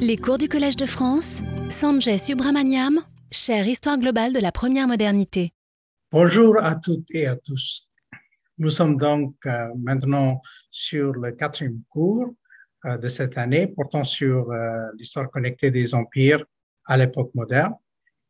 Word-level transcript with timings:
Les 0.00 0.16
cours 0.16 0.38
du 0.38 0.48
Collège 0.48 0.76
de 0.76 0.86
France, 0.86 1.42
Sanjay 1.70 2.18
Subramaniam, 2.18 3.00
chère 3.30 3.66
Histoire 3.66 3.98
globale 3.98 4.32
de 4.32 4.38
la 4.38 4.52
première 4.52 4.88
modernité. 4.88 5.52
Bonjour 6.10 6.56
à 6.58 6.76
toutes 6.76 7.10
et 7.10 7.26
à 7.26 7.36
tous. 7.36 7.88
Nous 8.58 8.70
sommes 8.70 8.96
donc 8.96 9.34
euh, 9.46 9.68
maintenant 9.76 10.40
sur 10.70 11.12
le 11.12 11.32
quatrième 11.32 11.82
cours 11.88 12.34
euh, 12.84 12.96
de 12.96 13.08
cette 13.08 13.36
année 13.36 13.66
portant 13.66 14.04
sur 14.04 14.50
euh, 14.50 14.86
l'histoire 14.96 15.30
connectée 15.30 15.70
des 15.70 15.94
empires 15.94 16.44
à 16.86 16.96
l'époque 16.96 17.34
moderne. 17.34 17.74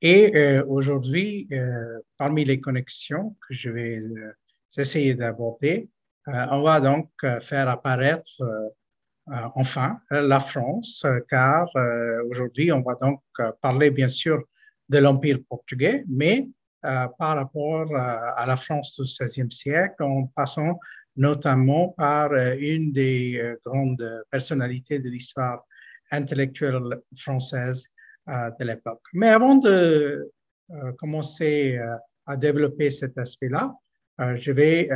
Et 0.00 0.60
aujourd'hui, 0.68 1.48
parmi 2.18 2.44
les 2.44 2.60
connexions 2.60 3.36
que 3.40 3.52
je 3.52 3.68
vais 3.68 4.00
essayer 4.76 5.16
d'aborder, 5.16 5.88
on 6.26 6.62
va 6.62 6.80
donc 6.80 7.10
faire 7.40 7.68
apparaître 7.68 8.40
enfin 9.54 10.00
la 10.10 10.40
France, 10.40 11.04
euh, 11.04 11.20
car 11.28 11.68
euh, 11.76 12.22
aujourd'hui, 12.30 12.72
on 12.72 12.80
va 12.80 12.94
donc 12.94 13.20
parler 13.60 13.90
bien 13.90 14.08
sûr 14.08 14.42
de 14.88 14.98
l'Empire 14.98 15.38
portugais, 15.48 16.04
mais 16.08 16.48
par 16.80 17.34
rapport 17.34 17.94
à 17.96 18.46
la 18.46 18.56
France 18.56 18.94
du 18.94 19.02
XVIe 19.02 19.50
siècle, 19.50 20.02
en 20.02 20.26
passant 20.26 20.78
notamment 21.16 21.88
par 21.88 22.32
une 22.32 22.92
des 22.92 23.42
grandes 23.66 24.24
personnalités 24.30 25.00
de 25.00 25.10
l'histoire 25.10 25.66
intellectuelle 26.12 26.80
française 27.16 27.84
de 28.28 28.64
l'époque. 28.64 29.02
Mais 29.12 29.28
avant 29.28 29.56
de 29.56 30.30
commencer 30.98 31.78
à 32.26 32.36
développer 32.36 32.90
cet 32.90 33.18
aspect-là, 33.18 33.74
je 34.36 34.52
vais 34.52 34.88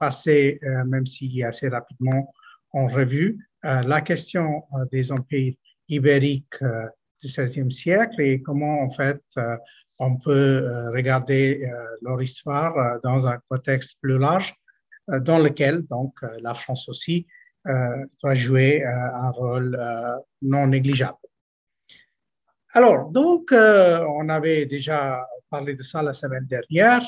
passer, 0.00 0.58
même 0.84 1.06
si 1.06 1.44
assez 1.44 1.68
rapidement, 1.68 2.34
en 2.72 2.86
revue 2.86 3.38
euh, 3.38 3.49
la 3.62 4.00
question 4.00 4.64
euh, 4.74 4.84
des 4.90 5.12
empires 5.12 5.54
ibériques 5.88 6.62
euh, 6.62 6.86
du 7.22 7.28
XVIe 7.28 7.70
siècle 7.70 8.20
et 8.20 8.40
comment 8.40 8.80
en 8.82 8.90
fait 8.90 9.22
on 9.98 10.16
peut 10.16 10.66
regarder 10.94 11.70
leur 12.00 12.22
histoire 12.22 12.98
dans 13.02 13.26
un 13.26 13.38
contexte 13.50 13.98
plus 14.00 14.18
large 14.18 14.54
dans 15.06 15.38
lequel 15.38 15.82
donc 15.82 16.14
la 16.40 16.54
France 16.54 16.88
aussi 16.88 17.26
doit 17.66 18.32
jouer 18.32 18.82
un 18.82 19.30
rôle 19.32 19.78
non 20.40 20.66
négligeable. 20.68 21.18
Alors, 22.72 23.10
donc, 23.10 23.52
on 23.52 24.28
avait 24.30 24.64
déjà 24.64 25.28
parlé 25.50 25.74
de 25.74 25.82
ça 25.82 26.02
la 26.02 26.14
semaine 26.14 26.46
dernière, 26.46 27.02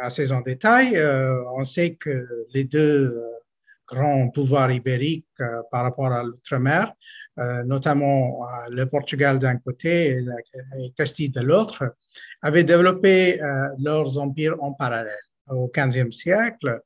assez 0.00 0.30
en 0.30 0.42
détail. 0.42 0.96
on 1.56 1.64
sait 1.64 1.96
que 1.96 2.46
les 2.54 2.62
deux 2.62 3.35
grand 3.86 4.28
pouvoir 4.30 4.70
ibérique 4.72 5.26
euh, 5.40 5.62
par 5.70 5.82
rapport 5.84 6.12
à 6.12 6.22
l'outre-mer, 6.22 6.92
euh, 7.38 7.62
notamment 7.64 8.42
euh, 8.42 8.46
le 8.70 8.86
Portugal 8.86 9.38
d'un 9.38 9.56
côté 9.56 10.18
et, 10.18 10.92
Castille 10.96 11.30
de 11.30 11.40
l'autre, 11.40 11.94
avaient 12.42 12.64
développé 12.64 13.38
leurs 13.78 14.16
empires 14.16 14.56
en 14.62 14.72
parallèle. 14.72 15.14
Au 15.48 15.70
XVe 15.70 16.10
siècle, 16.10 16.80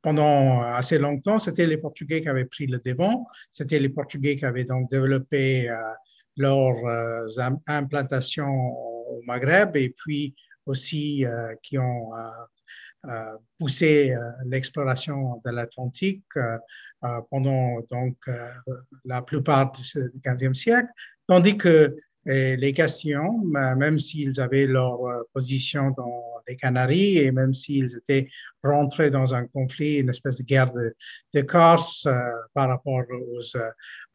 pendant 0.00 0.62
assez 0.62 0.96
longtemps, 0.96 1.38
c'était 1.40 1.66
les 1.66 1.76
Portugais 1.76 2.20
qui 2.20 2.28
avaient 2.28 2.44
pris 2.44 2.66
le 2.66 2.80
devant, 2.84 3.26
c'était 3.50 3.80
les 3.80 3.88
Portugais 3.88 4.36
qui 4.36 4.44
avaient 4.44 4.64
donc 4.64 4.88
développé 4.90 5.68
leurs 6.36 6.78
implantations 7.66 8.46
au 8.46 9.20
Maghreb 9.26 9.76
et 9.76 9.90
puis 9.90 10.36
aussi 10.66 11.24
qui 11.64 11.78
ont 11.78 12.10
euh, 13.06 13.36
pousser 13.60 14.10
euh, 14.10 14.32
l'exploration 14.46 15.40
de 15.44 15.52
l'Atlantique 15.52 16.24
euh, 16.36 16.58
pendant 17.30 17.80
donc 17.92 18.16
la 19.04 19.22
plupart 19.22 19.70
du 19.70 19.82
XVe 20.26 20.52
siècle, 20.52 20.88
tandis 21.28 21.56
que 21.56 21.94
les 22.26 22.72
Castillans, 22.72 23.40
même 23.76 23.98
s'ils 23.98 24.40
avaient 24.40 24.66
leur 24.66 24.98
position 25.32 25.92
dans 25.96 26.42
les 26.46 26.56
Canaries 26.56 27.18
et 27.18 27.30
même 27.30 27.54
s'ils 27.54 27.96
étaient 27.96 28.28
rentrés 28.64 29.10
dans 29.10 29.32
un 29.32 29.46
conflit, 29.46 29.98
une 29.98 30.10
espèce 30.10 30.38
de 30.38 30.42
guerre 30.42 30.70
de, 30.72 30.94
de 31.32 31.40
Corse 31.40 32.06
par 32.52 32.68
rapport 32.68 33.04
aux, 33.08 33.40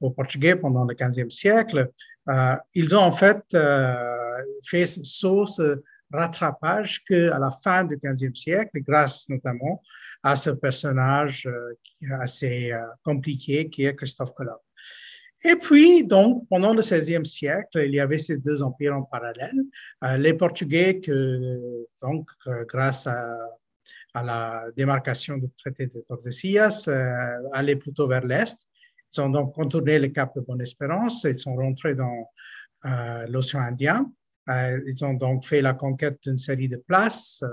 aux, 0.01 0.11
Portugais 0.11 0.57
pendant 0.57 0.85
le 0.85 0.93
XVe 0.93 1.29
siècle, 1.29 1.89
ils 2.75 2.95
ont 2.95 3.01
en 3.01 3.11
fait 3.13 3.57
fait 4.65 4.85
sauce 4.85 5.61
rattrapage 6.13 7.03
qu'à 7.03 7.37
la 7.39 7.51
fin 7.51 7.83
du 7.83 7.97
XVe 7.97 8.35
siècle, 8.35 8.79
grâce 8.81 9.27
notamment 9.29 9.81
à 10.23 10.35
ce 10.35 10.51
personnage 10.51 11.45
euh, 11.45 11.73
assez 12.21 12.71
euh, 12.71 12.79
compliqué 13.03 13.69
qui 13.69 13.85
est 13.85 13.95
Christophe 13.95 14.33
Colomb. 14.33 14.59
Et 15.43 15.55
puis, 15.57 16.05
donc, 16.05 16.47
pendant 16.47 16.73
le 16.73 16.81
XVIe 16.81 17.25
siècle, 17.25 17.83
il 17.85 17.93
y 17.93 17.99
avait 17.99 18.17
ces 18.17 18.37
deux 18.37 18.63
empires 18.63 18.95
en 18.95 19.03
parallèle. 19.03 19.59
Euh, 20.05 20.17
les 20.17 20.33
Portugais, 20.33 21.01
que, 21.01 21.85
donc, 22.01 22.29
grâce 22.67 23.07
à, 23.07 23.49
la 24.15 24.67
démarcation 24.77 25.37
du 25.37 25.49
traité 25.49 25.87
de 25.87 25.99
Tordesillas, 26.07 26.87
allaient 27.51 27.75
plutôt 27.75 28.07
vers 28.07 28.23
l'Est. 28.23 28.57
Ils 29.11 29.21
ont 29.21 29.29
donc 29.29 29.55
contourné 29.55 29.97
le 29.97 30.09
cap 30.09 30.33
de 30.35 30.41
Bonne-Espérance 30.41 31.25
et 31.25 31.33
sont 31.33 31.55
rentrés 31.55 31.95
dans 31.95 32.29
l'océan 33.27 33.61
Indien. 33.61 34.09
Euh, 34.49 34.79
ils 34.85 35.05
ont 35.05 35.13
donc 35.13 35.45
fait 35.45 35.61
la 35.61 35.73
conquête 35.73 36.19
d'une 36.23 36.37
série 36.37 36.67
de 36.67 36.77
places, 36.77 37.41
euh, 37.43 37.49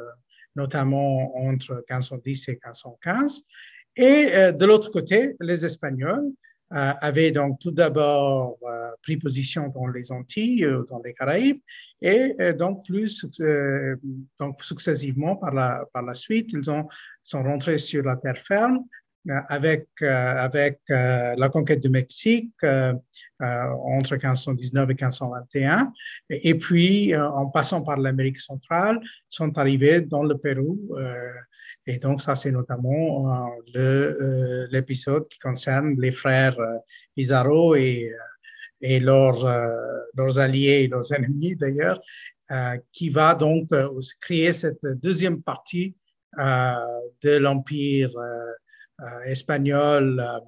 notamment 0.56 1.36
entre 1.36 1.84
1510 1.88 2.48
et 2.48 2.52
1515. 2.52 3.42
Et 3.96 4.30
euh, 4.34 4.52
de 4.52 4.66
l'autre 4.66 4.90
côté, 4.90 5.36
les 5.40 5.64
Espagnols 5.64 6.30
avaient 6.72 7.32
donc 7.32 7.58
tout 7.58 7.72
d'abord 7.72 8.56
pris 9.02 9.16
position 9.16 9.72
dans 9.74 9.88
les 9.88 10.12
Antilles, 10.12 10.64
dans 10.88 11.02
les 11.04 11.14
Caraïbes, 11.14 11.58
et 12.00 12.32
donc 12.56 12.86
plus 12.86 13.26
donc 14.38 14.62
successivement 14.62 15.34
par 15.34 15.52
la, 15.52 15.84
par 15.92 16.04
la 16.04 16.14
suite, 16.14 16.52
ils 16.52 16.70
ont, 16.70 16.86
sont 17.24 17.42
rentrés 17.42 17.78
sur 17.78 18.04
la 18.04 18.14
terre 18.14 18.38
ferme 18.38 18.84
avec, 19.48 19.86
euh, 20.02 20.34
avec 20.38 20.80
euh, 20.90 21.34
la 21.36 21.48
conquête 21.48 21.80
du 21.80 21.90
Mexique 21.90 22.54
entre 23.40 24.14
1519 24.14 24.84
et 24.84 24.94
1521, 24.94 25.92
et, 26.30 26.54
puis 26.54 27.14
en 27.16 27.46
passant 27.46 27.82
par 27.82 27.98
l'Amérique 27.98 28.40
centrale, 28.40 29.00
sont 29.28 29.56
arrivés 29.58 30.00
dans 30.00 30.22
le 30.22 30.36
Pérou. 30.36 30.78
et 31.86 31.98
donc, 31.98 32.20
ça, 32.20 32.36
c'est 32.36 32.52
notamment 32.52 33.50
l'épisode 33.74 35.26
qui 35.28 35.38
concerne 35.38 35.98
les 35.98 36.12
frères 36.12 36.56
Pizarro 37.14 37.74
et, 37.74 38.12
et 38.80 39.00
leurs, 39.00 39.44
leurs 40.14 40.38
alliés 40.38 40.84
et 40.84 40.88
leurs 40.88 41.12
ennemis 41.12 41.56
d'ailleurs, 41.56 42.00
qui 42.92 43.08
va 43.08 43.34
donc 43.34 43.68
créer 44.20 44.52
cette 44.52 44.86
deuxième 45.02 45.42
partie 45.42 45.96
de 46.36 47.36
l'Empire 47.38 48.12
euh, 49.02 49.20
espagnol 49.22 50.20
euh, 50.20 50.40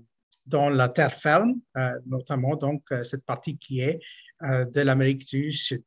dans 0.44 0.68
la 0.68 0.88
terre 0.90 1.14
ferme, 1.14 1.54
euh, 1.76 1.98
notamment 2.04 2.56
donc 2.56 2.82
cette 3.04 3.24
partie 3.24 3.56
qui 3.56 3.80
est 3.80 4.00
de 4.42 4.80
l'Amérique 4.80 5.24
du 5.28 5.52
Sud. 5.52 5.84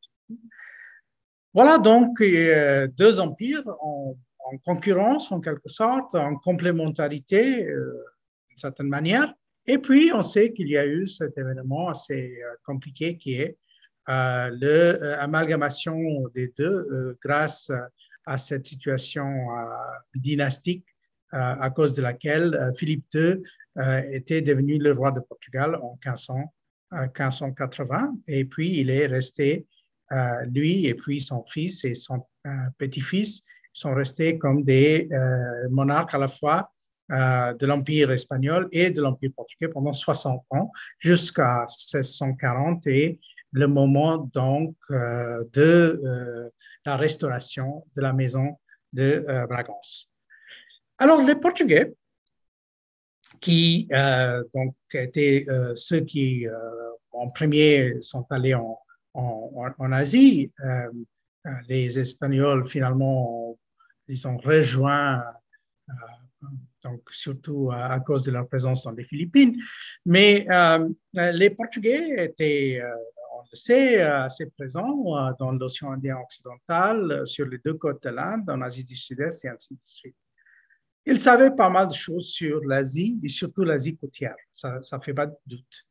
Voilà 1.54 1.78
donc 1.78 2.20
deux 2.22 3.20
empires 3.20 3.68
en, 3.82 4.16
concurrence 4.64 5.30
en 5.34 5.42
quelque 5.42 5.68
sorte, 5.68 6.16
en 6.16 6.38
complémentarité 6.38 7.66
d'une 7.66 8.56
certaine 8.56 8.88
manière. 8.88 9.34
Et 9.68 9.78
puis 9.78 10.12
on 10.14 10.24
sait 10.24 10.54
qu'il 10.54 10.70
y 10.70 10.78
a 10.78 10.86
eu 10.86 11.06
cet 11.06 11.38
événement 11.38 11.90
assez 11.90 12.42
compliqué 12.64 13.18
qui 13.18 13.34
est 13.42 13.58
l'amalgamation 14.08 16.00
des 16.34 16.54
deux 16.58 17.18
grâce 17.22 17.70
à 18.26 18.38
cette 18.38 18.68
situation 18.68 19.50
dynastique 20.16 20.86
à 21.32 21.70
cause 21.70 21.96
de 21.96 22.02
laquelle 22.02 22.56
euh, 22.56 22.74
Philippe 22.74 23.06
II 23.14 23.44
euh, 23.78 24.02
était 24.12 24.42
devenu 24.42 24.78
le 24.78 24.94
roi 24.94 25.12
de 25.12 25.20
Portugal 25.20 25.76
en 25.82 25.98
1580. 26.04 28.04
Euh, 28.04 28.12
et 28.28 28.46
puis, 28.46 28.80
il 28.80 28.90
est 28.90 29.08
resté, 29.08 29.68
lui 30.46 30.86
et 30.86 30.94
puis 30.94 31.20
son 31.20 31.44
fils 31.46 31.84
et 31.84 31.96
son 31.96 32.24
petit-fils 32.78 33.42
sont 33.74 33.96
restés 33.96 34.38
comme 34.38 34.64
des 34.64 35.10
monarques 35.72 36.14
à 36.14 36.20
la 36.20 36.28
fois 36.28 36.72
de 37.10 37.66
l'Empire 37.66 38.12
espagnol 38.12 38.68
et 38.72 38.92
de 38.92 39.02
l'Empire 39.02 39.32
portugais 39.36 39.68
pendant 39.68 39.94
60 39.94 40.46
ans, 40.52 40.72
jusqu'à 41.00 41.66
1640 41.94 42.86
et 42.86 43.20
le 43.52 43.66
moment 43.66 44.30
donc 44.32 44.76
de 44.92 46.52
la 46.86 46.98
restauration 46.98 47.84
de 47.98 48.04
la 48.04 48.14
maison 48.14 48.60
de 48.94 49.26
Bragance. 49.50 50.15
Alors, 50.98 51.22
les 51.22 51.36
Portugais, 51.36 51.94
qui 53.40 53.88
euh, 53.92 54.44
donc 54.54 54.76
étaient 54.94 55.46
euh, 55.50 55.76
ceux 55.76 56.02
qui 56.02 56.48
euh, 56.48 56.54
en 57.12 57.30
premier 57.30 58.02
sont 58.02 58.26
allés 58.30 58.54
en, 58.54 58.80
en, 59.14 59.92
Asie, 59.92 60.52
les 61.70 61.98
Espagnols 61.98 62.68
finalement, 62.68 63.58
ils 64.08 64.28
ont 64.28 64.38
rejoint 64.38 65.24
donc 66.84 67.02
surtout 67.12 67.72
à, 67.72 68.00
cause 68.02 68.24
de 68.24 68.32
leur 68.32 68.48
présence 68.48 68.84
dans 68.84 68.92
les 68.92 69.06
Philippines. 69.06 69.56
Mais 70.06 70.46
les 71.16 71.50
Portugais 71.52 72.26
étaient, 72.26 72.82
on 73.32 73.44
le 73.50 73.56
sait, 73.56 74.02
assez 74.02 74.48
présents 74.48 75.34
dans 75.40 75.54
l'océan 75.54 75.94
Indien 75.94 76.18
occidental, 76.18 77.26
sur 77.26 77.46
les 77.46 77.60
deux 77.64 77.76
côtes 77.76 78.04
de 78.04 78.10
l'Inde, 78.10 78.50
en 78.50 78.62
Asie 78.62 78.84
du 78.84 78.98
Sud-Est 78.98 79.46
et 79.46 79.50
ainsi 79.50 79.76
de 79.76 79.80
suite. 79.82 80.18
Ils 81.06 81.20
savaient 81.20 81.56
pas 81.56 81.70
mal 81.70 81.88
de 81.88 81.94
choses 81.94 82.30
sur 82.32 82.62
l'Asie 82.66 83.20
et 83.24 83.30
surtout 83.30 83.64
l'Asie 83.64 83.96
côtière, 83.96 84.36
ça 84.52 84.80
ne 84.92 85.00
fait 85.02 85.14
pas 85.14 85.28
de 85.28 85.36
doute. 85.46 85.86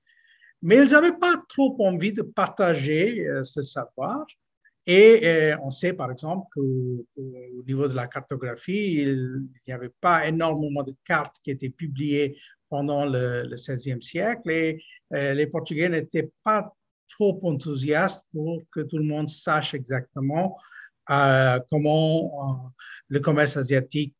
Mais 0.63 0.77
ils 0.85 0.91
n'avaient 0.91 1.17
pas 1.17 1.35
trop 1.49 1.77
envie 1.81 2.13
de 2.13 2.23
partager 2.23 3.27
ce 3.43 3.63
savoir. 3.63 4.25
Et 4.87 5.27
euh, 5.27 5.57
on 5.63 5.71
sait 5.71 5.95
par 5.95 6.11
exemple 6.11 6.47
qu'au 6.53 7.07
niveau 7.67 7.89
de 7.89 7.95
la 7.95 8.07
cartographie, 8.07 9.01
il 9.01 9.49
n'y 9.67 9.73
avait 9.73 9.93
pas 10.01 10.27
énormément 10.27 10.83
de 10.83 10.95
cartes 11.05 11.37
qui 11.43 11.51
étaient 11.51 11.71
publiées 11.71 12.37
pendant 12.69 13.07
le, 13.07 13.49
XVIe 13.55 14.03
siècle. 14.03 14.51
Et 14.51 14.83
euh, 15.15 15.33
les 15.33 15.47
Portugais 15.47 15.89
n'étaient 15.89 16.31
pas 16.43 16.75
trop 17.09 17.39
enthousiastes 17.45 18.27
pour 18.33 18.63
que 18.71 18.81
tout 18.81 18.99
le 18.99 19.05
monde 19.05 19.29
sache 19.29 19.73
exactement 19.75 20.59
euh, 21.11 21.61
comment 21.71 22.73
le 23.09 23.21
commerce 23.21 23.57
asiatique 23.57 24.17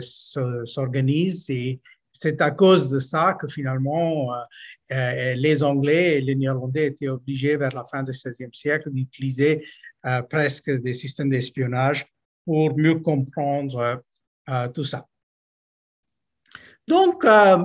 s'organise 0.00 1.48
et 1.50 1.80
c'est 2.12 2.40
à 2.42 2.50
cause 2.50 2.90
de 2.90 2.98
ça 2.98 3.34
que 3.40 3.46
finalement 3.46 4.30
les 4.90 5.62
Anglais 5.62 6.18
et 6.18 6.20
les 6.20 6.34
Néerlandais 6.34 6.88
étaient 6.88 7.08
obligés 7.08 7.56
vers 7.56 7.74
la 7.74 7.84
fin 7.84 8.02
du 8.02 8.10
XVIe 8.12 8.50
siècle 8.52 8.90
d'utiliser 8.90 9.64
euh, 10.04 10.20
presque 10.20 10.68
des 10.68 10.94
systèmes 10.94 11.30
d'espionnage 11.30 12.04
pour 12.44 12.76
mieux 12.76 12.96
comprendre 12.96 14.02
euh, 14.48 14.68
tout 14.70 14.82
ça. 14.82 15.06
Donc, 16.88 17.24
euh, 17.24 17.64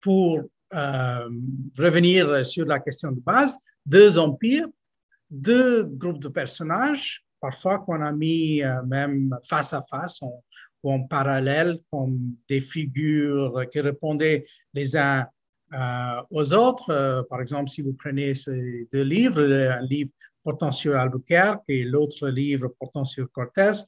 pour 0.00 0.42
revenir 0.70 2.46
sur 2.46 2.64
la 2.66 2.78
question 2.78 3.10
de 3.10 3.20
base, 3.20 3.58
deux 3.84 4.16
empires, 4.16 4.68
deux 5.28 5.84
groupes 5.84 6.20
de 6.20 6.28
personnages, 6.28 7.21
parfois 7.42 7.80
qu'on 7.80 8.00
a 8.00 8.12
mis 8.12 8.62
même 8.86 9.36
face 9.44 9.74
à 9.74 9.82
face 9.82 10.20
ou 10.22 10.90
en 10.90 11.02
parallèle 11.02 11.76
comme 11.90 12.18
des 12.48 12.60
figures 12.60 13.64
qui 13.70 13.80
répondaient 13.80 14.44
les 14.72 14.96
uns 14.96 15.26
aux 16.30 16.52
autres. 16.54 17.26
par 17.28 17.40
exemple, 17.40 17.68
si 17.68 17.82
vous 17.82 17.94
prenez 17.94 18.34
ces 18.34 18.88
deux 18.92 19.02
livres, 19.02 19.42
un 19.42 19.82
livre 19.82 20.10
portant 20.44 20.72
sur 20.72 20.96
Albuquerque 20.96 21.64
et 21.68 21.84
l'autre 21.84 22.28
livre 22.28 22.68
portant 22.78 23.04
sur 23.04 23.30
Cortés, 23.30 23.84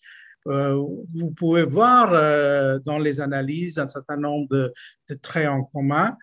euh, 0.47 0.75
vous 1.15 1.31
pouvez 1.31 1.65
voir 1.65 2.13
euh, 2.13 2.79
dans 2.81 2.99
les 2.99 3.21
analyses 3.21 3.79
un 3.79 3.89
certain 3.89 4.17
nombre 4.17 4.49
de, 5.09 5.15
traits 5.23 5.49
en 5.49 5.65
commun, 5.65 6.17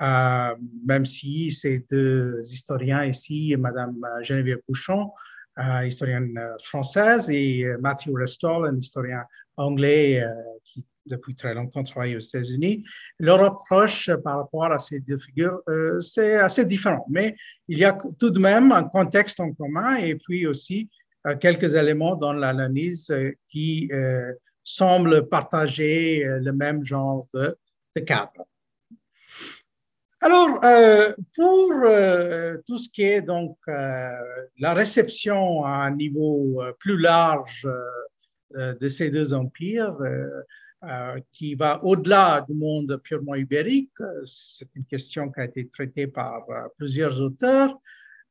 euh, 0.00 0.54
même 0.84 1.04
si 1.04 1.52
ces 1.52 1.84
deux 1.90 2.40
historiens 2.42 3.04
ici, 3.04 3.54
Madame 3.56 3.96
Geneviève 4.22 4.60
Bouchon, 4.68 5.10
historienne 5.84 6.38
française, 6.62 7.28
et 7.30 7.66
Matthew 7.80 8.14
Restall, 8.14 8.66
un 8.66 8.76
historien 8.76 9.24
anglais 9.56 10.22
qui 10.64 10.86
depuis 11.08 11.34
très 11.34 11.54
longtemps 11.54 11.82
travaillé 11.82 12.16
aux 12.16 12.20
États-Unis. 12.20 12.84
Leur 13.18 13.42
approche 13.42 14.10
par 14.22 14.38
rapport 14.38 14.66
à 14.66 14.78
ces 14.78 15.00
deux 15.00 15.18
figures, 15.18 15.60
euh, 15.68 16.00
c'est 16.00 16.36
assez 16.36 16.64
différent, 16.64 17.04
mais 17.08 17.34
il 17.66 17.78
y 17.78 17.84
a 17.84 17.98
tout 18.18 18.30
de 18.30 18.38
même 18.38 18.70
un 18.72 18.84
contexte 18.84 19.40
en 19.40 19.52
commun 19.52 19.96
et 19.96 20.14
puis 20.14 20.46
aussi 20.46 20.88
euh, 21.26 21.36
quelques 21.36 21.74
éléments 21.74 22.14
dans 22.14 22.32
l'analyse 22.32 23.10
euh, 23.10 23.32
qui 23.48 23.90
semblent 24.62 25.28
partager 25.28 26.22
le 26.24 26.52
même 26.52 26.84
genre 26.84 27.26
de 27.32 28.00
cadre. 28.06 28.46
Alors, 30.20 30.60
pour 31.34 31.68
tout 32.66 32.78
ce 32.78 32.88
qui 32.88 33.02
est 33.04 33.22
donc 33.22 33.56
la 33.66 34.74
réception 34.74 35.64
à 35.64 35.84
un 35.84 35.94
niveau 35.94 36.60
plus 36.80 36.98
large 36.98 37.68
de 38.50 38.88
ces 38.88 39.10
deux 39.10 39.32
empires, 39.32 39.96
euh, 40.84 41.18
qui 41.32 41.56
va 41.56 41.82
au-delà 41.82 42.46
du 42.48 42.54
monde 42.54 43.00
purement 43.02 43.34
ibérique. 43.34 43.90
C'est 44.24 44.68
une 44.76 44.84
question 44.84 45.28
qui 45.28 45.40
a 45.40 45.44
été 45.46 45.68
traitée 45.68 46.06
par 46.06 46.48
euh, 46.50 46.68
plusieurs 46.76 47.20
auteurs. 47.20 47.76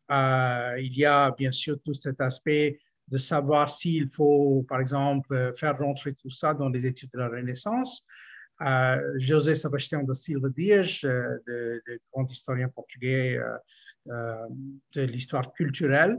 Euh, 0.09 0.75
il 0.79 0.97
y 0.97 1.03
a 1.03 1.31
bien 1.31 1.51
sûr 1.51 1.77
tout 1.83 1.93
cet 1.93 2.21
aspect 2.21 2.79
de 3.09 3.17
savoir 3.17 3.69
s'il 3.69 4.09
faut, 4.09 4.65
par 4.69 4.79
exemple, 4.79 5.51
faire 5.57 5.77
rentrer 5.77 6.13
tout 6.13 6.29
ça 6.29 6.53
dans 6.53 6.69
les 6.69 6.85
études 6.85 7.09
de 7.13 7.19
la 7.19 7.27
Renaissance. 7.27 8.05
José 9.17 9.55
Sebastião 9.55 10.03
da 10.05 10.13
Silva 10.13 10.49
Dias, 10.49 11.01
le, 11.03 11.81
grand 12.11 12.25
historien 12.25 12.69
portugais 12.69 13.37
de 14.05 15.01
l'histoire 15.01 15.53
culturelle, 15.53 16.17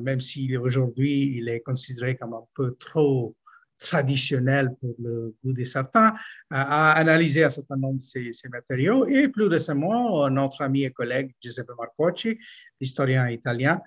même 0.00 0.20
s'il 0.20 0.56
aujourd'hui 0.58 1.36
il 1.36 1.48
est 1.48 1.60
considéré 1.60 2.16
comme 2.16 2.34
un 2.34 2.46
peu 2.54 2.74
trop 2.76 3.36
traditionnel 3.78 4.74
pour 4.80 4.94
le 4.98 5.34
goût 5.44 5.52
de 5.52 5.64
certains, 5.64 6.14
a 6.50 6.92
analysé 6.92 7.44
un 7.44 7.50
certain 7.50 7.76
nombre 7.76 7.98
de 7.98 8.32
ces, 8.32 8.48
matériaux. 8.48 9.06
Et 9.06 9.28
plus 9.28 9.46
récemment, 9.46 10.28
notre 10.30 10.62
ami 10.62 10.84
et 10.84 10.90
collègue 10.90 11.34
Giuseppe 11.42 11.72
Marcocci, 11.76 12.38
historien 12.80 13.28
italien, 13.28 13.80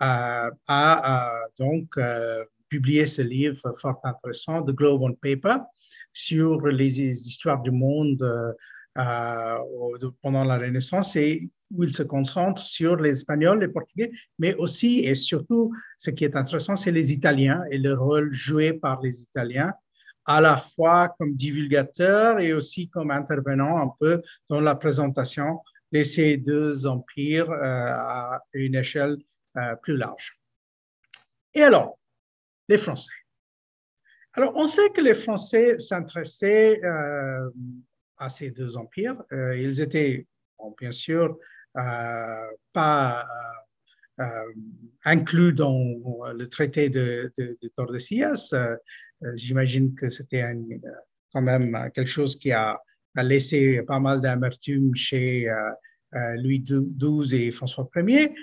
a, 0.00 1.40
donc 1.58 1.96
publié 2.68 3.06
ce 3.06 3.22
livre 3.22 3.72
fort 3.78 4.00
intéressant, 4.02 4.62
The 4.62 4.72
Globe 4.72 5.02
on 5.02 5.14
Paper, 5.14 5.58
sur 6.16 6.66
les 6.66 6.98
histoires 6.98 7.60
du 7.60 7.70
monde 7.70 8.22
euh, 8.22 8.52
euh, 8.96 10.10
pendant 10.22 10.44
la 10.44 10.56
Renaissance 10.56 11.14
et 11.16 11.50
où 11.70 11.84
il 11.84 11.92
se 11.92 12.02
concentre 12.02 12.62
sur 12.62 12.96
les 12.96 13.10
Espagnols, 13.10 13.60
les 13.60 13.68
Portugais, 13.68 14.10
mais 14.38 14.54
aussi 14.54 15.00
et 15.04 15.14
surtout, 15.14 15.70
ce 15.98 16.08
qui 16.10 16.24
est 16.24 16.34
intéressant, 16.34 16.74
c'est 16.74 16.90
les 16.90 17.12
Italiens 17.12 17.62
et 17.70 17.76
le 17.76 17.92
rôle 17.92 18.32
joué 18.32 18.72
par 18.72 19.02
les 19.02 19.20
Italiens, 19.20 19.74
à 20.24 20.40
la 20.40 20.56
fois 20.56 21.14
comme 21.18 21.36
divulgateurs 21.36 22.40
et 22.40 22.54
aussi 22.54 22.88
comme 22.88 23.10
intervenants 23.10 23.76
un 23.76 23.92
peu 24.00 24.22
dans 24.48 24.62
la 24.62 24.74
présentation 24.74 25.60
de 25.92 26.02
ces 26.02 26.38
deux 26.38 26.86
empires 26.86 27.50
euh, 27.50 27.92
à 27.92 28.40
une 28.54 28.74
échelle 28.74 29.18
plus 29.82 29.96
large. 29.96 30.38
Et 31.54 31.62
alors, 31.62 31.98
les 32.68 32.76
Français. 32.78 33.25
Alors, 34.36 34.52
on 34.54 34.68
sait 34.68 34.90
que 34.90 35.00
les 35.00 35.14
Français 35.14 35.78
s'intéressaient 35.78 36.78
à 38.18 38.28
ces 38.28 38.50
deux 38.50 38.76
empires. 38.76 39.16
Euh, 39.32 39.56
ils 39.56 39.80
étaient, 39.80 40.26
bien 40.78 40.90
sûr, 40.90 41.38
euh, 41.78 42.42
pas 42.72 43.26
euh, 44.20 44.24
inclus 45.04 45.54
dans 45.54 45.78
le 46.34 46.46
traité 46.48 46.90
de, 46.90 47.32
Tordesillas. 47.74 48.54
J'imagine 49.34 49.94
que 49.94 50.10
c'était 50.10 50.44
quand 51.32 51.42
même 51.42 51.90
quelque 51.94 52.10
chose 52.10 52.36
qui 52.36 52.52
a, 52.52 52.78
laissé 53.16 53.82
pas 53.84 53.98
mal 53.98 54.20
d'amertume 54.20 54.94
chez 54.94 55.48
Louis 56.12 56.60
XII 56.60 57.46
et 57.46 57.50
François 57.50 57.88
Ier. 57.96 58.34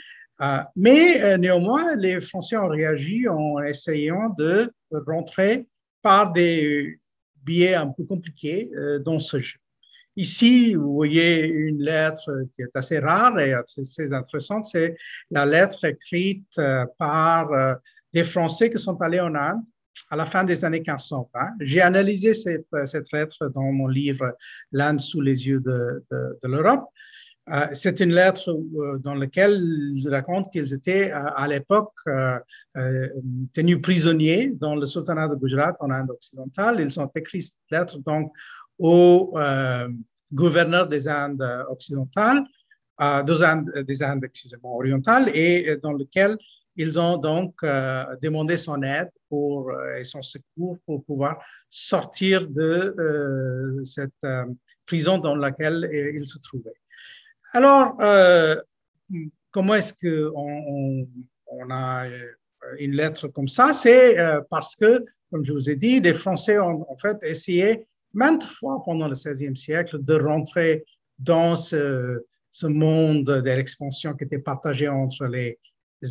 mais 0.75 1.37
néanmoins, 1.37 1.95
les 1.95 2.19
Français 2.19 2.57
ont 2.57 2.69
réagi 2.69 3.27
en 3.27 3.61
essayant 3.61 4.29
de 4.35 4.71
rentrer 5.05 5.67
par 6.03 6.31
des 6.31 6.99
biais 7.43 7.73
un 7.73 7.87
peu 7.87 8.03
compliqués 8.03 8.69
dans 9.03 9.17
ce 9.17 9.39
jeu. 9.39 9.57
Ici, 10.15 10.75
vous 10.75 10.93
voyez 10.93 11.47
une 11.47 11.81
lettre 11.81 12.29
qui 12.53 12.61
est 12.61 12.75
assez 12.75 12.99
rare 12.99 13.39
et 13.39 13.53
assez 13.53 14.13
intéressante. 14.13 14.65
C'est 14.65 14.95
la 15.31 15.45
lettre 15.45 15.85
écrite 15.85 16.55
euh, 16.59 16.85
par 16.99 17.51
euh, 17.51 17.73
des 18.13 18.23
Français 18.23 18.69
qui 18.69 18.77
sont 18.77 19.01
allés 19.01 19.19
en 19.19 19.33
Inde 19.33 19.63
à 20.11 20.15
la 20.15 20.25
fin 20.25 20.43
des 20.43 20.63
années 20.65 20.81
1520. 20.81 21.41
J'ai 21.61 21.81
analysé 21.81 22.35
cette, 22.35 22.67
lettre 23.11 23.47
dans 23.47 23.71
mon 23.71 23.87
livre 23.87 24.35
L'Inde 24.71 24.99
sous 24.99 25.21
les 25.21 25.47
yeux 25.47 25.59
de, 25.59 26.03
l'Europe. 26.43 26.85
Euh, 27.49 27.67
c'est 27.73 27.99
une 27.99 28.13
lettre 28.13 28.57
dans 28.99 29.15
laquelle 29.15 29.59
ils 29.61 30.09
racontent 30.09 30.49
qu'ils 30.49 30.73
étaient 30.73 31.11
à 31.11 31.45
l'époque 31.47 31.93
tenus 33.53 33.81
prisonniers 33.81 34.51
dans 34.53 34.75
le 34.75 34.85
sultanat 34.85 35.27
de 35.27 35.35
Gujarat 35.35 35.75
en 35.81 35.91
Inde 35.91 36.11
occidentale. 36.11 36.79
Ils 36.79 36.99
ont 36.99 37.11
écrit 37.15 37.41
cette 37.41 37.55
lettre 37.69 37.99
donc 37.99 38.31
au 38.79 39.33
euh, 39.37 39.89
gouverneur 40.31 40.87
des 40.87 41.07
Indes 41.07 41.65
occidentales, 41.69 42.43
euh, 43.01 43.23
des 43.23 43.43
Indes, 43.43 43.83
des 43.87 44.03
Indes 44.03 44.29
orientales, 44.63 45.29
et 45.33 45.77
dans 45.81 45.93
lequel 45.93 46.37
ils 46.75 46.99
ont 46.99 47.17
donc 47.17 47.55
euh, 47.63 48.03
demandé 48.21 48.57
son 48.57 48.81
aide 48.81 49.09
pour, 49.29 49.71
et 49.97 50.03
son 50.03 50.21
secours 50.21 50.77
pour 50.85 51.03
pouvoir 51.05 51.39
sortir 51.69 52.47
de 52.47 53.81
cette 53.83 54.25
prison 54.85 55.17
dans 55.17 55.35
laquelle 55.35 55.87
ils 55.91 56.27
se 56.27 56.39
trouvaient. 56.39 56.82
Alors, 57.53 57.95
comment 59.51 59.75
est-ce 59.75 59.93
qu'on 59.93 61.07
on, 61.47 61.71
a 61.71 62.05
une 62.79 62.93
lettre 62.93 63.27
comme 63.27 63.47
ça? 63.47 63.73
C'est 63.73 64.17
parce 64.49 64.75
que, 64.75 65.03
comme 65.31 65.43
je 65.43 65.53
vous 65.53 65.69
ai 65.69 65.75
dit, 65.75 66.01
les 66.01 66.13
Français 66.13 66.59
ont 66.59 66.85
en 66.91 66.97
fait 66.97 67.17
essayé 67.21 67.85
maintes 68.13 68.43
fois 68.43 68.81
pendant 68.85 69.07
le 69.07 69.13
XVIe 69.13 69.57
siècle 69.57 70.03
de 70.03 70.15
rentrer 70.15 70.85
dans 71.19 71.55
ce, 71.55 72.21
monde 72.63 73.25
de 73.25 73.49
l'expansion 73.49 74.13
qui 74.13 74.25
était 74.25 74.39
partagé 74.39 74.87
entre 74.87 75.25
les, 75.25 75.59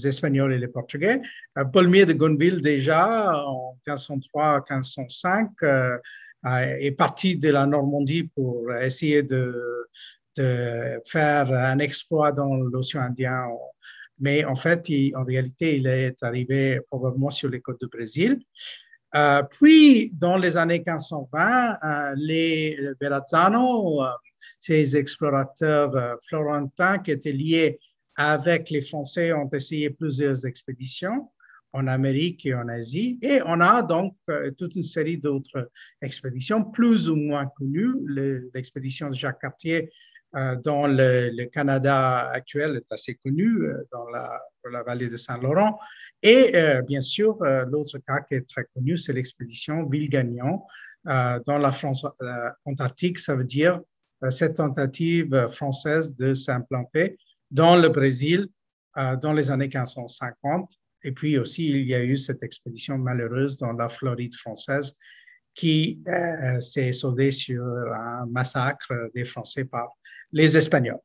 Espagnols 0.05 0.55
et 0.55 0.59
les 0.59 0.69
Portugais. 0.69 1.21
Euh, 1.59 1.67
Paulmier 1.67 2.07
de 2.07 2.15
Gonville, 2.15 2.63
déjà 2.63 3.31
en 3.47 3.77
1503-1505, 3.87 5.51
euh, 5.65 5.99
est 6.45 6.93
parti 6.93 7.37
de 7.37 7.51
la 7.51 7.67
Normandie 7.67 8.23
pour 8.23 8.73
essayer 8.75 9.23
de, 9.23 9.53
de 10.37 11.01
faire 11.07 11.53
un 11.53 11.79
exploit 11.79 12.33
dans 12.33 12.55
l'océan 12.57 13.03
Indien. 13.03 13.49
Mais 14.19 14.45
en 14.45 14.55
fait, 14.55 14.87
en 15.15 15.25
réalité, 15.25 15.77
il 15.79 15.87
est 15.87 16.23
arrivé 16.23 16.81
probablement 16.89 17.31
sur 17.31 17.49
les 17.49 17.61
côtes 17.61 17.81
du 17.81 17.89
Brésil. 17.89 18.41
Euh, 19.15 19.43
puis, 19.43 20.11
dans 20.15 20.39
les 20.39 20.57
années 20.57 20.83
1520, 20.85 21.77
euh, 21.83 22.15
les 22.17 22.79
Verrazzano, 23.01 24.03
euh, 24.03 24.09
ces 24.61 24.97
explorateurs 24.97 26.19
florentins 26.29 26.99
qui 26.99 27.11
étaient 27.11 27.33
liés 27.33 27.79
avec 28.17 28.71
les 28.71 28.81
Français, 28.81 29.33
ont 29.33 29.49
essayé 29.51 29.91
plusieurs 29.91 30.47
expéditions 30.47 31.31
en 31.73 31.87
Amérique 31.87 32.47
et 32.47 32.55
en 32.55 32.69
Asie. 32.69 33.19
Et 33.23 33.41
on 33.45 33.61
a 33.61 33.83
donc 33.83 34.17
toute 34.59 34.77
une 34.77 34.83
série 34.83 35.19
d'autres 35.19 35.71
expéditions 36.01 36.65
plus 36.65 37.09
ou 37.09 37.17
moins 37.17 37.47
connues. 37.47 37.95
L'expédition 38.55 39.09
de 39.09 39.15
Jacques 39.15 39.41
Cartier 39.41 39.91
dans 40.33 40.87
le, 40.87 41.45
Canada 41.47 42.31
actuel 42.31 42.77
est 42.77 42.93
assez 42.93 43.15
connue, 43.17 43.69
dans 43.91 44.09
la, 44.09 44.41
dans 44.65 44.71
la 44.71 44.83
vallée 44.83 45.09
de 45.09 45.17
Saint-Laurent. 45.17 45.79
Et 46.23 46.55
euh, 46.55 46.83
bien 46.83 47.01
sûr, 47.01 47.37
euh, 47.43 47.65
l'autre 47.67 47.99
cas 47.99 48.21
qui 48.21 48.35
est 48.37 48.49
très 48.49 48.65
connu, 48.75 48.97
c'est 48.97 49.13
l'expédition 49.13 49.89
Ville-Gagnon 49.89 50.63
euh, 51.09 51.41
dans 51.47 51.59
la 51.59 51.73
France 51.73 52.07
antarctique. 52.65 53.19
Ça 53.19 53.35
veut 53.35 53.45
dire 53.45 53.81
cette 54.31 54.55
tentative 54.55 55.49
française 55.49 56.15
de 56.15 56.35
s'implanter 56.35 57.19
dans 57.51 57.77
le 57.77 57.89
Brésil 57.89 58.47
dans 58.95 59.33
les 59.33 59.51
années 59.51 59.67
1550. 59.67 60.71
Et 61.03 61.11
puis 61.11 61.39
aussi, 61.39 61.71
il 61.71 61.89
y 61.89 61.95
a 61.97 62.05
eu 62.05 62.17
cette 62.17 62.45
expédition 62.45 62.99
malheureuse 62.99 63.59
dans 63.59 63.73
la 63.73 63.89
Floride 63.89 64.37
française 64.37 64.95
qui 65.55 66.03
s'est 66.61 66.93
soldée 66.93 67.31
sur 67.31 67.63
un 67.65 68.27
massacre 68.27 68.93
des 69.15 69.25
Français 69.25 69.65
par 69.65 69.91
les 70.33 70.57
Espagnols. 70.57 71.01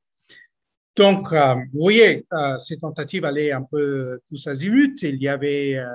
Donc, 0.98 1.32
euh, 1.32 1.54
vous 1.74 1.80
voyez, 1.80 2.26
euh, 2.34 2.58
ces 2.58 2.80
tentatives 2.80 3.24
allaient 3.24 3.52
un 3.52 3.62
peu 3.62 4.20
tous 4.28 4.48
azimuts. 4.48 4.96
Il 5.04 5.22
y 5.22 5.28
avait 5.28 5.76
euh, 5.76 5.86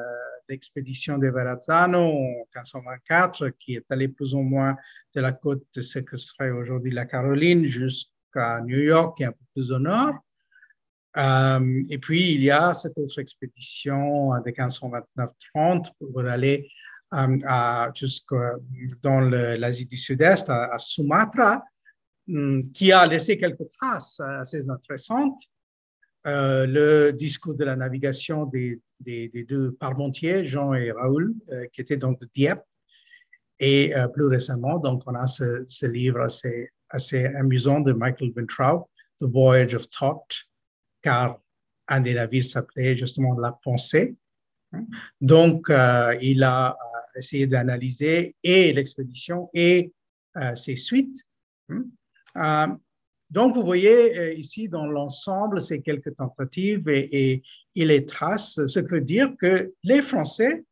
l'expédition 0.49 1.19
de 1.19 1.29
Verrazzano 1.29 1.99
en 1.99 2.47
1524 2.55 3.49
qui 3.59 3.75
est 3.75 3.91
allée 3.91 4.07
plus 4.07 4.33
ou 4.33 4.43
moins 4.43 4.77
de 5.17 5.21
la 5.21 5.33
côte 5.33 5.65
de 5.75 5.81
ce 5.81 5.99
que 5.99 6.17
serait 6.17 6.51
aujourd'hui 6.51 6.93
la 6.93 7.05
Caroline 7.05 7.67
jusqu'à 7.67 8.61
New 8.61 8.79
York 8.79 9.21
et 9.21 9.25
un 9.25 9.33
peu 9.33 9.45
plus 9.57 9.73
au 9.73 9.81
nord. 9.81 10.15
et 11.17 11.99
puis, 11.99 12.35
il 12.35 12.45
y 12.45 12.53
a 12.53 12.73
cette 12.73 12.97
autre 12.97 13.19
expédition 13.19 14.31
de 14.31 14.51
1529-30 14.53 15.91
pour 15.99 16.21
aller 16.21 16.71
jusqu'à 17.95 18.55
dans 19.03 19.21
l'Asie 19.21 19.87
du 19.87 19.97
Sud-Est, 19.97 20.49
à 20.49 20.79
Sumatra, 20.79 21.63
Hmm, 22.29 22.61
qui 22.73 22.93
a 22.93 23.05
laissé 23.07 23.37
quelques 23.37 23.69
traces 23.69 24.21
assez 24.21 24.71
intéressantes. 24.71 25.41
Euh, 26.27 26.67
le 26.67 27.13
discours 27.13 27.57
de 27.57 27.65
la 27.65 27.75
navigation 27.75 28.47
des, 28.47 28.81
deux 29.49 29.73
parmentiers, 29.73 30.47
Jean 30.47 30.73
et 30.73 30.93
Raoul, 30.93 31.35
euh, 31.51 31.67
qui 31.73 31.81
étaient 31.81 31.97
donc 31.97 32.21
de 32.21 32.29
Dieppe. 32.33 32.63
Et 33.59 33.95
euh, 33.97 34.07
plus 34.07 34.27
récemment, 34.27 34.79
donc, 34.79 35.03
on 35.07 35.15
a 35.15 35.27
ce, 35.27 35.87
livre 35.87 36.21
assez, 36.21 37.27
amusant 37.35 37.81
de 37.81 37.93
Michael 37.93 38.33
Vintraub, 38.37 38.85
The 39.19 39.25
Voyage 39.25 39.75
of 39.75 39.91
Thought, 39.91 40.45
car 41.03 41.41
un 41.89 42.01
des 42.01 42.15
navires 42.15 42.45
s'appelait 42.45 42.97
justement 42.97 43.37
La 43.39 43.53
Pensée. 43.65 44.17
Donc, 45.21 45.71
il 46.21 46.43
a 46.43 46.77
essayé 47.17 47.47
d'analyser 47.47 48.37
et 48.43 48.73
l'expédition 48.73 49.51
et 49.53 49.93
ses 50.55 50.77
suites. 50.77 51.27
Hmm, 51.69 51.83
euh, 52.37 52.67
donc, 53.31 53.55
vous 53.55 53.63
voyez 53.63 54.19
euh, 54.19 54.35
ici 54.35 54.69
dans 54.69 54.87
l'ensemble 54.87 55.61
ces 55.61 55.81
quelques 55.81 56.15
tentatives 56.17 56.89
et, 56.89 57.43
et, 57.75 57.85
les 57.85 58.05
traces, 58.05 58.61
ce 58.67 58.79
que 58.81 58.97
veut 58.97 59.01
dire 59.01 59.33
que 59.41 59.73
les 59.85 60.03
Français 60.03 60.65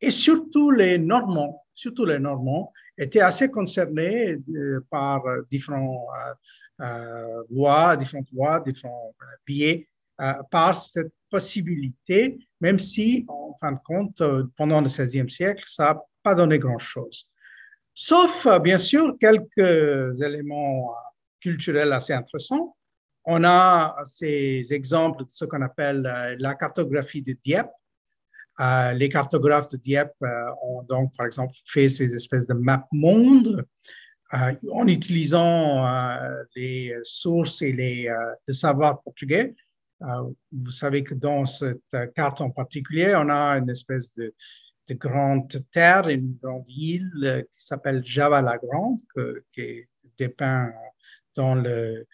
et 0.00 0.10
surtout 0.10 0.70
les 0.70 0.96
Normands, 0.96 1.62
surtout 1.74 2.06
les 2.06 2.18
Normands, 2.18 2.72
étaient 2.96 3.20
assez 3.20 3.50
concernés 3.50 4.38
euh, 4.54 4.80
par 4.88 5.22
différents 5.50 6.06
euh, 6.80 7.42
voies, 7.50 7.96
différentes 7.96 8.32
voies, 8.32 8.60
différents 8.60 9.14
biais, 9.46 9.86
par 10.50 10.74
cette 10.74 11.12
possibilité, 11.30 12.38
même 12.60 12.78
si, 12.78 13.24
en 13.28 13.56
fin 13.60 13.72
de 13.72 13.78
compte, 13.84 14.22
pendant 14.56 14.80
le 14.80 14.88
XVIe 14.88 15.30
siècle, 15.30 15.64
ça 15.66 15.84
n'a 15.84 16.00
pas 16.22 16.34
donné 16.34 16.58
grand-chose. 16.58 17.30
Sauf, 17.94 18.46
bien 18.60 18.78
sûr, 18.78 19.16
quelques 19.20 20.20
éléments 20.20 20.94
culturels 21.40 21.92
assez 21.92 22.12
intéressants. 22.12 22.76
On 23.24 23.44
a 23.44 23.94
ces 24.04 24.66
exemples 24.70 25.24
de 25.24 25.30
ce 25.30 25.44
qu'on 25.44 25.62
appelle 25.62 26.06
euh, 26.06 26.36
la 26.38 26.54
cartographie 26.54 27.22
de 27.22 27.36
Dieppe. 27.44 27.70
Euh, 28.60 28.92
les 28.92 29.08
cartographes 29.08 29.68
de 29.68 29.76
Dieppe 29.76 30.14
euh, 30.22 30.50
ont 30.62 30.82
donc, 30.82 31.14
par 31.16 31.26
exemple, 31.26 31.54
fait 31.66 31.88
ces 31.88 32.14
espèces 32.14 32.46
de 32.46 32.54
map 32.54 32.86
monde 32.92 33.64
en 34.72 34.86
utilisant 34.86 35.86
les 36.54 36.94
sources 37.02 37.62
et 37.62 37.72
les, 37.72 38.10
le 38.46 38.52
savoir 38.52 39.00
portugais. 39.00 39.54
Vous 40.00 40.70
savez 40.70 41.02
que 41.02 41.14
dans 41.14 41.44
cette 41.46 41.96
carte 42.14 42.40
en 42.40 42.50
particulier, 42.50 43.14
on 43.16 43.28
a 43.28 43.58
une 43.58 43.70
espèce 43.70 44.14
de, 44.14 44.34
de 44.88 44.94
grande 44.94 45.48
terre, 45.72 46.08
une 46.08 46.36
grande 46.42 46.68
île 46.68 47.46
qui 47.52 47.64
s'appelle 47.64 48.04
Java 48.04 48.40
la 48.42 48.58
Grande, 48.58 49.00
qui 49.52 49.60
est 49.60 49.88
dépeint 50.18 50.72
dans 51.34 51.54
le, 51.54 52.04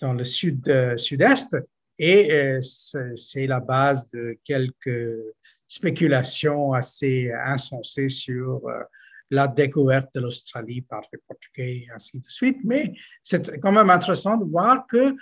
dans 0.00 0.12
le 0.12 0.24
sud, 0.24 0.68
euh, 0.68 0.96
sud-est. 0.96 1.56
Et 1.98 2.32
euh, 2.32 2.60
c'est 2.62 3.46
la 3.46 3.60
base 3.60 4.08
de 4.08 4.36
quelques 4.44 5.34
spéculations 5.66 6.72
assez 6.72 7.32
insensées 7.44 8.08
sur 8.08 8.66
euh, 8.66 8.82
la 9.30 9.48
découverte 9.48 10.10
de 10.14 10.20
l'Australie 10.20 10.82
par 10.82 11.02
les 11.12 11.18
Portugais 11.26 11.76
et 11.76 11.86
ainsi 11.94 12.20
de 12.20 12.28
suite. 12.28 12.58
Mais 12.64 12.92
c'est 13.22 13.58
quand 13.60 13.72
même 13.72 13.90
intéressant 13.90 14.36
de 14.36 14.44
voir 14.44 14.86
que 14.86 15.14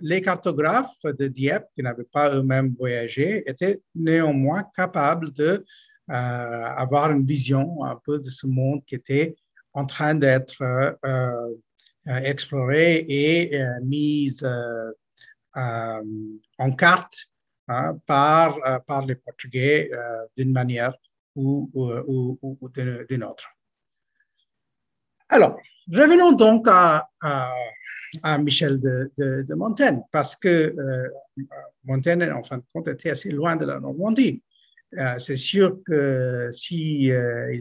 les 0.00 0.20
cartographes 0.20 1.02
de 1.02 1.26
Dieppe, 1.28 1.66
qui 1.74 1.82
n'avaient 1.82 2.04
pas 2.04 2.34
eux-mêmes 2.34 2.74
voyagé, 2.78 3.42
étaient 3.48 3.82
néanmoins 3.94 4.64
capables 4.74 5.32
de 5.32 5.64
avoir 6.08 7.10
une 7.10 7.24
vision 7.24 7.82
un 7.82 7.98
peu 8.04 8.18
de 8.18 8.28
ce 8.28 8.46
monde 8.46 8.84
qui 8.86 8.94
était 8.94 9.36
en 9.72 9.86
train 9.86 10.14
d'être 10.14 10.62
euh, 12.06 12.16
explorée 12.18 13.02
et 13.08 13.58
euh, 13.58 14.92
euh, 15.56 16.02
en 16.58 16.72
carte 16.72 17.16
hein, 17.68 17.98
par 18.04 19.06
les 19.06 19.14
Portugais 19.14 19.90
d'une 20.36 20.52
manière 20.52 20.92
ou, 21.34 21.70
ou, 21.74 22.38
ou, 22.42 22.68
d'une 23.08 23.24
autre. 23.24 23.48
Alors, 25.28 25.58
revenons 25.90 26.32
donc 26.32 26.66
à, 26.68 27.08
à, 27.20 28.38
Michel 28.38 28.80
de, 28.80 29.10
de, 29.16 29.54
Montaigne, 29.54 30.00
parce 30.12 30.36
que 30.36 30.74
Montaigne, 31.84 32.30
en 32.30 32.42
fin 32.42 32.58
de 32.58 32.64
compte, 32.72 32.88
était 32.88 33.10
assez 33.10 33.30
loin 33.30 33.56
de 33.56 33.64
la 33.64 33.80
Normandie. 33.80 34.42
c'est 35.18 35.36
sûr 35.36 35.78
que 35.84 36.50
si 36.52 37.10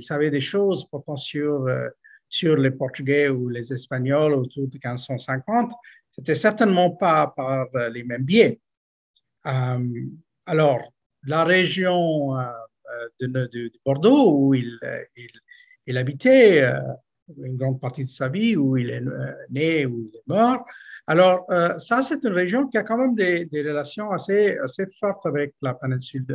savait 0.01 0.29
des 0.29 0.41
choses 0.41 0.87
portant 0.89 1.15
sur 1.15 1.67
sur 2.33 2.55
les 2.57 2.71
Portugais 2.71 3.29
ou 3.29 3.47
les 3.47 3.71
Espagnols 3.71 4.33
autour 4.33 4.67
de 4.67 4.79
1550, 4.83 5.71
c'était 6.09 6.33
certainement 6.33 6.89
pas 6.89 7.27
par 7.27 7.67
euh, 7.75 7.89
les 7.89 8.03
mêmes 8.03 8.23
biais. 8.23 8.59
Euh, 9.45 10.07
alors, 10.47 10.79
la 11.27 11.43
région 11.43 12.35
euh, 12.91 13.27
de, 13.27 13.71
Bordeaux, 13.85 14.37
où 14.37 14.53
il, 14.53 14.79
il, 15.87 15.97
habitait 15.97 16.63
une 17.37 17.57
grande 17.57 17.79
partie 17.79 18.03
de 18.03 18.09
sa 18.09 18.29
vie, 18.29 18.55
où 18.55 18.77
il 18.77 18.89
est 18.89 19.03
né, 19.49 19.85
où 19.85 19.99
il 19.99 20.15
est 20.15 20.27
mort, 20.27 20.65
alors, 21.05 21.45
ça, 21.79 22.01
c'est 22.01 22.23
une 22.23 22.31
région 22.31 22.67
qui 22.69 22.77
a 22.77 22.83
quand 22.83 22.97
même 22.97 23.13
des, 23.13 23.49
relations 23.61 24.09
assez, 24.11 24.57
assez, 24.59 24.85
fortes 25.01 25.25
avec 25.25 25.53
la 25.61 25.73
péninsule 25.73 26.25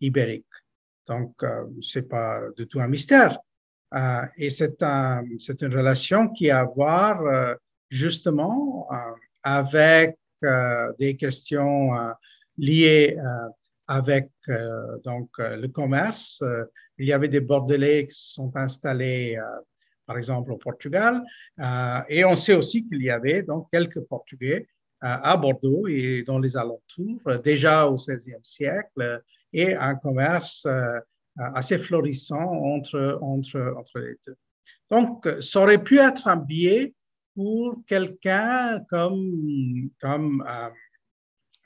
ibérique. 0.00 0.46
Donc, 1.06 1.32
ce 1.80 2.00
n'est 2.00 2.04
pas 2.06 2.40
du 2.56 2.66
tout 2.66 2.80
un 2.80 2.88
mystère. 2.88 3.38
Euh, 3.94 4.22
et 4.36 4.50
c'est 4.50 4.82
une 4.82 5.74
relation 5.74 6.28
qui 6.28 6.50
a 6.50 6.60
à 6.60 6.64
voir 6.64 7.22
euh, 7.22 7.54
justement 7.88 8.86
euh, 8.90 8.96
avec 9.42 10.16
des 10.98 11.16
questions 11.18 11.90
liées 12.56 13.14
avec 13.90 14.28
donc 15.04 15.30
le 15.38 15.66
commerce. 15.66 16.44
il 16.96 17.06
y 17.06 17.12
avait 17.12 17.28
des 17.28 17.40
bordelais 17.40 18.06
qui 18.06 18.14
se 18.14 18.34
sont 18.34 18.52
installés 18.54 19.36
par 20.06 20.16
exemple 20.16 20.52
au 20.52 20.56
Portugal. 20.56 21.22
et 22.08 22.24
on 22.24 22.36
sait 22.36 22.54
aussi 22.54 22.86
qu'il 22.86 23.02
y 23.02 23.10
avait 23.10 23.42
donc 23.42 23.68
quelques 23.72 24.00
Portugais 24.02 24.68
à 25.00 25.36
Bordeaux 25.36 25.88
et 25.88 26.22
dans 26.22 26.38
les 26.38 26.56
alentours, 26.56 27.22
déjà 27.42 27.86
au 27.86 27.94
XVIe 27.94 28.44
siècle, 28.44 29.22
et 29.52 29.74
un 29.74 29.96
commerce 29.96 30.68
assez 31.36 31.78
florissant 31.78 32.48
entre, 32.74 33.18
entre, 33.22 33.74
entre 33.76 33.98
les 33.98 34.16
deux. 34.26 34.36
Donc, 34.90 35.28
ça 35.40 35.62
aurait 35.62 35.82
pu 35.82 35.98
être 35.98 36.28
un 36.28 36.36
biais 36.36 36.94
pour 37.34 37.82
quelqu'un 37.86 38.80
comme, 38.88 39.90
comme 40.00 40.44
euh, 40.48 40.68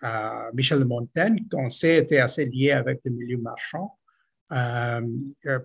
euh, 0.04 0.50
Michel 0.52 0.80
de 0.80 0.84
Montaigne, 0.84 1.46
qu'on 1.50 1.70
sait 1.70 1.96
était 1.96 2.18
assez 2.18 2.44
lié 2.44 2.72
avec 2.72 3.00
le 3.04 3.12
milieu 3.12 3.38
marchand, 3.38 3.98
euh, 4.52 5.00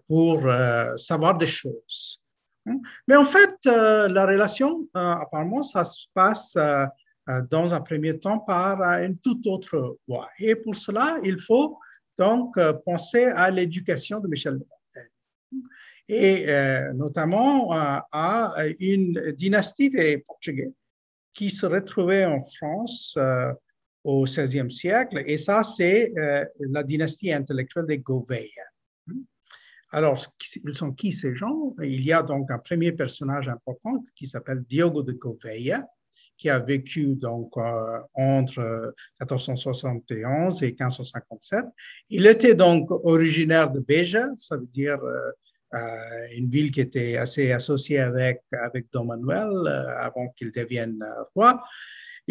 pour 0.08 0.44
savoir 0.98 1.38
des 1.38 1.48
choses. 1.48 2.22
Mais 3.08 3.16
en 3.16 3.26
fait, 3.26 3.56
la 3.66 4.26
relation, 4.26 4.82
apparemment, 4.94 5.64
ça 5.64 5.84
se 5.84 6.06
passe 6.14 6.58
dans 7.50 7.74
un 7.74 7.82
premier 7.82 8.18
temps 8.20 8.40
par 8.40 8.82
une 9.02 9.18
toute 9.18 9.46
autre 9.48 9.98
voie. 10.08 10.30
Et 10.40 10.56
pour 10.56 10.76
cela, 10.76 11.18
il 11.24 11.40
faut 11.40 11.78
donc 12.18 12.60
penser 12.86 13.26
à 13.26 13.50
l'éducation 13.50 14.20
de 14.20 14.28
Michel 14.28 14.54
de 14.54 14.60
Montaigne 14.60 14.80
et 16.10 16.50
euh, 16.50 16.92
notamment 16.94 17.74
euh, 17.74 18.00
à 18.12 18.56
une 18.80 19.32
dynastie 19.38 19.92
des 19.92 20.18
Portugais 20.18 20.74
qui 21.34 21.52
se 21.52 21.68
retrouvait 21.68 22.26
en 22.26 22.42
France 22.44 23.16
euh, 23.18 23.54
au 24.04 24.24
XVIe 24.24 24.72
siècle, 24.72 25.24
et 25.26 25.38
ça, 25.38 25.64
c'est 25.64 26.14
la 26.60 26.84
dynastie 26.84 27.32
intellectuelle 27.32 27.86
des 27.86 28.00
Gouveia. 28.00 28.64
Alors, 29.92 30.24
ils 30.64 30.76
sont 30.76 30.92
qui 30.92 31.12
ces 31.12 31.36
gens? 31.36 31.74
Il 31.82 32.04
y 32.04 32.14
a 32.14 32.22
donc 32.22 32.52
un 32.52 32.60
premier 32.60 32.92
personnage 32.92 33.50
important 33.50 34.04
qui 34.16 34.28
s'appelle 34.28 34.64
Diogo 34.64 35.02
de 35.02 35.14
Gouveia, 35.14 35.86
qui 36.38 36.50
a 36.50 36.60
vécu 36.60 37.16
donc 37.16 37.54
entre 38.14 38.94
1471 39.20 40.64
et 40.64 40.68
1557. 40.68 41.66
Il 42.10 42.28
était 42.28 42.56
donc 42.56 42.90
originaire 42.92 43.72
de 43.72 43.80
Beja, 43.80 44.28
ça 44.38 44.58
veut 44.58 44.68
dire 44.68 45.00
euh, 45.76 46.28
une 46.36 46.50
ville 46.50 46.72
qui 46.72 46.82
était 46.82 47.18
assez 47.18 47.52
associée 47.52 48.00
avec, 48.00 48.42
avec 48.64 48.88
Don 48.92 49.06
Manuel 49.06 49.52
euh, 49.68 50.00
avant 50.00 50.30
qu'il 50.30 50.52
devienne 50.52 51.04
euh, 51.04 51.24
roi. 51.36 51.64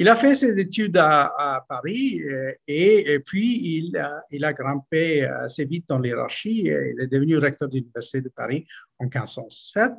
Il 0.01 0.09
a 0.09 0.15
fait 0.15 0.37
ses 0.37 0.61
études 0.61 0.97
à, 0.97 1.67
Paris 1.69 2.23
et, 2.69 3.19
puis 3.19 3.79
il 3.79 3.97
a, 3.97 4.53
grimpé 4.53 5.25
assez 5.25 5.65
vite 5.65 5.89
dans 5.89 5.99
l'hierarchie. 5.99 6.67
Il 6.67 7.01
est 7.01 7.09
devenu 7.09 7.37
recteur 7.37 7.69
de 7.69 7.75
l'Université 7.75 8.21
de 8.21 8.29
Paris 8.29 8.65
en 9.01 9.07
1507. 9.07 9.91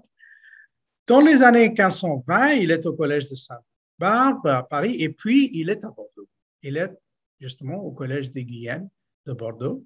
Dans 1.05 1.19
les 1.19 1.43
années 1.43 1.67
1520, 1.67 2.53
il 2.53 2.71
est 2.71 2.85
au 2.85 2.93
Collège 2.93 3.29
de 3.29 3.35
Sainte-Barbe 3.35 4.47
à 4.47 4.63
Paris 4.63 4.95
et 4.99 5.09
puis 5.09 5.49
il 5.51 5.69
est 5.69 5.83
à 5.83 5.89
Bordeaux. 5.89 6.29
Il 6.63 6.77
est 6.77 6.97
justement 7.37 7.83
au 7.83 7.91
Collège 7.91 8.31
de 8.31 8.39
Guyenne 8.39 8.89
de 9.27 9.33
Bordeaux. 9.33 9.83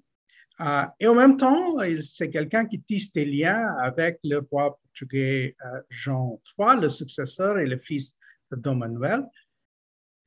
Euh, 0.60 0.84
et 1.00 1.08
en 1.08 1.16
même 1.16 1.36
temps, 1.36 1.74
c'est 2.00 2.30
quelqu'un 2.30 2.66
qui 2.66 2.80
tisse 2.80 3.10
des 3.10 3.24
liens 3.24 3.66
avec 3.82 4.20
le 4.22 4.46
roi 4.48 4.78
portugais 4.80 5.56
euh, 5.64 5.80
Jean 5.90 6.40
III, 6.56 6.82
le 6.82 6.88
successeur 6.88 7.58
et 7.58 7.66
le 7.66 7.78
fils 7.78 8.16
de 8.52 8.56
Don 8.60 8.76
Manuel. 8.76 9.24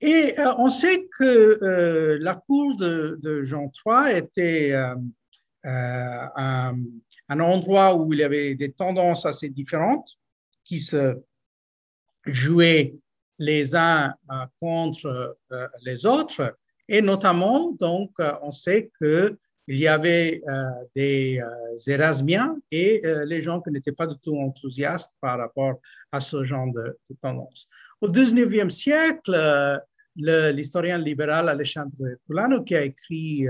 Et 0.01 0.39
euh, 0.39 0.53
on 0.57 0.69
sait 0.69 1.07
que 1.17 2.17
la 2.21 2.35
cour 2.35 2.75
de, 2.77 3.43
Jean 3.43 3.71
III 3.85 4.17
était 4.17 4.73
un, 4.73 5.01
un, 7.29 7.39
endroit 7.39 7.95
où 7.95 8.13
il 8.13 8.19
y 8.19 8.23
avait 8.23 8.55
des 8.55 8.71
tendances 8.71 9.25
assez 9.25 9.49
différentes 9.49 10.11
qui 10.63 10.79
se 10.79 11.17
jouaient 12.25 12.95
les 13.39 13.75
uns 13.75 14.13
contre 14.59 15.37
les 15.83 16.05
autres. 16.05 16.57
Et 16.87 17.01
notamment, 17.01 17.71
donc, 17.71 18.11
on 18.41 18.51
sait 18.51 18.91
que 18.99 19.37
il 19.67 19.77
y 19.77 19.87
avait 19.87 20.41
euh, 20.47 20.69
des 20.95 21.41
euh, 21.41 21.77
Érasmiens 21.87 22.57
et 22.71 23.05
euh, 23.05 23.25
les 23.25 23.41
gens 23.41 23.61
qui 23.61 23.69
n'étaient 23.69 23.91
pas 23.91 24.07
du 24.07 24.17
tout 24.19 24.37
enthousiastes 24.37 25.13
par 25.19 25.37
rapport 25.37 25.81
à 26.11 26.21
ce 26.21 26.43
genre 26.45 26.71
de, 26.71 26.97
tendance. 27.19 27.67
Au 28.01 28.09
19e 28.09 28.69
siècle, 28.69 29.81
l'historien 30.15 30.97
libéral 30.97 31.49
Alexandre 31.49 32.17
Culano, 32.25 32.63
qui 32.63 32.75
a 32.75 32.83
écrit 32.83 33.47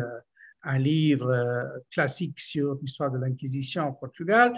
un 0.64 0.78
livre 0.78 1.84
classique 1.92 2.40
sur 2.40 2.78
l'histoire 2.82 3.12
de 3.12 3.18
l'Inquisition 3.18 3.90
au 3.90 3.94
Portugal, 3.94 4.54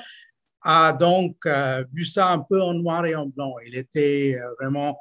a 0.61 0.93
donc 0.93 1.47
vu 1.91 2.05
ça 2.05 2.27
un 2.29 2.39
peu 2.39 2.61
en 2.61 2.73
noir 2.73 3.05
et 3.05 3.15
en 3.15 3.25
blanc. 3.25 3.55
Il 3.65 3.75
était 3.75 4.37
vraiment, 4.59 4.99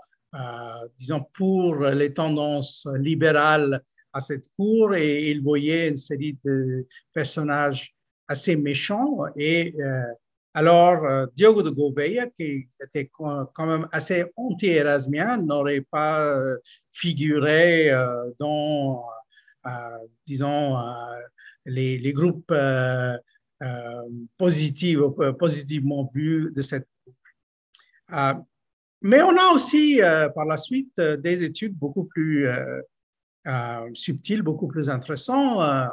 disons, 0.99 1.27
pour 1.35 1.77
les 1.81 2.15
tendances 2.15 2.87
libérales 2.97 3.83
à 4.13 4.21
cette 4.21 4.49
cour 4.57 4.95
et 4.95 5.31
il 5.31 5.43
voyait 5.43 5.89
une 5.89 5.97
série 5.97 6.39
de 6.45 6.87
personnages 7.13 7.95
assez 8.27 8.57
méchants. 8.57 9.19
Et 9.37 9.75
euh, 9.81 10.03
alors, 10.59 11.05
euh, 11.05 11.27
Diogo 11.37 11.63
de 11.63 11.71
Gouveia, 11.71 12.27
qui 12.27 12.69
était 12.83 13.09
quand 13.13 13.67
même 13.67 13.87
assez 13.93 14.25
anti-érasmien, 14.35 15.37
n'aurait 15.37 15.87
pas 15.89 16.21
euh, 16.21 16.59
figuré 16.91 17.93
dans, 18.41 19.05
disons, 20.27 20.77
les, 21.65 22.13
groupes 22.13 22.53
positifs, 24.37 24.99
positivement 25.39 26.11
vus 26.13 26.51
de 26.53 26.63
cette 26.63 26.89
mais 29.01 29.23
on 29.23 29.37
a 29.37 29.55
aussi 29.55 30.01
par 30.35 30.45
la 30.45 30.57
suite 30.57 31.01
des 31.01 31.45
études 31.45 31.79
beaucoup 31.79 32.05
plus 32.05 32.49
euh, 33.47 33.89
subtil, 33.95 34.43
beaucoup 34.43 34.67
plus 34.67 34.91
intéressant. 34.91 35.63
Euh, 35.63 35.87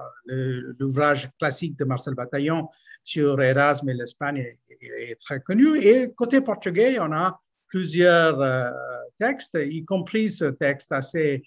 l'ouvrage 0.80 1.30
classique 1.40 1.78
de 1.78 1.86
Marcel 1.86 2.16
Bataillon 2.16 2.68
sur 3.04 3.42
Erasme 3.42 3.90
et 3.90 3.94
l'Espagne 3.94 4.46
est, 4.82 5.20
très 5.22 5.40
connu. 5.40 5.78
Et 5.78 6.12
côté 6.14 6.42
portugais, 6.42 7.00
on 7.00 7.12
a 7.14 7.40
plusieurs 7.68 8.42
euh, 8.42 8.70
textes, 9.18 9.58
y 9.62 9.86
compris 9.86 10.30
ce 10.30 10.46
texte 10.46 10.92
assez 10.92 11.44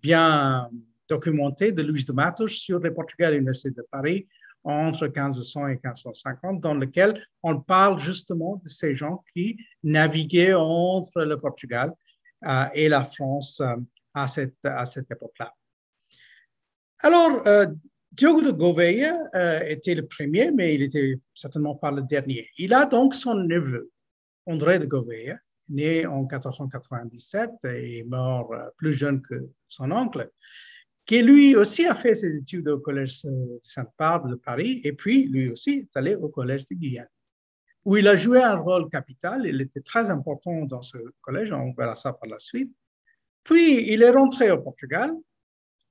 bien 0.00 0.70
documenté 1.08 1.72
de 1.72 1.82
Luis 1.82 2.04
de 2.04 2.12
Matos 2.12 2.52
sur 2.52 2.78
les 2.78 2.92
Portugais 2.92 3.24
à 3.24 3.30
l'Université 3.32 3.72
de 3.72 3.84
Paris 3.90 4.28
entre 4.62 5.08
1500 5.08 5.66
et 5.66 5.70
1550, 5.72 6.60
dans 6.60 6.74
lequel 6.74 7.20
on 7.42 7.58
parle 7.60 7.98
justement 7.98 8.60
de 8.62 8.68
ces 8.68 8.94
gens 8.94 9.24
qui 9.34 9.58
naviguaient 9.82 10.54
entre 10.54 11.24
le 11.24 11.36
Portugal 11.36 11.92
et 12.74 12.88
la 12.88 13.02
France 13.02 13.60
à 14.14 14.28
cette, 14.28 14.64
à 14.64 14.86
cette 14.86 15.10
époque-là. 15.10 15.54
Alors, 17.00 17.46
euh, 17.46 17.66
Diogo 18.12 18.42
de 18.42 18.50
Gouveia 18.52 19.16
euh, 19.34 19.60
était 19.66 19.94
le 19.94 20.06
premier, 20.06 20.52
mais 20.52 20.74
il 20.74 20.82
était 20.82 21.18
certainement 21.34 21.74
pas 21.74 21.90
le 21.90 22.02
dernier. 22.02 22.48
Il 22.58 22.74
a 22.74 22.84
donc 22.84 23.14
son 23.14 23.34
neveu, 23.34 23.90
André 24.46 24.78
de 24.78 24.86
Gouveia, 24.86 25.38
né 25.68 26.06
en 26.06 26.20
1497 26.20 27.50
et 27.64 28.04
mort 28.04 28.52
euh, 28.52 28.68
plus 28.76 28.92
jeune 28.92 29.22
que 29.22 29.48
son 29.66 29.90
oncle, 29.90 30.30
qui 31.06 31.22
lui 31.22 31.56
aussi 31.56 31.86
a 31.86 31.94
fait 31.94 32.14
ses 32.14 32.36
études 32.36 32.68
au 32.68 32.78
Collège 32.78 33.26
Sainte-Barbe 33.62 34.30
de 34.30 34.36
Paris 34.36 34.80
et 34.84 34.92
puis 34.92 35.26
lui 35.26 35.50
aussi 35.50 35.70
est 35.70 35.96
allé 35.96 36.14
au 36.14 36.28
Collège 36.28 36.66
de 36.66 36.74
Guyane, 36.74 37.08
où 37.84 37.96
il 37.96 38.06
a 38.06 38.14
joué 38.14 38.42
un 38.42 38.56
rôle 38.56 38.88
capital. 38.90 39.42
Il 39.44 39.60
était 39.60 39.80
très 39.80 40.10
important 40.10 40.66
dans 40.66 40.82
ce 40.82 40.98
collège, 41.20 41.50
on 41.50 41.72
verra 41.72 41.96
ça 41.96 42.12
par 42.12 42.28
la 42.28 42.38
suite. 42.38 42.72
Puis, 43.44 43.92
il 43.92 44.02
est 44.02 44.10
rentré 44.10 44.50
au 44.50 44.60
Portugal 44.60 45.12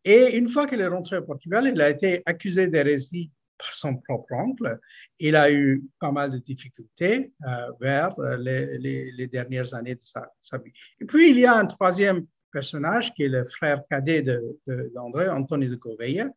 et 0.04 0.36
une 0.38 0.50
fois 0.50 0.66
qu'il 0.66 0.82
est 0.82 0.88
rentré 0.88 1.18
au 1.18 1.24
Portugal, 1.24 1.70
il 1.72 1.80
a 1.82 1.90
été 1.90 2.24
accusé 2.26 2.68
d'hérésie 2.70 3.32
par 3.58 3.76
son 3.76 3.98
propre 3.98 4.34
oncle. 4.34 4.80
Il 5.20 5.36
a 5.36 5.52
eu 5.52 5.84
pas 6.00 6.12
mal 6.12 6.32
de 6.32 6.38
difficultés 6.38 7.32
euh, 7.46 7.72
vers 7.80 8.18
euh, 8.20 8.38
les, 8.38 9.28
dernières 9.28 9.74
années 9.74 9.96
de 9.96 10.02
sa, 10.02 10.58
vie. 10.58 10.72
Et 11.00 11.06
puis, 11.06 11.30
il 11.30 11.40
y 11.40 11.46
a 11.46 11.56
un 11.56 11.68
troisième 11.68 12.26
personnage 12.52 13.14
qui 13.14 13.24
est 13.24 13.30
le 13.30 13.44
frère 13.44 13.84
cadet 13.90 14.24
d'André, 14.24 15.26
de, 15.26 15.30
Anthony 15.30 15.68
de 15.68 15.76
Gouveia, 15.76 16.30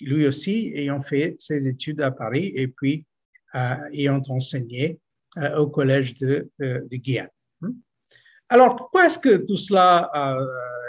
lui 0.00 0.26
aussi 0.26 0.72
ayant 0.74 1.00
fait 1.00 1.36
ses 1.38 1.68
études 1.68 2.00
à 2.00 2.10
Paris 2.10 2.52
et 2.56 2.66
puis 2.66 3.06
euh, 3.54 3.76
ayant 3.92 4.20
enseigné 4.28 4.98
au 5.56 5.66
collège 5.66 6.12
de, 6.14 6.50
de, 6.58 6.86
de 6.90 6.96
Guyane. 6.96 7.30
Alors, 8.52 8.76
pourquoi 8.76 9.06
est-ce 9.06 9.18
que 9.18 9.36
tout 9.38 9.56
cela 9.56 10.10
euh, 10.14 10.46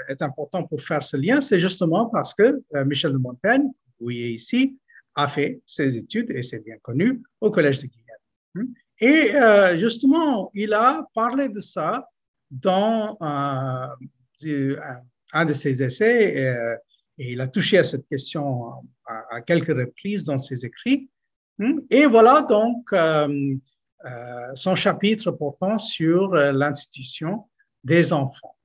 est 0.10 0.22
important 0.22 0.66
pour 0.66 0.82
faire 0.82 1.02
ce 1.02 1.16
lien? 1.16 1.40
C'est 1.40 1.62
justement 1.62 2.08
parce 2.10 2.34
que 2.34 2.62
euh, 2.76 2.84
Michel 2.84 3.14
de 3.14 3.18
Montaigne, 3.18 3.64
vous 3.64 4.08
voyez 4.08 4.32
ici, 4.32 4.78
a 5.16 5.30
fait 5.30 5.62
ses 5.66 5.96
études, 5.96 6.30
et 6.32 6.44
c'est 6.44 6.60
bien 6.60 6.76
connu, 6.82 7.24
au 7.40 7.52
Collège 7.52 7.80
de 7.82 7.88
Guyane. 7.88 8.18
Hmm? 8.56 8.74
Et 9.00 9.34
euh, 9.36 9.78
justement, 9.78 10.52
il 10.54 10.74
a 10.74 11.08
parlé 11.16 11.48
de 11.48 11.62
ça 11.62 12.10
dans 12.52 13.16
un 13.22 13.96
de 14.42 15.54
ses 15.54 15.82
essais, 15.82 16.68
et, 17.18 17.32
il 17.32 17.40
a 17.40 17.48
touché 17.48 17.78
à 17.78 17.86
cette 17.86 18.06
question 18.10 18.74
à, 19.06 19.40
quelques 19.40 19.74
reprises 19.74 20.26
dans 20.26 20.38
ses 20.38 20.66
écrits. 20.66 21.10
Hmm? 21.60 21.80
Et 21.90 22.08
voilà 22.08 22.42
donc 22.42 22.94
son 24.56 24.76
chapitre 24.76 25.32
portant 25.32 25.80
sur 25.80 26.34
l'institution 26.34 27.46
des 27.84 28.14
enfants. 28.14 28.56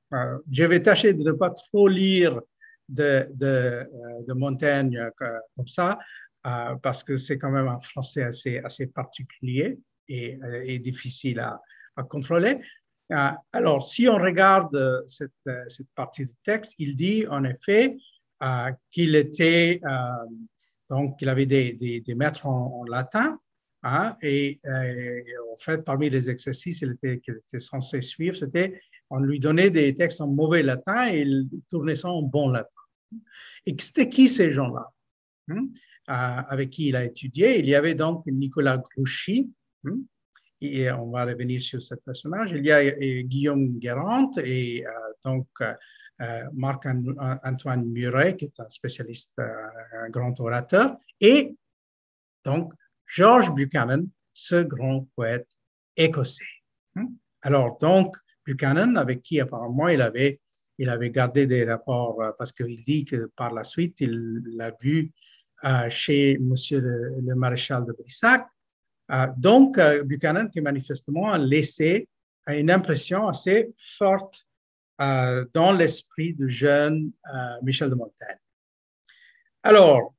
je 0.50 0.64
vais 0.64 0.82
tâcher 0.82 1.14
de 1.14 1.22
ne 1.22 1.32
pas 1.32 1.50
trop 1.50 1.88
lire 1.88 2.40
de, 2.88 3.26
de, 3.34 3.86
de 4.26 4.32
Montaigne 4.32 5.10
comme 5.56 5.66
ça, 5.66 5.98
parce 6.82 7.02
que 7.04 7.16
c'est 7.16 7.38
quand 7.38 7.50
même 7.50 7.68
un 7.68 7.80
français 7.80 8.22
assez, 8.22 8.58
assez 8.58 8.86
particulier 8.86 9.78
et, 10.08 10.78
difficile 10.78 11.40
à, 11.40 11.60
à 11.96 12.02
contrôler. 12.02 12.58
Euh, 13.12 13.30
alors, 13.52 13.88
si 13.88 14.08
on 14.08 14.16
regarde 14.16 14.74
euh, 14.76 15.00
cette, 15.06 15.30
euh, 15.46 15.64
cette, 15.68 15.88
partie 15.94 16.26
du 16.26 16.34
texte, 16.44 16.74
il 16.78 16.96
dit 16.96 17.26
en 17.26 17.44
effet 17.44 17.96
qu'il 18.92 19.16
était, 19.16 19.80
donc, 20.88 21.18
qu'il 21.18 21.28
avait 21.28 21.46
des, 21.46 21.72
des, 21.72 22.14
maîtres 22.14 22.46
en, 22.46 22.84
latin, 22.84 23.36
hein, 23.82 24.14
et, 24.22 24.60
en 24.64 25.56
fait, 25.56 25.84
parmi 25.84 26.08
les 26.08 26.30
exercices 26.30 26.78
qu'il 26.78 26.96
était, 27.02 27.58
censé 27.58 28.00
suivre, 28.00 28.36
c'était 28.36 28.80
on 29.10 29.20
lui 29.20 29.40
donnait 29.40 29.70
des 29.70 29.94
textes 29.94 30.20
en 30.20 30.28
mauvais 30.28 30.62
latin 30.62 31.08
et 31.10 31.22
il 31.22 31.48
tournait 31.70 31.96
ça 31.96 32.08
en 32.08 32.22
bon 32.22 32.50
latin. 32.50 32.68
Et 33.66 33.74
c'était 33.78 34.08
qui 34.08 34.28
ces 34.28 34.52
gens-là 34.52 34.92
hein, 35.48 35.68
avec 36.06 36.70
qui 36.70 36.88
il 36.88 36.96
a 36.96 37.04
étudié? 37.04 37.58
Il 37.58 37.66
y 37.66 37.74
avait 37.74 37.94
donc 37.94 38.24
Nicolas 38.26 38.78
Grouchy, 38.78 39.50
hein, 39.84 39.98
et 40.60 40.90
on 40.90 41.10
va 41.10 41.24
revenir 41.24 41.60
sur 41.60 41.82
ce 41.82 41.94
personnage. 41.94 42.52
Il 42.52 42.64
y 42.64 42.72
a 42.72 42.90
Guillaume 43.22 43.78
Guérant 43.78 44.30
et 44.42 44.86
euh, 44.86 44.90
donc 45.24 45.46
euh, 46.20 46.44
Marc-Antoine 46.52 47.88
Muret, 47.90 48.36
qui 48.36 48.46
est 48.46 48.60
un 48.60 48.68
spécialiste, 48.68 49.34
euh, 49.38 49.46
un 50.04 50.10
grand 50.10 50.38
orateur, 50.40 50.96
et 51.20 51.56
donc 52.44 52.72
George 53.06 53.52
Buchanan, 53.52 54.04
ce 54.32 54.62
grand 54.62 55.08
poète 55.14 55.48
écossais. 55.96 56.44
Hmm? 56.94 57.06
Alors, 57.42 57.78
donc, 57.78 58.16
Buchanan, 58.48 58.96
avec 58.96 59.22
qui 59.22 59.40
apparemment 59.40 59.88
il 59.88 60.00
avait, 60.00 60.40
il 60.78 60.88
avait 60.88 61.10
gardé 61.10 61.46
des 61.46 61.64
rapports, 61.64 62.34
parce 62.38 62.52
qu'il 62.52 62.82
dit 62.84 63.04
que 63.04 63.30
par 63.36 63.52
la 63.52 63.64
suite, 63.64 64.00
il 64.00 64.42
l'a 64.56 64.72
vu 64.80 65.12
chez 65.88 66.38
Monsieur 66.38 66.80
le, 66.80 67.34
maréchal 67.34 67.84
de 67.84 67.92
Brissac, 67.92 68.46
euh, 69.10 69.26
donc, 69.36 69.78
euh, 69.78 70.02
Buchanan 70.04 70.50
qui 70.50 70.60
manifestement 70.60 71.32
a 71.32 71.38
laissé 71.38 72.08
une 72.46 72.70
impression 72.70 73.28
assez 73.28 73.72
forte 73.76 74.46
euh, 75.00 75.44
dans 75.52 75.72
l'esprit 75.72 76.34
du 76.34 76.50
jeune 76.50 77.12
Michel 77.62 77.90
de 77.90 77.94
Montaigne. 77.94 78.38
Alors, 79.62 80.14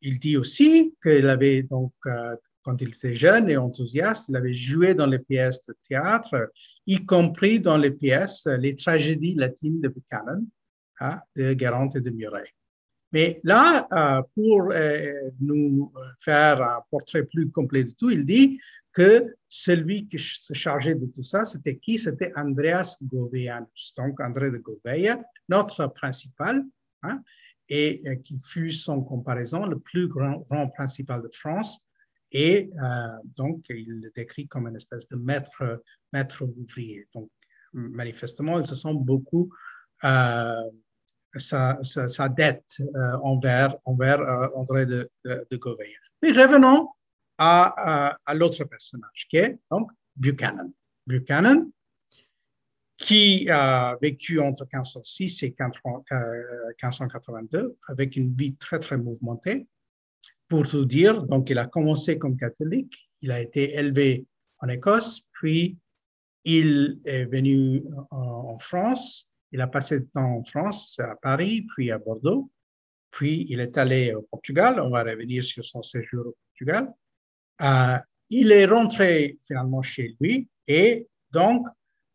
il 0.00 0.18
dit 0.18 0.36
aussi 0.36 0.94
qu'il 1.02 1.28
avait 1.28 1.62
donc, 1.62 1.92
quand 2.62 2.80
il 2.82 2.88
était 2.88 3.14
jeune 3.14 3.48
et 3.48 3.56
enthousiaste, 3.56 4.28
il 4.28 4.36
avait 4.36 4.54
joué 4.54 4.94
dans 4.94 5.06
les 5.06 5.18
pièces 5.18 5.64
de 5.66 5.74
théâtre, 5.88 6.50
y 6.86 7.04
compris 7.04 7.60
dans 7.60 7.76
les 7.76 7.90
pièces, 7.90 8.46
les 8.46 8.74
tragédies 8.76 9.34
latines 9.34 9.80
de 9.80 9.88
Buchanan, 9.88 10.44
hein, 11.00 11.20
de 11.36 11.52
Guérant 11.54 11.88
et 11.90 12.00
de 12.00 12.10
Muret. 12.10 12.52
Mais 13.12 13.40
là, 13.42 13.86
euh, 13.92 14.22
pour 14.34 14.70
euh, 14.72 15.12
nous 15.40 15.92
faire 16.20 16.62
un 16.62 16.80
portrait 16.90 17.24
plus 17.24 17.50
complet 17.50 17.84
de 17.84 17.90
tout, 17.90 18.10
il 18.10 18.24
dit 18.24 18.60
que 18.92 19.34
celui 19.48 20.08
qui 20.08 20.18
se 20.18 20.54
chargeait 20.54 20.94
de 20.94 21.06
tout 21.06 21.22
ça, 21.22 21.44
c'était 21.44 21.76
qui? 21.76 21.98
C'était 21.98 22.32
Andreas 22.36 22.96
Goveanus, 23.02 23.94
donc 23.96 24.20
André 24.20 24.50
de 24.50 24.58
Gouveia, 24.58 25.20
notre 25.48 25.86
principal, 25.88 26.64
hein, 27.02 27.22
et 27.68 28.02
euh, 28.06 28.16
qui 28.16 28.40
fut 28.44 28.72
son 28.72 29.02
comparaison 29.02 29.64
le 29.66 29.78
plus 29.78 30.08
grand, 30.08 30.44
principal 30.74 31.22
de 31.22 31.30
France. 31.32 31.80
Et 32.32 32.70
donc, 33.36 33.66
il 33.70 34.00
le 34.00 34.12
décrit 34.14 34.46
comme 34.46 34.68
une 34.68 34.76
espèce 34.76 35.08
de 35.08 35.16
maître, 35.16 35.82
maître 36.12 36.44
ouvrier. 36.44 37.08
Donc, 37.14 37.30
manifestement, 37.72 38.60
ils 38.60 38.66
se 38.66 38.76
sont 38.76 38.94
beaucoup 38.94 39.50
sa, 41.38 41.78
sa, 41.82 42.28
dette 42.28 42.64
euh, 42.80 43.16
envers, 43.22 43.76
envers 43.84 44.20
euh, 44.20 44.48
André 44.54 44.86
de, 44.86 45.10
de, 45.24 45.46
de. 45.50 45.60
Mais 46.22 46.32
revenons 46.32 46.88
à, 47.38 48.14
à, 48.26 48.34
l'autre 48.34 48.64
personnage, 48.64 49.26
qui 49.28 49.36
est 49.36 49.58
donc 49.70 49.90
Buchanan. 50.16 50.72
Buchanan, 51.06 51.70
qui 52.96 53.48
a 53.48 53.96
vécu 54.02 54.40
entre 54.40 54.64
1506 54.64 55.44
et 55.44 55.54
1582 55.58 57.58
euh, 57.58 57.76
avec 57.88 58.16
une 58.16 58.34
vie 58.34 58.56
très, 58.56 58.78
très 58.78 58.98
mouvementée. 58.98 59.66
Pour 60.50 60.68
tout 60.68 60.84
dire, 60.84 61.22
donc 61.22 61.48
il 61.48 61.58
a 61.58 61.66
commencé 61.66 62.18
comme 62.18 62.36
catholique, 62.36 63.06
il 63.22 63.30
a 63.30 63.40
été 63.40 63.74
élevé 63.74 64.26
en 64.58 64.68
Écosse, 64.68 65.22
puis 65.32 65.78
il 66.44 66.98
est 67.06 67.24
venu 67.24 67.82
en 68.10 68.58
France 68.58 69.30
il 69.52 69.60
a 69.60 69.66
passé 69.66 70.00
du 70.00 70.06
temps 70.08 70.36
en 70.36 70.44
France, 70.44 70.98
à 71.00 71.16
Paris, 71.16 71.66
puis 71.74 71.90
à 71.90 71.98
Bordeaux. 71.98 72.50
Puis 73.10 73.46
il 73.48 73.60
est 73.60 73.76
allé 73.76 74.14
au 74.14 74.22
Portugal. 74.22 74.80
On 74.80 74.90
va 74.90 75.02
revenir 75.02 75.42
sur 75.42 75.64
son 75.64 75.82
séjour 75.82 76.28
au 76.28 76.36
Portugal. 76.46 76.92
Euh, 77.62 77.98
il 78.28 78.52
est 78.52 78.66
rentré 78.66 79.38
finalement 79.44 79.82
chez 79.82 80.16
lui 80.20 80.48
et 80.66 81.08
donc, 81.32 81.66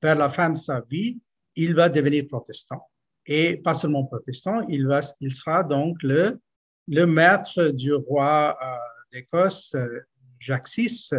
vers 0.02 0.16
la 0.16 0.30
fin 0.30 0.50
de 0.50 0.58
sa 0.58 0.82
vie, 0.82 1.20
il 1.56 1.76
va 1.76 1.90
devenir 1.90 2.26
protestant. 2.28 2.90
Et 3.26 3.58
pas 3.58 3.74
seulement 3.74 4.06
protestant, 4.06 4.62
il, 4.70 4.88
va, 4.88 5.02
il 5.20 5.34
sera 5.34 5.64
donc 5.64 6.02
le, 6.04 6.40
le 6.88 7.06
maître 7.06 7.70
du 7.70 7.94
roi 7.94 8.58
euh, 8.62 8.76
d'Écosse, 9.12 9.76
Jacques 10.40 10.70
VI, 10.70 11.10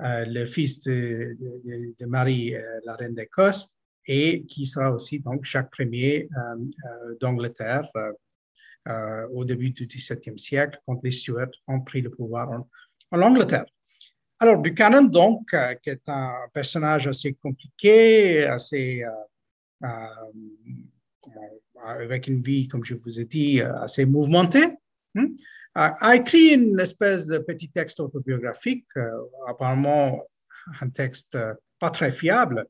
euh, 0.00 0.24
le 0.26 0.44
fils 0.46 0.80
de, 0.84 2.06
Marie, 2.06 2.54
la 2.84 2.94
reine 2.94 3.14
d'Écosse, 3.14 3.70
et 4.08 4.44
qui 4.46 4.66
sera 4.66 4.90
aussi 4.90 5.20
donc 5.20 5.46
euh, 5.54 5.62
euh, 5.74 7.14
d'Angleterre 7.20 7.88
euh, 8.88 9.28
au 9.32 9.44
début 9.44 9.70
du 9.70 9.86
XVIIe 9.86 10.38
siècle, 10.38 10.80
quand 10.86 10.98
les 11.04 11.10
Stuarts 11.10 11.50
ont 11.68 11.80
pris 11.80 12.00
le 12.00 12.10
pouvoir 12.10 12.50
en, 12.50 13.20
Angleterre. 13.20 13.66
Alors, 14.40 14.58
Buchanan, 14.58 15.10
donc, 15.10 15.50
qui 15.82 15.90
est 15.90 16.08
un 16.08 16.32
personnage 16.52 17.06
assez 17.06 17.34
compliqué, 17.34 18.44
assez, 18.44 19.02
avec 21.84 22.28
une 22.28 22.42
vie, 22.42 22.68
comme 22.68 22.84
je 22.84 22.94
vous 22.94 23.18
ai 23.18 23.24
dit, 23.24 23.60
assez 23.60 24.06
mouvementée, 24.06 24.77
a 25.80 26.16
écrit 26.16 26.54
une 26.54 26.80
espèce 26.80 27.26
de 27.26 27.38
petit 27.38 27.70
texte 27.70 28.00
autobiographique, 28.00 28.88
apparemment 29.46 30.20
un 30.80 30.88
texte 30.88 31.38
pas 31.78 31.90
très 31.90 32.10
fiable, 32.10 32.66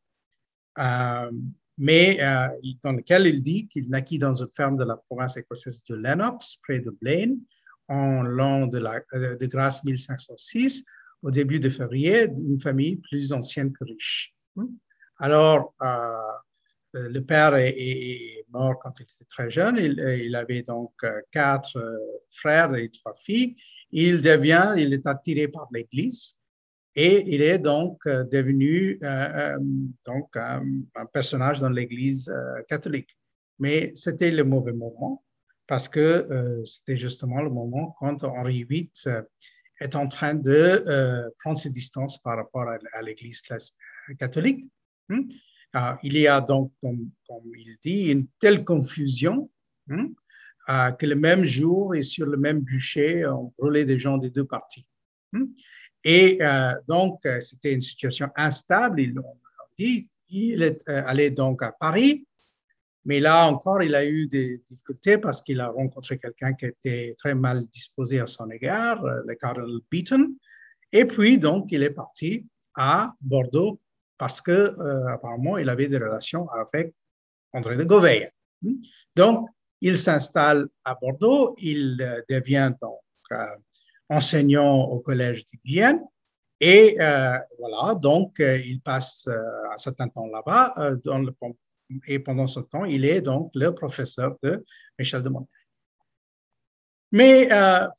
euh, 0.79 1.31
mais 1.77 2.21
euh, 2.21 2.49
dans 2.83 2.93
lequel 2.93 3.27
il 3.27 3.43
dit 3.43 3.69
qu'il 3.69 3.89
naquit 3.89 4.19
dans 4.19 4.35
une 4.35 4.49
ferme 4.49 4.77
de 4.77 4.85
la 4.85 4.97
province 4.97 5.37
écossaise 5.37 5.83
de 5.85 5.95
Lennox, 5.95 6.57
près 6.63 6.81
de 6.81 6.91
Blaine, 6.91 7.39
en 7.89 8.23
l'an 8.23 8.67
de, 8.67 8.79
la, 8.79 9.01
euh, 9.15 9.37
de 9.37 9.47
grâce 9.47 9.85
1506, 9.85 10.85
au 11.23 11.31
début 11.31 11.61
de 11.61 11.69
février, 11.69 12.29
d'une 12.29 12.61
famille 12.61 12.97
plus 12.97 13.33
ancienne 13.33 13.73
que 13.73 13.85
riche. 13.85 14.35
Hmm? 14.57 14.67
Alors, 15.19 15.75
le 16.95 17.21
père 17.21 17.55
est, 17.57 18.45
mort 18.51 18.79
quand 18.83 18.99
il 18.99 19.03
était 19.03 19.25
très 19.29 19.51
jeune. 19.51 19.77
Il, 19.77 19.99
il 20.25 20.35
avait 20.35 20.63
donc 20.63 20.93
quatre 21.31 21.79
frères 22.31 22.75
et 22.75 22.89
trois 22.89 23.15
filles. 23.15 23.57
Il 23.91 24.23
devient, 24.23 24.75
il 24.77 24.93
est 24.93 25.07
attiré 25.07 25.49
par 25.49 25.69
l'Église 25.73 26.39
et 27.01 27.33
il 27.33 27.43
est 27.43 27.61
donc 27.61 28.05
euh, 28.07 28.25
devenu 28.25 28.99
euh, 29.05 29.07
euh, 29.07 29.59
donc, 30.05 30.37
un, 30.37 30.81
personnage 31.13 31.61
dans 31.61 31.69
l'Église 31.69 32.33
catholique. 32.69 33.17
Mais 33.61 33.93
c'était 33.95 34.33
le 34.33 34.43
mauvais 34.43 34.73
moment 34.73 35.25
parce 35.69 35.89
que 35.89 36.63
c'était 36.65 36.97
justement 36.97 37.41
le 37.41 37.51
moment 37.51 37.95
quand 38.01 38.25
Henri 38.25 38.65
VIII 38.65 38.91
est 39.81 39.95
en 39.95 40.09
train 40.09 40.35
de 40.35 41.31
prendre 41.41 41.59
ses 41.59 41.71
distances 41.71 42.19
par 42.19 42.37
rapport 42.37 42.67
à, 42.69 43.03
l'Église 43.03 43.43
catholique. 44.19 44.65
Hmm? 45.75 45.97
il 46.03 46.17
y 46.17 46.27
a 46.27 46.41
donc, 46.41 46.73
comme, 46.81 47.11
il 47.57 47.77
dit, 47.85 48.11
une 48.11 48.27
telle 48.41 48.65
confusion 48.65 49.51
hmm, 49.87 50.07
que 50.67 51.07
le 51.07 51.15
même 51.15 51.45
jour 51.45 51.95
et 51.95 52.03
sur 52.03 52.27
le 52.27 52.37
même 52.37 52.61
bûcher, 52.61 53.27
on 53.27 53.53
brûlait 53.59 53.85
des 53.85 53.99
gens 53.99 54.19
des 54.19 54.31
deux 54.31 54.45
parties. 54.45 54.87
Hmm? 55.33 55.47
Et 56.05 56.39
euh, 56.41 56.73
donc, 56.87 57.25
euh, 57.27 57.41
c'était 57.41 57.73
une 57.73 57.81
situation 57.81 58.29
instable. 58.37 59.01
Il 59.01 60.63
est 60.63 60.89
euh, 60.89 61.03
allé 61.07 61.31
donc 61.31 61.63
à 61.63 61.73
Paris, 61.73 62.27
mais 63.05 63.21
là 63.21 63.47
encore, 63.47 63.83
il 63.83 63.95
a 63.95 64.07
eu 64.07 64.27
des 64.27 64.59
difficultés 64.67 65.19
parce 65.19 65.41
qu'il 65.41 65.61
a 65.61 65.69
rencontré 65.69 66.19
quelqu'un 66.19 66.53
qui 66.55 66.67
était 66.67 67.15
très 67.19 67.35
mal 67.35 67.67
disposé 67.67 68.21
à 68.21 68.27
son 68.27 68.51
égard, 68.51 69.03
le 69.03 69.35
cardinal 69.35 69.81
Beaton. 69.91 70.35
Et 70.93 71.05
puis, 71.05 71.39
donc, 71.39 71.73
il 71.73 71.83
est 71.83 71.91
parti 71.91 72.47
à 72.75 73.13
Bordeaux 73.21 73.81
parce 74.19 74.41
que 74.41 74.75
apparemment, 75.09 75.57
il 75.59 75.69
avait 75.69 75.89
des 75.89 75.99
relations 75.99 76.49
avec 76.51 76.93
André 77.53 77.77
de 77.77 77.85
Gouveia. 77.85 78.29
Donc, 79.15 79.49
il 79.81 79.97
s'installe 79.97 80.69
à 80.85 80.97
Bordeaux, 80.97 81.55
il 81.59 81.97
devient 82.29 82.73
donc 82.81 82.99
enseignant 84.09 84.83
au 84.83 84.99
collège 84.99 85.45
de 85.47 85.59
Vienne. 85.65 86.03
Et 86.61 86.97
voilà, 86.99 87.95
donc 87.95 88.41
il 88.41 88.81
passe 88.81 89.29
un 89.29 89.79
certain 89.79 90.09
temps 90.09 90.27
là-bas. 90.27 90.75
et 92.07 92.19
pendant 92.19 92.47
ce 92.47 92.61
temps, 92.61 92.85
il 92.85 93.05
est 93.05 93.21
donc 93.21 93.51
le 93.55 93.73
professeur 93.73 94.37
de 94.43 94.65
Michel 94.99 95.23
de 95.23 95.29
Montaigne. 95.29 95.68
Mais 97.11 97.49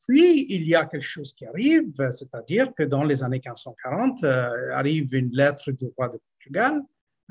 puis, 0.06 0.46
il 0.48 0.68
y 0.68 0.74
a 0.74 0.86
quelque 0.86 1.02
chose 1.02 1.32
qui 1.32 1.44
arrive, 1.44 1.92
c'est-à-dire 2.12 2.72
que 2.74 2.84
dans 2.84 3.02
les 3.02 3.24
années 3.24 3.40
1540, 3.44 4.24
arrive 4.72 5.12
une 5.14 5.30
lettre 5.32 5.72
du 5.72 5.86
roi 5.96 6.08
de 6.08 6.18
Portugal 6.18 6.82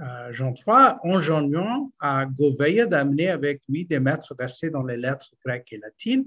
euh, 0.02 0.32
Jean 0.32 0.54
III, 0.54 0.98
enjoignant 1.04 1.92
à 2.00 2.26
Gouveia 2.26 2.86
d'amener 2.86 3.30
avec 3.30 3.62
lui 3.68 3.86
des 3.86 4.00
maîtres 4.00 4.34
versés 4.34 4.70
dans 4.70 4.84
les 4.84 4.96
lettres 4.96 5.32
grecques 5.46 5.74
et 5.74 5.78
latines. 5.78 6.26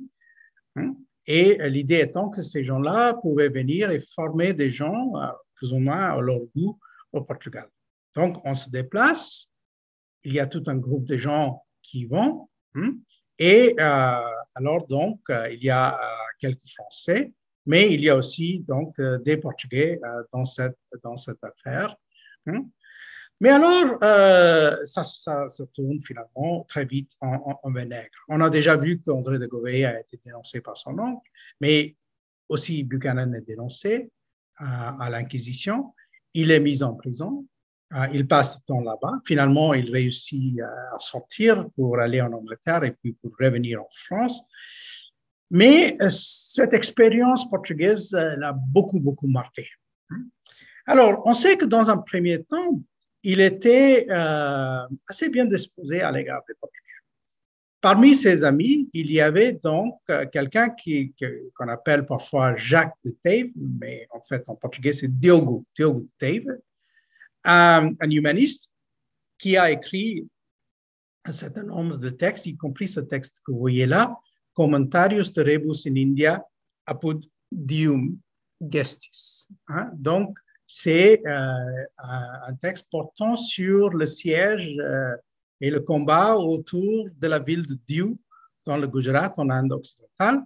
Hein. 0.76 0.94
Et 1.26 1.56
l'idée 1.70 2.00
étant 2.00 2.28
que 2.28 2.42
ces 2.42 2.64
gens-là 2.64 3.14
pouvaient 3.14 3.48
venir 3.48 3.90
et 3.90 4.00
former 4.00 4.52
des 4.52 4.70
gens, 4.70 5.16
euh, 5.16 5.28
plus 5.54 5.72
ou 5.72 5.78
moins 5.78 6.12
à 6.12 6.20
leur 6.20 6.40
goût, 6.54 6.78
au 7.12 7.22
Portugal. 7.22 7.66
Donc, 8.14 8.42
on 8.44 8.54
se 8.54 8.68
déplace, 8.68 9.50
il 10.22 10.34
y 10.34 10.40
a 10.40 10.46
tout 10.46 10.64
un 10.66 10.76
groupe 10.76 11.04
de 11.04 11.16
gens 11.16 11.64
qui 11.80 12.04
vont, 12.04 12.48
hein. 12.74 12.94
Et 13.44 13.74
euh, 13.76 14.30
alors, 14.54 14.86
donc, 14.86 15.20
il 15.50 15.64
y 15.64 15.70
a 15.70 15.98
quelques 16.38 16.68
Français, 16.68 17.32
mais 17.66 17.92
il 17.92 18.00
y 18.00 18.08
a 18.08 18.14
aussi 18.14 18.60
donc 18.60 19.00
des 19.00 19.36
Portugais 19.36 20.00
dans, 20.32 20.44
cette, 20.44 20.78
dans 21.02 21.16
cette 21.16 21.42
affaire. 21.42 21.96
Hein. 22.46 22.66
Mais 23.40 23.48
alors, 23.48 23.98
euh, 24.04 24.76
ça, 24.84 25.02
se 25.02 25.64
tourne 25.74 26.00
finalement 26.00 26.64
très 26.68 26.84
vite 26.84 27.10
en, 27.20 27.58
en, 27.60 27.72
vinaigre. 27.72 28.16
On 28.28 28.40
a 28.40 28.48
déjà 28.48 28.76
vu 28.76 29.00
qu'André 29.00 29.40
de 29.40 29.46
Gouveia 29.46 29.90
a 29.90 29.98
été 29.98 30.20
dénoncé 30.24 30.60
par 30.60 30.78
son 30.78 30.96
oncle, 31.00 31.28
mais 31.60 31.96
aussi 32.48 32.84
Buchanan 32.84 33.34
est 33.34 33.40
dénoncé 33.40 34.12
à, 34.54 35.10
l'Inquisition. 35.10 35.92
Il 36.34 36.52
est 36.52 36.60
mis 36.60 36.84
en 36.84 36.94
prison. 36.94 37.44
Euh, 37.94 38.06
il 38.12 38.26
passe 38.26 38.58
du 38.58 38.64
temps 38.64 38.80
là-bas. 38.80 39.20
Finalement, 39.24 39.74
il 39.74 39.90
réussit 39.90 40.60
à 40.60 40.98
sortir 40.98 41.68
pour 41.76 41.98
aller 41.98 42.20
en 42.20 42.32
Angleterre 42.32 42.84
et 42.84 42.92
puis 42.92 43.12
pour 43.12 43.32
revenir 43.38 43.82
en 43.82 43.88
France. 43.90 44.42
Mais 45.50 45.96
euh, 46.00 46.08
cette 46.08 46.72
expérience 46.72 47.48
portugaise 47.48 48.12
l'a 48.12 48.52
beaucoup, 48.52 49.00
beaucoup 49.00 49.28
marqué. 49.28 49.66
Alors, 50.86 51.22
on 51.26 51.34
sait 51.34 51.56
que 51.56 51.64
dans 51.64 51.90
un 51.90 51.98
premier 51.98 52.42
temps, 52.42 52.80
il 53.22 53.40
était 53.40 54.06
euh, 54.10 54.86
assez 55.08 55.28
bien 55.28 55.44
disposé 55.44 56.00
à 56.00 56.10
l'égard 56.10 56.42
des 56.48 56.54
Portugais. 56.54 56.78
Parmi 57.80 58.14
ses 58.14 58.44
amis, 58.44 58.88
il 58.92 59.10
y 59.10 59.20
avait 59.20 59.52
donc 59.52 59.98
euh, 60.10 60.26
quelqu'un 60.26 60.70
qui, 60.70 61.14
qu'on 61.54 61.68
appelle 61.68 62.06
parfois 62.06 62.56
Jacques 62.56 62.94
de 63.04 63.10
Tave, 63.22 63.50
mais 63.56 64.06
en 64.10 64.20
fait 64.20 64.48
en 64.48 64.54
portugais 64.54 64.92
c'est 64.92 65.08
Diogo, 65.08 65.64
Diogo 65.76 66.00
de 66.00 66.10
Tave, 66.18 66.58
un, 67.44 67.92
humaniste 68.02 68.72
qui 69.38 69.56
a 69.56 69.70
écrit 69.70 70.28
un 71.24 71.32
certain 71.32 71.64
nombre 71.64 71.98
de 71.98 72.10
textes, 72.10 72.46
y 72.46 72.56
compris 72.56 72.88
ce 72.88 73.00
texte 73.00 73.42
que 73.44 73.52
vous 73.52 73.58
voyez 73.58 73.86
là, 73.86 74.16
Commentarius 74.54 75.32
de 75.32 75.42
Rebus 75.42 75.86
in 75.86 75.96
India 75.96 76.44
apud 76.86 77.24
Dium 77.50 78.18
Gestis. 78.60 79.48
Hein. 79.68 79.90
Donc, 79.94 80.36
c'est 80.66 81.20
euh, 81.26 81.84
un 81.98 82.54
texte 82.60 82.86
portant 82.90 83.36
sur 83.36 83.90
le 83.90 84.06
siège 84.06 84.78
euh, 84.78 85.16
et 85.60 85.70
le 85.70 85.80
combat 85.80 86.36
autour 86.36 87.06
de 87.16 87.26
la 87.28 87.38
ville 87.38 87.66
de 87.66 87.78
Diu 87.86 88.16
dans 88.64 88.76
le 88.76 88.88
Gujarat, 88.88 89.32
en 89.36 89.50
Inde 89.50 89.72
occidentale. 89.72 90.42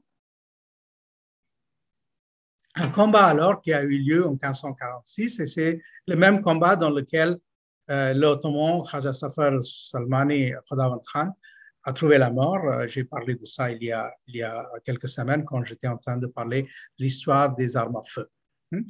Un 2.78 2.90
combat 2.90 3.24
alors 3.26 3.62
qui 3.62 3.72
a 3.72 3.82
eu 3.82 3.98
lieu 3.98 4.26
en 4.26 4.32
1546 4.32 5.40
et 5.40 5.46
c'est 5.46 5.80
le 6.06 6.14
même 6.14 6.42
combat 6.42 6.76
dans 6.76 6.90
lequel 6.90 7.38
euh, 7.88 8.12
l'Ottoman 8.12 8.82
Khaja 8.82 9.14
Safar 9.14 9.62
Salmani 9.62 10.52
Khadavan 10.68 11.00
Khan 11.10 11.32
a 11.84 11.92
trouvé 11.94 12.18
la 12.18 12.30
mort. 12.30 12.86
J'ai 12.86 13.04
parlé 13.04 13.34
de 13.34 13.46
ça 13.46 13.70
il 13.70 13.82
y, 13.82 13.92
a, 13.92 14.12
il 14.26 14.36
y 14.36 14.42
a 14.42 14.68
quelques 14.84 15.08
semaines 15.08 15.44
quand 15.44 15.64
j'étais 15.64 15.88
en 15.88 15.96
train 15.96 16.18
de 16.18 16.26
parler 16.26 16.62
de 16.62 16.68
l'histoire 16.98 17.54
des 17.54 17.76
armes 17.76 17.96
à 17.96 18.02
feu. 18.04 18.28
Hmm? 18.70 18.82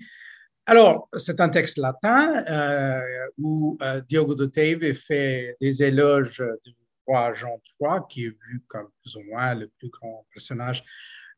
Alors, 0.68 1.08
c'est 1.16 1.38
un 1.38 1.48
texte 1.48 1.76
latin 1.76 2.44
euh, 2.50 3.00
où 3.38 3.78
euh, 3.82 4.00
Diogo 4.08 4.34
de 4.34 4.46
Teve 4.46 4.94
fait 4.94 5.54
des 5.60 5.84
éloges 5.84 6.42
du 6.64 6.72
roi 7.06 7.32
Jean 7.34 7.60
III, 7.80 8.00
qui 8.08 8.24
est 8.24 8.36
vu 8.48 8.64
comme 8.66 8.88
plus 9.00 9.14
ou 9.14 9.22
moins 9.30 9.54
le 9.54 9.68
plus 9.78 9.90
grand 9.90 10.26
personnage 10.32 10.82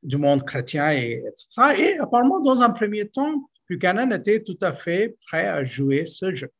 du 0.02 0.16
monde 0.16 0.44
chrétien, 0.44 0.92
et, 0.92 1.22
etc. 1.26 1.80
Et 1.80 1.98
apparemment, 1.98 2.40
dans 2.40 2.62
un 2.62 2.70
premier 2.70 3.08
temps, 3.08 3.48
Buchanan 3.68 4.12
était 4.12 4.42
tout 4.42 4.58
à 4.62 4.72
fait 4.72 5.16
prêt 5.26 5.46
à 5.46 5.62
jouer 5.64 6.06
ce 6.06 6.32
jeu. 6.32 6.50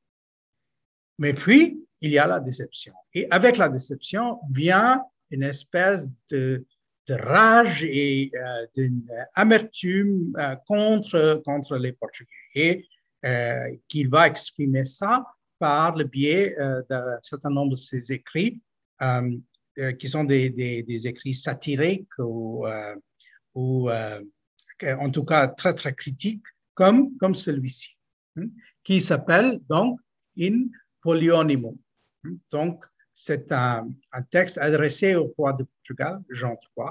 Mais 1.18 1.32
puis, 1.32 1.82
il 2.00 2.10
y 2.10 2.18
a 2.18 2.26
la 2.26 2.40
déception. 2.40 2.94
Et 3.14 3.26
avec 3.30 3.56
la 3.56 3.68
déception 3.68 4.40
vient 4.50 5.02
une 5.30 5.42
espèce 5.42 6.06
de 6.30 6.64
rage 7.10 7.84
et 7.84 8.30
euh, 8.34 8.66
euh, 8.78 10.56
contre, 10.66 11.42
contre 11.44 11.76
les 11.76 11.92
Portugais. 11.92 12.30
Et 12.54 12.86
euh, 13.24 13.68
qu'il 13.88 14.08
va 14.08 14.28
exprimer 14.28 14.84
ça 14.84 15.26
par 15.58 15.96
le 15.96 16.04
biais 16.04 16.54
d'un 16.88 17.18
certain 17.20 17.50
nombre 17.50 17.72
de 17.72 17.76
ses 17.76 18.12
écrits, 18.12 18.62
qui 19.98 20.08
sont 20.08 20.22
des, 20.22 20.50
des, 20.50 21.06
écrits 21.08 21.34
satiriques 21.34 22.16
ou, 22.18 22.64
ou 23.58 23.90
en 23.90 25.10
tout 25.10 25.24
cas 25.24 25.48
très, 25.48 25.74
très 25.74 25.94
critiques, 25.94 26.46
comme, 26.74 27.16
comme 27.16 27.34
celui-ci, 27.34 27.98
hein, 28.36 28.46
qui 28.84 29.00
s'appelle 29.00 29.58
donc 29.68 29.98
In 30.38 30.68
Polionimum. 31.02 31.76
Donc, 32.52 32.84
c'est 33.14 33.50
un, 33.50 33.88
texte 34.30 34.58
adressé 34.58 35.16
au 35.16 35.34
roi 35.36 35.52
de 35.52 35.64
Portugal, 35.64 36.22
Jean 36.30 36.56
III. 36.76 36.90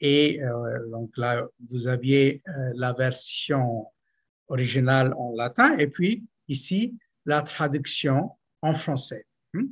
Et 0.00 0.42
euh, 0.42 0.90
donc 0.90 1.16
là, 1.16 1.46
vous 1.70 1.86
aviez 1.86 2.42
euh, 2.48 2.72
la 2.74 2.92
version 2.92 3.86
originale 4.48 5.14
en 5.16 5.32
latin 5.36 5.78
et 5.78 5.86
puis 5.86 6.24
ici, 6.48 6.98
la 7.24 7.42
traduction 7.42 8.32
en 8.60 8.74
français. 8.74 9.26
Hmm? 9.54 9.66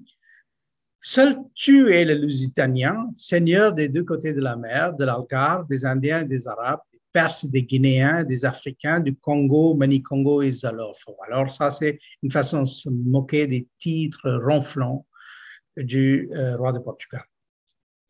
Seul 1.03 1.35
tu 1.55 1.91
es 1.93 2.05
le 2.05 2.15
Lusitanien, 2.15 3.11
seigneur 3.15 3.73
des 3.73 3.89
deux 3.89 4.05
côtés 4.05 4.35
de 4.35 4.41
la 4.41 4.57
mer, 4.57 4.95
de 4.95 5.05
l'Algarve, 5.05 5.67
des 5.67 5.87
Indiens 5.87 6.25
des 6.25 6.47
Arabes, 6.47 6.81
des 6.93 7.01
Perses, 7.11 7.47
des 7.47 7.63
Guinéens, 7.63 8.25
des 8.25 8.45
Africains, 8.45 9.01
du 9.01 9.17
Congo, 9.17 9.75
Mani-Congo 9.75 10.43
et 10.43 10.53
Zalofo. 10.53 11.17
Alors 11.27 11.51
ça, 11.51 11.71
c'est 11.71 11.99
une 12.23 12.31
façon 12.31 12.63
de 12.63 12.67
se 12.67 12.91
moquer 12.91 13.47
des 13.47 13.67
titres 13.79 14.31
ronflants 14.45 15.07
du 15.77 16.29
euh, 16.33 16.57
roi 16.59 16.73
de 16.73 16.81
Portugal. 16.81 17.23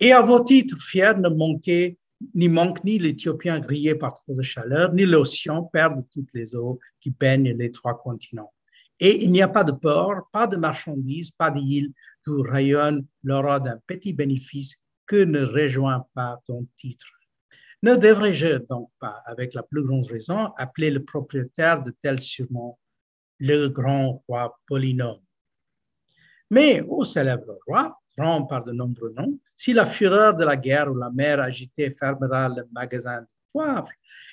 Et 0.01 0.13
à 0.13 0.23
vos 0.23 0.43
titres 0.43 0.81
fiers, 0.81 1.15
ne 1.17 1.29
manquez 1.29 1.97
ni 2.35 2.49
manque 2.49 2.83
ni 2.85 2.99
l'Éthiopien 2.99 3.61
grillé 3.61 3.95
par 3.95 4.15
trop 4.15 4.35
de 4.35 4.43
chaleur, 4.43 4.93
ni 4.93 5.07
l'océan 5.07 5.63
perd 5.63 6.05
toutes 6.11 6.33
les 6.35 6.55
eaux 6.55 6.79
qui 7.01 7.11
baignent 7.11 7.57
les 7.57 7.71
trois 7.71 7.99
continents. 7.99 8.53
Et 9.01 9.25
il 9.25 9.33
n'y 9.33 9.43
a 9.43 9.49
pas 9.49 9.65
de 9.65 9.73
port, 9.73 10.29
pas 10.31 10.47
de 10.47 10.57
marchandises, 10.57 11.31
pas 11.31 11.51
d'île 11.51 11.93
d'où 12.25 12.43
rayonne 12.43 13.07
l'aura 13.25 13.59
d'un 13.59 13.79
petit 13.87 14.13
bénéfice 14.13 14.77
que 15.07 15.25
ne 15.25 15.43
rejoint 15.43 16.07
pas 16.15 16.39
ton 16.47 16.67
titre. 16.77 17.07
Ne 17.83 17.97
devrais-je 17.97 18.59
donc 18.69 18.91
pas, 19.01 19.23
avec 19.25 19.55
la 19.55 19.63
plus 19.63 19.83
grande 19.83 20.07
raison, 20.07 20.53
appeler 20.59 20.91
le 20.91 21.03
propriétaire 21.03 21.83
de 21.83 21.95
tel 22.03 22.21
surnom 22.21 22.77
le 23.39 23.69
grand 23.69 24.23
roi 24.29 24.61
Polynôme? 24.67 25.23
Mais, 26.51 26.83
ô 26.83 27.07
célèbre 27.07 27.59
roi, 27.67 27.97
par 28.49 28.65
de 28.65 28.73
nombreux 28.73 29.13
noms, 29.15 29.39
si 29.57 29.73
la 29.73 29.87
fureur 29.87 30.37
de 30.37 30.45
la 30.45 30.57
guerre 30.57 30.91
ou 30.91 30.95
la 30.95 31.11
mer 31.11 31.41
agitée 31.41 31.91
fermera 31.91 32.49
le 32.49 32.65
magasin 32.73 33.23
de 33.23 33.27
poivre, 33.53 33.91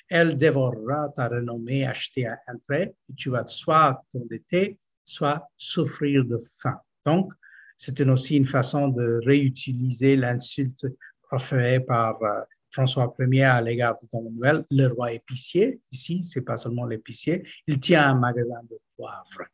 elle 0.08 0.36
dévorera 0.36 1.08
ta 1.10 1.28
renommée 1.28 1.86
achetée 1.86 2.26
à 2.26 2.38
un 2.46 2.56
trait 2.58 2.94
et 3.08 3.14
tu 3.14 3.30
vas 3.30 3.46
soit 3.46 4.02
t'endetter, 4.12 4.78
soit 5.04 5.48
souffrir 5.56 6.24
de 6.24 6.38
faim. 6.60 6.80
Donc, 7.04 7.32
c'est 7.76 8.00
aussi 8.00 8.36
une 8.36 8.46
façon 8.46 8.88
de 8.88 9.20
réutiliser 9.24 10.16
l'insulte 10.16 10.86
proférée 11.22 11.80
par 11.80 12.20
euh, 12.22 12.42
François 12.70 13.14
Ier 13.18 13.44
à 13.44 13.60
l'égard 13.60 13.96
de 13.98 14.08
Don 14.12 14.22
Manuel, 14.22 14.64
le 14.70 14.88
roi 14.88 15.12
épicier. 15.12 15.80
Ici, 15.92 16.24
c'est 16.24 16.42
pas 16.42 16.56
seulement 16.56 16.86
l'épicier, 16.86 17.46
il 17.66 17.78
tient 17.78 18.10
un 18.10 18.18
magasin 18.18 18.62
de 18.68 18.78
poivre. 18.96 19.48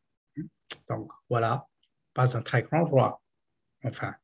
Donc, 0.88 1.11
voilà, 1.29 1.66
pas 2.12 2.37
un 2.37 2.42
très 2.42 2.62
grand 2.62 2.85
roi. 2.85 3.20
Enfin, 3.85 4.14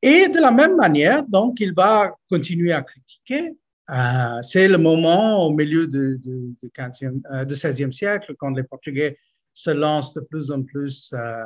et 0.00 0.28
de 0.28 0.40
la 0.40 0.50
même 0.50 0.76
manière, 0.76 1.24
donc, 1.26 1.60
il 1.60 1.72
va 1.72 2.12
continuer 2.28 2.72
à 2.72 2.82
critiquer. 2.82 3.56
Euh, 3.90 4.42
c'est 4.42 4.68
le 4.68 4.78
moment 4.78 5.44
au 5.44 5.52
milieu 5.52 5.86
du 5.86 6.18
de, 6.18 6.54
de, 6.62 6.68
15e, 6.68 7.20
euh, 7.32 7.44
16e 7.44 7.92
siècle, 7.92 8.34
quand 8.38 8.50
les 8.50 8.62
Portugais 8.62 9.18
se 9.54 9.70
lancent 9.70 10.14
de 10.14 10.20
plus 10.20 10.50
en 10.50 10.62
plus 10.62 11.12
euh, 11.14 11.44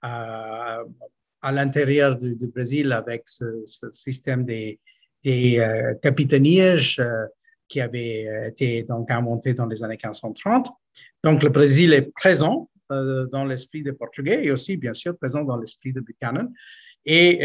à, 0.00 0.80
à 1.42 1.52
l'intérieur 1.52 2.16
du, 2.16 2.36
du, 2.36 2.48
Brésil 2.48 2.90
avec 2.90 3.24
ce, 3.26 3.62
système 3.92 4.44
des, 4.44 4.80
des 5.22 5.58
euh, 5.58 5.94
qui 7.68 7.80
avait 7.80 8.48
été 8.48 8.82
donc 8.84 9.10
inventé 9.10 9.54
dans 9.54 9.66
les 9.66 9.82
années 9.82 9.98
1530. 10.02 10.68
Donc, 11.22 11.42
le 11.42 11.48
Brésil 11.48 11.92
est 11.92 12.12
présent 12.14 12.70
dans 12.90 13.44
l'esprit 13.46 13.82
des 13.82 13.94
Portugais 13.94 14.44
et 14.44 14.50
aussi, 14.50 14.76
bien 14.76 14.92
sûr, 14.92 15.16
présent 15.16 15.42
dans 15.42 15.56
l'esprit 15.56 15.92
de 15.92 16.00
Buchanan. 16.00 16.52
Et 17.06 17.38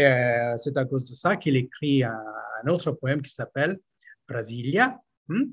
c'est 0.58 0.76
à 0.76 0.84
cause 0.84 1.08
de 1.08 1.14
ça 1.14 1.36
qu'il 1.36 1.56
écrit 1.56 2.04
un, 2.04 2.68
autre 2.68 2.92
poème 2.92 3.22
qui 3.22 3.32
s'appelle 3.32 3.80
Brasilia, 4.30 4.98
hmm, 5.28 5.44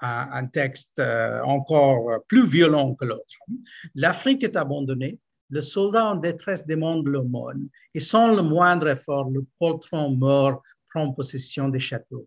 un, 0.00 0.46
texte 0.46 1.00
encore 1.44 2.24
plus 2.28 2.46
violent 2.46 2.94
que 2.94 3.06
l'autre. 3.06 3.36
L'Afrique 3.94 4.44
est 4.44 4.56
abandonnée, 4.56 5.18
le 5.50 5.62
soldat 5.62 6.04
en 6.04 6.16
détresse 6.16 6.66
demande 6.66 7.06
l'aumône 7.06 7.68
et 7.94 8.00
sans 8.00 8.34
le 8.34 8.42
moindre 8.42 8.88
effort, 8.88 9.30
le 9.30 9.46
poltron 9.58 10.10
mort 10.10 10.62
prend 10.90 11.12
possession 11.12 11.68
des 11.68 11.80
châteaux. 11.80 12.26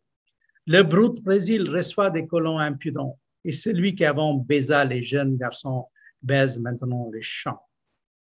Le 0.66 0.82
brut 0.84 1.22
Brésil 1.22 1.70
reçoit 1.70 2.10
des 2.10 2.26
colons 2.26 2.60
impudents 2.60 3.20
et 3.44 3.52
celui 3.52 3.96
qui 3.96 4.06
avant 4.06 4.34
baisa 4.34 4.84
les 4.86 5.04
jeunes 5.04 5.38
garçons 5.38 5.86
baise 6.22 6.60
maintenant 6.60 7.10
les 7.14 7.22
champs. 7.22 7.62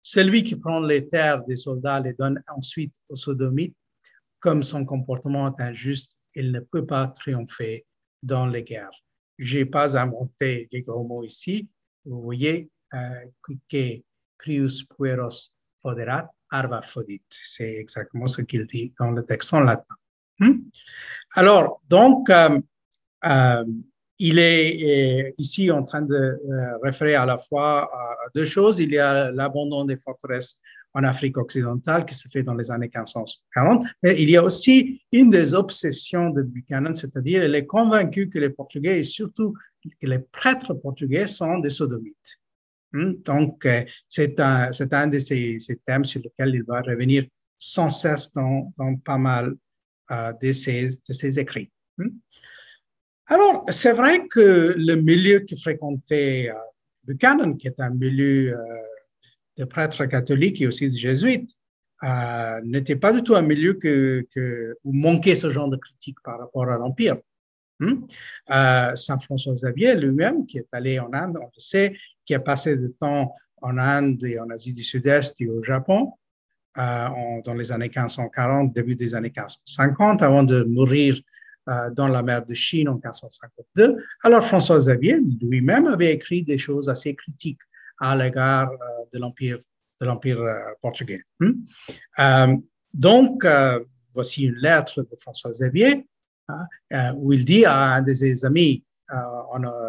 Celui 0.03 0.45
qui 0.45 0.55
prend 0.55 0.81
les 0.81 1.09
terres 1.09 1.45
des 1.45 1.57
soldats 1.57 2.01
les 2.01 2.15
donne 2.15 2.41
ensuite 2.49 2.95
aux 3.09 3.17
sodomites. 3.17 3.77
Comme 4.39 4.63
son 4.63 4.85
comportement 4.85 5.49
est 5.57 5.63
injuste, 5.63 6.17
il 6.37 6.53
ne 6.53 6.61
peut 6.61 6.87
pas 6.87 7.09
triompher 7.09 7.87
dans 8.23 8.47
les 8.47 8.63
guerres. 8.63 9.03
Je 9.39 9.59
n'ai 9.59 9.65
pas 9.65 9.99
inventé 9.99 10.69
des 10.71 10.83
gros 10.83 11.05
mots 11.05 11.25
ici. 11.25 11.69
Vous 12.05 12.23
voyez, 12.23 12.71
euh, 12.95 13.25
que 13.43 14.03
crius 14.39 14.85
pueros 14.85 15.51
foderat 15.83 16.31
arva 16.51 16.83
fodit. 16.83 17.23
C'est 17.29 17.75
exactement 17.75 18.27
ce 18.27 18.43
qu'il 18.43 18.67
dit 18.67 18.95
dans 18.99 19.11
le 19.11 19.25
texte 19.25 19.53
en 19.55 19.61
latin. 19.61 19.95
Hmm? 20.39 20.61
Alors, 21.35 21.81
donc, 21.89 22.31
euh, 22.31 22.61
euh, 23.25 23.65
il 24.19 24.39
est 24.39 25.35
ici 25.39 25.71
en 25.71 25.83
train 25.85 26.03
de 26.03 26.41
référer 26.83 27.17
à 27.17 27.27
la 27.27 27.37
fois 27.37 27.85
à 27.93 28.17
deux 28.35 28.47
choses. 28.47 28.79
Il 28.79 28.93
y 28.93 28.99
a 28.99 29.31
l'abandon 29.33 29.85
des 29.85 29.99
forteresses 29.99 30.59
en 30.97 31.05
Afrique 31.05 31.37
occidentale 31.37 32.07
qui 32.07 32.15
se 32.15 32.27
fait 32.29 32.43
dans 32.43 32.55
les 32.55 32.71
années 32.71 32.91
1540, 32.93 33.87
mais 34.03 34.21
il 34.21 34.31
y 34.31 34.37
a 34.37 34.43
aussi 34.43 35.03
une 35.13 35.31
des 35.31 35.53
obsessions 35.53 36.31
de 36.31 36.43
Buchanan, 36.43 36.95
c'est-à-dire 36.95 37.45
il 37.45 37.55
est 37.55 37.67
convaincu 37.67 38.31
que 38.31 38.39
les 38.39 38.49
Portugais 38.49 38.99
et 39.01 39.03
surtout 39.03 39.53
que 40.01 40.07
les 40.07 40.21
prêtres 40.21 40.73
portugais 40.73 41.27
sont 41.27 41.59
des 41.59 41.69
sodomites. 41.69 42.39
Hmm? 42.93 43.13
Donc, 43.27 43.69
c'est 44.09 44.41
un, 44.41 44.71
un 44.91 45.07
de 45.07 45.19
ces, 45.19 45.59
thèmes 45.85 46.07
sur 46.07 46.23
lesquels 46.23 46.55
il 46.55 46.65
va 46.65 46.81
revenir 46.81 47.27
sans 47.59 47.91
cesse 47.91 48.33
dans, 48.33 48.73
dans 48.79 48.97
pas 48.97 49.19
mal 49.19 49.55
euh, 50.11 50.33
de 50.33 50.53
ses, 50.53 51.39
écrits. 51.39 51.71
Hmm? 51.99 52.09
Alors, 53.27 53.65
c'est 53.69 53.93
vrai 53.93 54.27
que 54.29 54.75
le 54.79 54.95
milieu 54.95 55.41
qui 55.41 55.61
fréquentait 55.61 56.49
euh, 56.49 56.55
Buchanan, 57.05 57.55
qui 57.59 57.67
est 57.67 57.81
un 57.81 57.91
milieu 57.91 58.55
euh, 58.55 58.83
de 59.57 59.65
prêtres 59.65 60.05
catholiques 60.07 60.61
et 60.61 60.67
aussi 60.67 60.89
de 60.89 60.97
jésuites, 60.97 61.57
n'était 62.65 62.97
pas 62.97 63.13
du 63.13 63.23
tout 63.23 63.37
un 63.37 63.43
milieu 63.43 63.79
où 64.85 64.93
manquait 64.93 65.37
ce 65.37 65.51
genre 65.51 65.69
de 65.69 65.77
critique 65.77 66.19
par 66.23 66.39
rapport 66.39 66.69
à 66.69 66.79
l'Empire. 66.79 67.17
Hmm? 67.81 68.07
Saint 68.49 69.19
François 69.19 69.55
Xavier 69.55 69.95
lui-même, 69.95 70.47
qui 70.47 70.59
est 70.59 70.69
allé 70.73 70.99
en 70.99 71.13
Inde, 71.13 71.39
on 71.41 71.47
le 71.47 71.59
sait, 71.59 71.97
qui 72.25 72.35
a 72.35 72.41
passé 72.41 72.77
du 72.77 72.93
temps 72.93 73.35
en 73.63 73.79
Inde 73.79 74.23
et 74.25 74.39
en 74.39 74.51
Asie 74.51 74.73
du 74.73 74.83
Sud-Est 74.83 75.41
et 75.41 75.49
au 75.49 75.63
Japon, 75.63 76.13
euh, 76.79 77.09
dans 77.45 77.55
les 77.55 77.73
années 77.73 77.89
1540, 77.89 78.75
début 78.75 78.97
des 78.97 79.15
années 79.15 79.33
1550, 79.35 80.23
avant 80.23 80.43
de 80.43 80.63
mourir 80.65 81.19
euh, 81.69 81.91
dans 81.91 82.09
la 82.09 82.23
mer 82.23 82.45
de 82.45 82.53
Chine 82.53 82.89
en 82.89 82.95
1552. 82.95 83.97
Alors 84.23 84.45
François 84.45 84.79
Xavier 84.79 85.19
lui-même 85.41 85.87
avait 85.87 86.13
écrit 86.13 86.43
des 86.43 86.59
choses 86.59 86.91
assez 86.91 87.15
critiques 87.15 87.61
à 87.99 88.17
l'égard 88.17 88.71
euh, 88.71 89.05
de 89.13 89.19
l'empire 89.19 89.59
de 89.99 90.05
l'empire 90.05 90.39
portugais. 90.83 91.23
Hmm? 91.41 92.57
donc 92.93 93.47
voici 94.13 94.45
une 94.45 94.57
lettre 94.57 95.01
de 95.01 95.17
François 95.19 95.51
Xavier 95.53 96.07
hein, 96.49 97.15
où 97.17 97.33
il 97.33 97.47
dit 97.47 97.65
à 97.65 97.95
un 97.95 98.03
de 98.03 98.13
ses 98.13 98.45
amis 98.45 98.85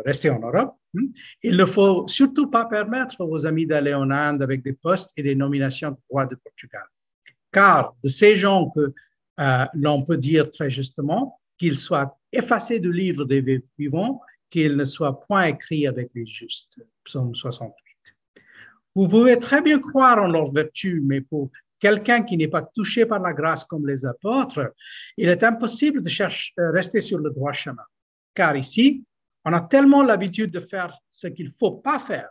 restés 0.06 0.30
en 0.30 0.40
Europe 0.40 0.78
Hmm? 0.94 1.08
Il 1.44 1.58
ne 1.58 1.66
faut 1.66 2.08
surtout 2.08 2.50
pas 2.50 2.66
permettre 2.66 3.22
aux 3.22 3.46
amis 3.46 3.66
d'aller 3.66 3.94
en 3.94 4.10
Inde 4.10 4.42
avec 4.42 4.64
des 4.64 4.74
postes 4.74 5.12
et 5.18 5.24
des 5.24 5.36
nominations 5.36 5.92
de 5.92 5.98
roi 6.10 6.26
de 6.26 6.36
Portugal. 6.36 6.84
Car 7.52 7.96
de 8.04 8.10
ces 8.10 8.38
gens 8.38 8.70
que 8.70 8.94
euh, 9.40 9.66
l'on 9.74 10.04
peut 10.04 10.18
dire 10.18 10.50
très 10.50 10.70
justement 10.70 11.40
qu'ils 11.58 11.80
soient 11.80 12.18
effacés 12.32 12.80
du 12.80 12.92
livre 12.92 13.26
des 13.26 13.64
vivants, 13.78 14.22
qu'ils 14.50 14.76
ne 14.76 14.86
soient 14.86 15.20
point 15.20 15.46
écrits 15.46 15.88
avec 15.88 16.12
les 16.14 16.26
justes. 16.26 16.80
Psaume 17.04 17.36
68. 17.36 17.87
Vous 18.98 19.08
pouvez 19.08 19.38
très 19.38 19.62
bien 19.62 19.80
croire 19.80 20.18
en 20.18 20.28
leur 20.28 20.52
vertu, 20.52 21.04
mais 21.06 21.22
pour 21.22 21.52
quelqu'un 21.80 22.24
qui 22.24 22.36
n'est 22.36 22.48
pas 22.48 22.64
touché 22.64 23.06
par 23.06 23.20
la 23.20 23.32
grâce 23.32 23.64
comme 23.64 23.88
les 23.88 24.04
apôtres, 24.08 24.74
il 25.18 25.30
est 25.30 25.44
impossible 25.44 26.02
de 26.02 26.10
euh, 26.10 26.72
rester 26.72 27.02
sur 27.02 27.20
le 27.20 27.30
droit 27.30 27.54
chemin. 27.54 27.86
Car 28.34 28.58
ici, 28.58 29.04
on 29.46 29.54
a 29.54 29.62
tellement 29.62 30.02
l'habitude 30.02 30.50
de 30.50 30.58
faire 30.58 30.98
ce 31.12 31.28
qu'il 31.28 31.46
ne 31.46 31.52
faut 31.52 31.74
pas 31.74 32.00
faire 32.00 32.28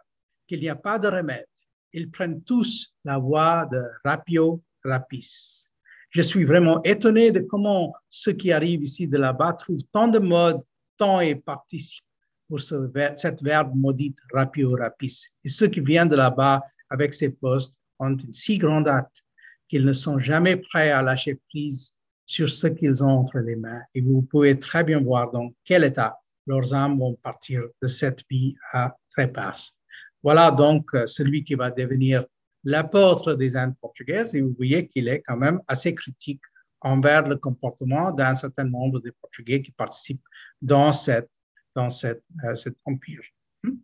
qu'il 0.49 0.61
n'y 0.61 0.69
a 0.69 0.75
pas 0.75 0.99
de 0.99 1.07
remède. 1.07 1.47
Ils 1.93 2.11
prennent 2.11 2.43
tous 2.43 2.97
la 3.05 3.19
voie 3.19 3.69
de 3.71 3.85
rapio 4.05 4.61
rapis. 4.85 5.69
Je 6.11 6.21
suis 6.21 6.43
vraiment 6.43 6.83
étonné 6.83 7.31
de 7.31 7.43
comment 7.43 7.95
ceux 8.09 8.33
qui 8.33 8.51
arrivent 8.51 8.83
ici 8.83 9.07
de 9.07 9.19
là-bas 9.19 9.53
trouvent 9.53 9.85
tant 9.93 10.09
de 10.09 10.19
modes, 10.19 10.65
temps 10.97 11.21
et 11.21 11.37
participent 11.37 12.06
pour 12.49 12.61
ce, 12.61 12.91
cette 13.17 13.43
verbe 13.43 13.73
maudite 13.75 14.19
rapio 14.33 14.77
rapis. 14.77 15.27
Et 15.45 15.49
ceux 15.49 15.69
qui 15.69 15.81
viennent 15.81 16.09
de 16.09 16.17
là-bas 16.17 16.63
avec 16.91 17.15
ces 17.15 17.31
postes 17.31 17.75
ont 17.99 18.17
une 18.17 18.33
si 18.33 18.59
grande 18.59 18.89
hâte 18.89 19.23
qu'ils 19.69 19.85
ne 19.85 19.93
sont 19.93 20.19
jamais 20.19 20.57
prêts 20.57 20.91
à 20.91 21.03
lâcher 21.03 21.41
prise 21.49 21.95
sur 22.25 22.49
ce 22.49 22.67
qu'ils 22.67 23.03
ont 23.03 23.19
entre 23.21 23.39
les 23.39 23.57
mains. 23.57 23.83
Et 23.95 24.01
vous 24.01 24.23
pouvez 24.23 24.59
très 24.59 24.85
bien 24.85 25.01
voir 25.01 25.31
dans 25.31 25.53
quel 25.65 25.85
état 25.85 26.19
leurs 26.47 26.73
âmes 26.73 26.99
vont 26.99 27.15
partir 27.15 27.63
de 27.83 27.89
cette 27.89 28.23
vie 28.31 28.55
à 28.73 28.97
trépasse. 29.11 29.77
Voilà 30.23 30.51
donc 30.51 30.95
euh, 30.95 31.07
celui 31.07 31.45
qui 31.45 31.55
va 31.55 31.71
devenir 31.71 32.25
l'apôtre 32.65 33.35
des 33.35 33.57
Indes 33.57 33.77
portugaises 33.81 34.35
et 34.35 34.41
vous 34.41 34.55
voyez 34.57 34.89
qu'il 34.89 35.09
est 35.09 35.23
quand 35.27 35.37
même 35.37 35.61
assez 35.69 35.95
critique 35.95 36.43
envers 36.81 37.27
le 37.27 37.37
comportement 37.37 38.11
d'un 38.11 38.35
certain 38.35 38.65
nombre 38.65 39.01
de 39.01 39.13
Portugais 39.21 39.63
qui 39.63 39.71
participent 39.71 40.25
dans, 40.61 40.93
cette, 40.93 41.31
dans 41.77 41.89
euh, 42.05 42.55
cet 42.55 42.77
empire. 42.85 43.23
Hmm? 43.63 43.77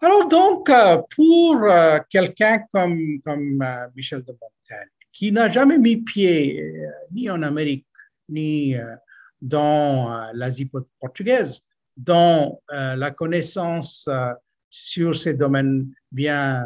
Alors 0.00 0.28
donc, 0.28 0.68
euh, 0.70 1.00
pour 1.14 1.64
quelqu'un 2.08 2.58
comme, 2.72 3.20
comme 3.24 3.64
Michel 3.94 4.22
de 4.22 4.32
Montaigne, 4.32 4.88
qui 5.12 5.30
n'a 5.30 5.50
jamais 5.50 5.78
mis 5.78 5.98
pied 5.98 6.60
ni 7.12 7.28
en 7.30 7.42
Amérique, 7.42 7.86
ni 8.28 8.76
dans 9.40 10.12
euh, 10.12 10.30
l'Asie 10.34 10.70
portugaise, 11.00 11.64
dont 11.96 12.60
euh, 12.72 12.96
la 12.96 13.10
connaissance 13.10 14.06
euh, 14.08 14.32
sur 14.70 15.16
ces 15.16 15.34
domaines 15.34 15.90
vient 16.12 16.64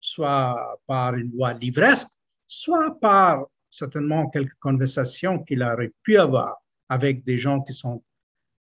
soit 0.00 0.80
par 0.86 1.14
une 1.14 1.30
voie 1.32 1.52
livresque, 1.52 2.10
soit 2.46 2.98
par 3.00 3.46
certainement 3.70 4.28
quelques 4.28 4.58
conversations 4.60 5.42
qu'il 5.42 5.62
aurait 5.62 5.92
pu 6.02 6.16
avoir 6.16 6.56
avec 6.88 7.24
des 7.24 7.38
gens 7.38 7.60
qui 7.60 7.72
sont 7.72 8.02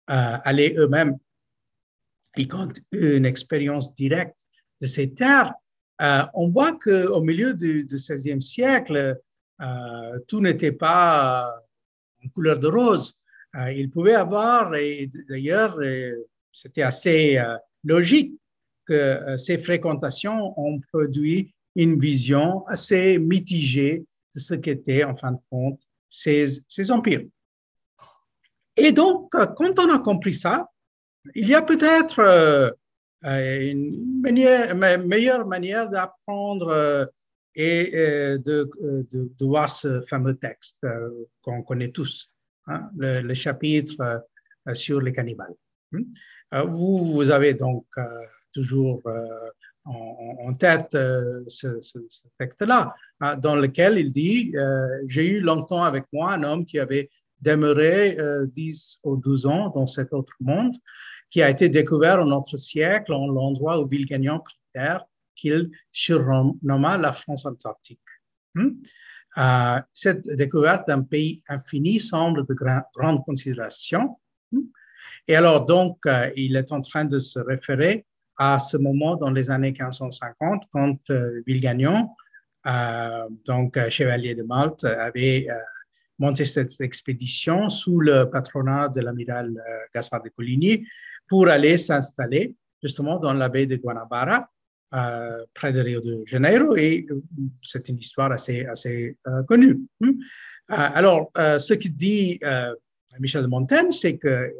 allés 0.06 0.74
eux-mêmes 0.76 1.16
et 2.36 2.48
eu 2.92 3.16
une 3.16 3.26
expérience 3.26 3.94
directe 3.94 4.46
de 4.80 4.86
ces 4.86 5.12
terres. 5.12 5.52
on 6.34 6.48
voit 6.48 6.72
qu'au 6.72 7.20
milieu 7.20 7.54
du, 7.54 7.86
XVIe 7.90 8.42
siècle, 8.42 9.20
tout 10.28 10.40
n'était 10.40 10.72
pas 10.72 11.52
en 12.24 12.28
couleur 12.28 12.58
de 12.58 12.68
rose. 12.68 13.14
Euh, 13.56 13.72
il 13.72 13.90
pouvait 13.90 14.14
avoir, 14.14 14.74
et 14.74 15.10
d'ailleurs, 15.28 15.76
euh, 15.80 16.26
c'était 16.52 16.82
assez 16.82 17.36
euh, 17.36 17.56
logique 17.84 18.32
que 18.86 19.36
ces 19.38 19.58
fréquentations 19.58 20.58
ont 20.58 20.76
produit 20.92 21.54
une 21.76 21.98
vision 21.98 22.66
assez 22.66 23.18
mitigée 23.18 24.04
de 24.34 24.40
ce 24.40 24.54
qu'étaient, 24.54 25.04
en 25.04 25.14
fin 25.14 25.32
de 25.32 25.38
compte, 25.50 25.80
ces, 26.10 26.46
ces 26.66 26.90
empires. 26.90 27.24
Et 28.76 28.92
donc, 28.92 29.30
quand 29.30 29.78
on 29.78 29.94
a 29.94 29.98
compris 29.98 30.34
ça, 30.34 30.68
il 31.34 31.48
y 31.48 31.54
a 31.54 31.62
peut-être 31.62 32.74
une 33.22 34.20
meilleure 35.06 35.46
manière 35.46 35.88
d'apprendre 35.88 37.10
et 37.54 37.90
de, 37.92 38.70
de, 39.12 39.44
voir 39.44 39.70
ce 39.70 40.00
fameux 40.02 40.36
texte 40.36 40.86
qu'on 41.42 41.62
connaît 41.62 41.90
tous. 41.90 42.32
Hein, 42.68 42.90
le, 42.96 43.34
chapitre 43.34 44.22
euh, 44.68 44.74
sur 44.74 45.00
les 45.00 45.12
cannibales. 45.12 45.54
Hmm? 45.90 46.02
Euh, 46.54 46.62
vous, 46.64 47.28
avez 47.30 47.54
donc 47.54 47.86
euh, 47.98 48.04
toujours 48.52 49.02
en, 49.84 50.52
tête 50.54 50.92
ce, 50.92 51.98
texte-là, 52.38 52.94
hein, 53.20 53.34
dans 53.34 53.56
lequel 53.56 53.98
il 53.98 54.12
dit 54.12 54.54
J'ai 55.06 55.26
eu 55.26 55.40
longtemps 55.40 55.82
avec 55.82 56.04
moi 56.12 56.34
un 56.34 56.44
homme 56.44 56.64
qui 56.64 56.78
avait 56.78 57.10
demeuré 57.42 58.16
10 58.46 59.00
ou 59.04 59.16
12 59.16 59.46
ans 59.46 59.68
dans 59.74 59.86
cet 59.86 60.12
autre 60.12 60.34
monde, 60.40 60.74
qui 61.30 61.42
a 61.42 61.50
été 61.50 61.68
découvert 61.68 62.20
au 62.20 62.24
notre 62.24 62.56
siècle 62.56 63.12
en 63.12 63.26
l'endroit 63.26 63.80
où 63.80 63.86
Villegagnon 63.86 64.40
prit 64.40 64.58
terre, 64.72 65.04
qu'il 65.34 65.70
surnomma 65.90 66.98
la 66.98 67.12
France 67.12 67.46
antarctique. 67.46 68.00
Hmm? 68.54 68.70
Euh, 69.38 69.80
cette 69.92 70.28
découverte 70.28 70.86
d'un 70.88 71.02
pays 71.02 71.42
infini 71.48 72.00
semble 72.00 72.46
de 72.46 72.54
grande 72.54 73.24
considération. 73.24 74.18
Hmm? 74.50 74.60
Et 75.26 75.34
alors, 75.34 75.64
donc, 75.64 76.04
euh, 76.06 76.30
il 76.36 76.56
est 76.56 76.70
en 76.70 76.82
train 76.82 77.06
de 77.06 77.18
se 77.18 77.38
référer 77.38 78.04
à 78.38 78.58
ce 78.58 78.76
moment 78.76 79.16
dans 79.16 79.30
les 79.30 79.50
années 79.50 79.72
1550, 79.72 80.64
quand 80.70 80.98
euh, 81.10 81.42
Villegagnon, 81.46 82.10
donc 83.44 83.76
chevalier 83.88 84.36
de 84.36 84.44
Malte, 84.44 84.84
avait 84.84 85.48
monté 86.22 86.44
cette 86.44 86.80
expédition 86.80 87.68
sous 87.68 88.00
le 88.00 88.30
patronat 88.30 88.88
de 88.88 89.00
l'amiral 89.00 89.52
Gaspard 89.94 90.22
de 90.22 90.30
Coligny 90.30 90.86
pour 91.28 91.48
aller 91.48 91.76
s'installer 91.78 92.54
justement 92.82 93.18
dans 93.18 93.32
la 93.32 93.48
baie 93.48 93.66
de 93.66 93.76
Guanabara, 93.76 94.48
euh, 94.94 95.44
près 95.54 95.72
de 95.72 95.80
Rio 95.80 96.00
de 96.00 96.22
Janeiro, 96.26 96.76
et 96.76 97.06
euh, 97.10 97.22
c'est 97.62 97.88
une 97.88 97.96
histoire 97.96 98.32
assez, 98.32 98.66
assez 98.66 99.16
euh, 99.26 99.42
connue. 99.44 99.80
Hmm. 100.00 100.12
alors, 100.68 101.30
ce 101.36 101.74
que 101.74 101.88
dit 101.88 102.40
Michel 103.18 103.42
de 103.42 103.46
Montaigne, 103.46 103.92
c'est 103.92 104.16
que 104.16 104.52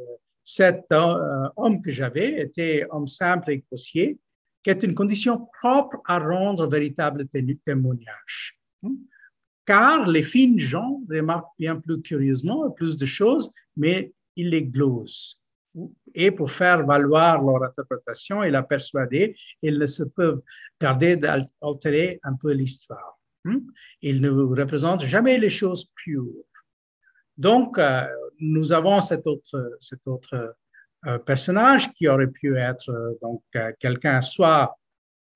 cet 0.42 0.90
homme 0.90 1.80
que 1.82 1.90
j'avais 1.90 2.40
était 2.40 2.84
homme 2.90 3.06
simple 3.06 3.52
et 3.52 3.58
grossier, 3.58 4.18
qui 4.62 4.70
est 4.70 4.82
une 4.82 4.94
condition 4.94 5.48
propre 5.60 6.00
à 6.06 6.18
rendre 6.18 6.66
véritable 6.66 7.26
témoignage. 7.64 8.58
Car 9.64 10.08
les 10.08 10.22
fines 10.22 10.58
gens 10.58 11.00
remarquent 11.08 11.56
bien 11.58 11.76
plus 11.76 12.00
curieusement 12.02 12.70
plus 12.70 12.96
de 12.96 13.06
choses, 13.06 13.50
mais 13.76 14.12
ils 14.36 14.50
les 14.50 14.64
glosent 14.64 15.42
et 16.14 16.30
pour 16.30 16.50
faire 16.50 16.84
valoir 16.86 17.42
leur 17.42 17.62
interprétation 17.62 18.42
et 18.42 18.50
la 18.50 18.62
persuader, 18.62 19.34
ils 19.62 19.78
ne 19.78 19.86
se 19.86 20.02
peuvent 20.02 20.42
garder 20.80 21.16
d'altérer 21.16 22.20
un 22.22 22.34
peu 22.34 22.52
l'histoire. 22.52 23.18
Hmm? 23.44 23.60
Ils 24.02 24.20
ne 24.20 24.30
représentent 24.30 25.04
jamais 25.04 25.38
les 25.38 25.50
choses 25.50 25.86
pures. 25.94 26.44
Donc, 27.36 27.78
euh, 27.78 28.02
nous 28.38 28.72
avons 28.72 29.00
cet 29.00 29.26
autre, 29.26 29.76
cet 29.80 30.00
autre 30.06 30.54
euh, 31.06 31.18
personnage 31.18 31.92
qui 31.94 32.06
aurait 32.06 32.28
pu 32.30 32.56
être 32.56 32.90
euh, 32.90 33.18
donc 33.22 33.42
quelqu'un 33.80 34.20
soit 34.20 34.76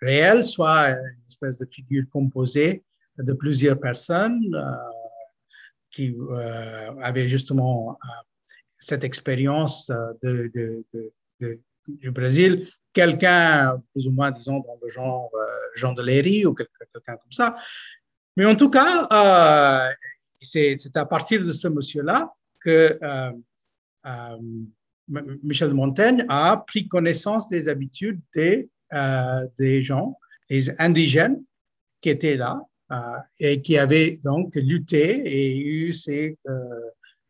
réel, 0.00 0.44
soit 0.44 0.90
une 0.90 1.24
espèce 1.26 1.58
de 1.58 1.66
figure 1.66 2.04
composée 2.10 2.84
de 3.18 3.32
plusieurs 3.32 3.78
personnes 3.78 4.40
qui 5.90 6.14
avaient 7.00 7.28
justement 7.28 7.98
cette 8.86 9.04
expérience 9.04 9.90
euh, 9.90 10.84
du 11.88 12.10
Brésil, 12.10 12.66
quelqu'un 12.92 13.82
plus 13.92 14.06
ou 14.06 14.12
moins, 14.12 14.30
disons, 14.30 14.60
dans 14.60 14.78
le 14.80 14.88
genre 14.88 15.30
euh, 15.34 15.44
Jean 15.74 15.92
de 15.92 16.02
Léry 16.02 16.46
ou 16.46 16.54
quelqu'un 16.54 17.16
comme 17.16 17.32
ça. 17.32 17.56
Mais 18.36 18.44
en 18.44 18.54
tout 18.54 18.70
cas, 18.70 19.06
euh, 19.10 19.90
c'est 20.40 20.78
à 20.94 21.06
partir 21.06 21.44
de 21.44 21.52
ce 21.52 21.68
monsieur-là 21.68 22.32
que 22.60 22.98
Michel 25.42 25.68
de 25.70 25.74
Montaigne 25.74 26.24
a 26.28 26.62
pris 26.66 26.86
connaissance 26.86 27.48
des 27.48 27.68
habitudes 27.68 28.20
des, 28.34 28.68
des 29.58 29.82
gens, 29.82 30.18
des 30.50 30.70
indigènes 30.80 31.42
qui 32.00 32.10
étaient 32.10 32.36
là 32.36 32.60
et 33.40 33.62
qui 33.62 33.78
avaient 33.78 34.18
donc 34.22 34.54
lutté 34.54 35.22
et 35.26 35.58
eu 35.58 35.92
ces 35.92 36.38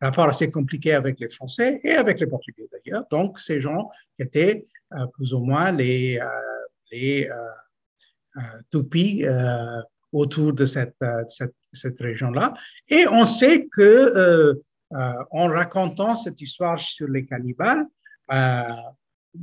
rapport 0.01 0.29
assez 0.29 0.49
compliqué 0.49 0.93
avec 0.93 1.19
les 1.19 1.29
Français 1.29 1.79
et 1.83 1.93
avec 1.93 2.19
les 2.19 2.27
Portugais 2.27 2.67
d'ailleurs. 2.71 3.05
Donc, 3.09 3.39
ces 3.39 3.59
gens 3.59 3.89
qui 4.15 4.23
étaient 4.23 4.63
euh, 4.93 5.05
plus 5.07 5.33
ou 5.33 5.39
moins 5.39 5.71
les, 5.71 6.19
euh, 6.19 6.25
les 6.91 7.29
euh, 7.29 8.41
toupies 8.69 9.25
autour 10.11 10.53
de 10.53 10.65
cette, 10.65 10.95
cette, 11.27 11.99
région-là. 11.99 12.53
Et 12.87 13.07
on 13.07 13.25
sait 13.25 13.67
que 13.67 14.61
en 14.91 15.47
racontant 15.47 16.15
cette 16.15 16.39
histoire 16.39 16.79
sur 16.79 17.07
les 17.07 17.25
cannibales, 17.25 17.85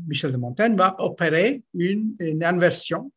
Michel 0.06 0.30
de 0.30 0.36
Montaigne 0.36 0.76
va 0.76 0.94
opérer 1.00 1.64
une, 1.74 2.14
inversion, 2.42 3.10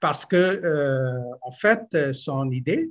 parce 0.00 0.26
que, 0.26 1.22
en 1.42 1.50
fait, 1.50 2.12
son 2.12 2.50
idée 2.50 2.90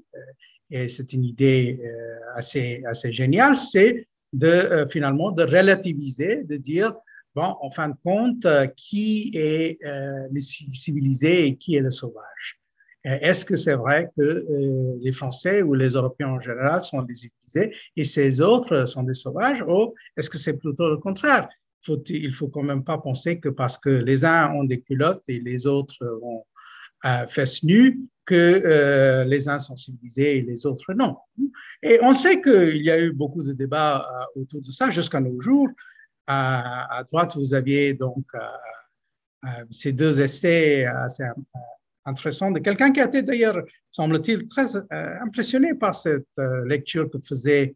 et 0.72 0.88
c'est 0.88 1.14
une 1.14 1.24
idée 1.24 1.80
euh, 1.84 2.20
assez, 2.36 2.84
assez 2.86 3.12
géniale, 3.12 3.57
c'est 3.57 4.05
de 4.34 4.47
euh, 4.47 4.88
finalement 4.88 5.32
de 5.32 5.43
relativiser, 5.43 6.43
de 6.43 6.57
dire, 6.57 6.93
bon, 7.36 7.55
en 7.62 7.70
fin 7.72 7.89
de 7.89 7.95
compte, 8.03 8.45
euh, 8.45 8.68
qui 8.68 9.32
est 9.36 9.78
le 9.82 10.39
civilisé 10.39 11.47
et 11.47 11.55
qui 11.57 11.76
est 11.76 11.82
le 11.82 11.91
sauvage. 11.91 12.60
Est-ce 13.05 13.45
que 13.45 13.55
c'est 13.55 13.76
vrai 13.76 14.10
que 14.18 14.99
les 15.01 15.14
Français 15.14 15.62
ou 15.62 15.74
les 15.74 15.91
Européens 15.91 16.32
en 16.32 16.39
général 16.41 16.84
sont 16.84 17.01
des 17.01 17.16
civilisés 17.16 17.74
et 17.95 18.03
ces 18.03 18.41
autres 18.41 18.86
sont 18.88 19.03
des 19.03 19.14
sauvages 19.14 19.62
ou 19.62 19.95
est-ce 20.18 20.30
que 20.30 20.38
c'est 20.38 20.57
plutôt 20.57 20.89
le 20.89 20.97
contraire? 20.97 21.47
Faut, 21.82 21.97
Il 22.10 22.34
faut 22.34 22.49
quand 22.49 22.62
même 22.62 22.84
pas 22.84 22.97
penser 22.97 23.39
que 23.39 23.47
parce 23.47 23.78
que 23.78 23.89
les 23.89 24.26
uns 24.26 24.53
ont 24.53 24.66
des 24.66 24.82
culottes 24.82 25.24
et 25.30 25.39
les 25.39 25.66
autres 25.66 26.20
ont 26.22 26.43
fesses 27.28 27.64
nues, 27.64 28.00
que 28.30 28.36
euh, 28.36 29.24
les 29.24 29.50
uns 29.50 29.58
sont 29.58 29.76
civilisés 29.76 30.38
et 30.38 30.41
les 30.43 30.68
autres 30.68 30.93
non. 30.93 31.18
Et 31.82 31.97
on 32.04 32.14
sait 32.14 32.39
qu'il 32.43 32.84
y 32.84 32.91
a 32.91 33.00
eu 33.00 33.12
beaucoup 33.12 33.41
de 33.41 33.54
débats 33.54 34.06
euh, 34.06 34.41
autour 34.41 34.62
de 34.62 34.70
ça 34.70 34.91
jusqu'à 34.91 35.20
nos 35.20 35.41
jours. 35.41 35.68
À, 36.28 37.04
droite, 37.12 37.36
vous 37.36 37.56
aviez 37.56 37.95
donc 37.95 38.24
euh, 38.36 39.50
ces 39.72 39.93
deux 39.93 40.22
essais 40.22 40.86
assez 40.86 41.24
intéressants 42.06 42.52
de 42.52 42.60
quelqu'un 42.60 42.91
qui 42.91 43.02
a 43.02 43.06
été 43.06 43.24
d'ailleurs, 43.24 43.64
semble-t-il, 43.91 44.45
très 44.45 44.76
impressionné 44.91 45.74
par 45.74 45.95
cette 45.95 46.38
lecture 46.66 47.10
que 47.10 47.18
faisait 47.18 47.76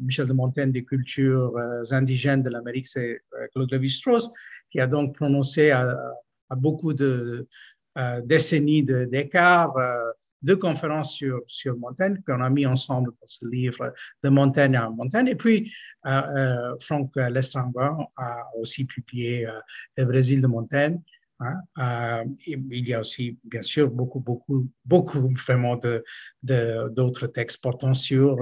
Michel 0.00 0.26
de 0.26 0.32
Montaigne 0.32 0.72
des 0.72 0.84
cultures 0.84 1.56
indigènes 1.92 2.42
de 2.42 2.50
l'Amérique, 2.50 2.88
c'est 2.88 3.20
Claude 3.52 3.70
Lévi-Strauss, 3.70 4.32
qui 4.72 4.80
a 4.80 4.88
donc 4.88 5.14
prononcé 5.14 5.70
à 5.70 5.86
beaucoup 6.56 6.94
de, 6.94 7.46
décennies 8.24 8.82
d'écart, 8.82 9.76
euh, 9.76 10.10
deux 10.42 10.56
conférences 10.56 11.14
sur, 11.14 11.42
sur 11.46 11.76
Montaigne 11.76 12.18
qu'on 12.26 12.40
a 12.40 12.48
mis 12.48 12.64
ensemble 12.64 13.12
pour 13.12 13.28
ce 13.28 13.46
livre 13.48 13.92
de 14.22 14.28
Montaigne 14.30 14.76
à 14.76 14.88
Montaigne. 14.88 15.28
Et 15.28 15.34
puis, 15.34 15.70
euh, 16.06 16.76
Franck 16.80 17.14
Lestrange 17.16 17.74
a 18.16 18.46
aussi 18.58 18.84
publié 18.84 19.46
Le 19.96 20.04
Brésil 20.06 20.40
de 20.40 20.46
Montaigne. 20.46 21.00
Hein. 21.42 22.24
il 22.46 22.88
y 22.88 22.92
a 22.92 23.00
aussi, 23.00 23.38
bien 23.44 23.62
sûr, 23.62 23.90
beaucoup, 23.90 24.20
beaucoup, 24.20 24.68
beaucoup 24.84 25.26
vraiment 25.46 25.76
de, 25.76 26.02
d'autres 26.42 27.26
textes 27.28 27.62
portant 27.62 27.94
sur, 27.94 28.36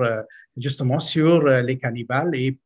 justement, 0.57 0.99
sur 0.99 1.47
les 1.47 1.79
cannibales 1.79 2.35
et 2.35 2.59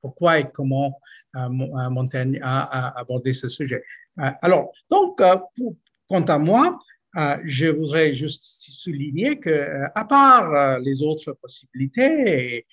pourquoi 0.00 0.38
et 0.38 0.50
comment 0.52 1.00
Montaigne 1.34 2.38
a, 2.42 2.96
abordé 2.98 3.32
ce 3.32 3.48
sujet. 3.48 3.82
Alors, 4.16 4.72
donc, 4.88 5.20
pour, 5.56 5.76
Quant 6.08 6.24
à 6.24 6.38
moi, 6.38 6.78
euh, 7.16 7.36
je 7.44 7.66
voudrais 7.66 8.12
juste 8.12 8.42
souligner 8.42 9.38
que, 9.38 9.50
euh, 9.50 9.86
à 9.94 10.04
part 10.04 10.52
euh, 10.52 10.78
les 10.80 11.02
autres 11.02 11.32
possibilités 11.32 12.56
et, 12.58 12.66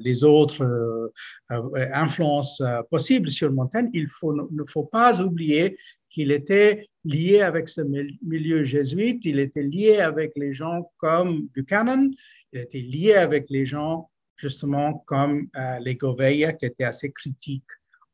les 0.00 0.22
autres 0.22 1.10
influences 1.48 2.62
possibles 2.90 3.28
sur 3.28 3.50
Montaigne, 3.50 3.88
il 3.92 4.04
ne 4.04 4.64
faut 4.68 4.84
pas 4.84 5.20
oublier 5.20 5.76
qu'il 6.10 6.30
était 6.30 6.86
lié 7.04 7.40
avec 7.40 7.68
ce 7.68 7.80
milieu 8.22 8.62
jésuite, 8.62 9.24
il 9.24 9.40
était 9.40 9.64
lié 9.64 9.98
avec 9.98 10.32
les 10.36 10.52
gens 10.52 10.92
comme 10.96 11.48
Buchanan, 11.54 12.12
il 12.52 12.60
était 12.60 12.82
lié 12.82 13.14
avec 13.14 13.46
les 13.48 13.66
gens 13.66 14.10
justement 14.36 15.02
comme 15.06 15.48
les 15.80 15.96
Gouveia 15.96 16.52
qui 16.52 16.66
étaient 16.66 16.84
assez 16.84 17.10
critiques 17.10 17.64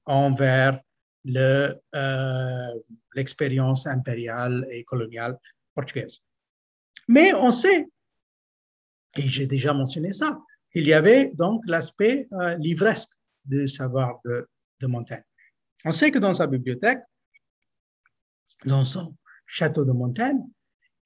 envers 0.06 0.80
euh, 1.36 2.74
l'expérience 3.14 3.86
impériale 3.86 4.66
et 4.70 4.84
coloniale 4.84 5.38
portugaise. 5.74 6.18
Mais 7.08 7.34
on 7.34 7.50
sait, 7.50 7.86
et 9.16 9.22
j'ai 9.22 9.46
déjà 9.46 9.72
mentionné 9.72 10.12
ça, 10.12 10.38
qu'il 10.72 10.86
y 10.86 10.92
avait 10.92 11.32
donc 11.34 11.62
l'aspect 11.66 12.26
euh, 12.32 12.56
livresque 12.58 13.12
du 13.44 13.68
savoir 13.68 14.20
de, 14.24 14.48
de, 14.80 14.86
Montaigne. 14.86 15.22
On 15.84 15.92
sait 15.92 16.10
que 16.10 16.18
dans 16.18 16.34
sa 16.34 16.46
bibliothèque, 16.46 17.00
dans 18.64 18.84
son 18.84 19.14
château 19.46 19.84
de 19.84 19.92
Montaigne, 19.92 20.42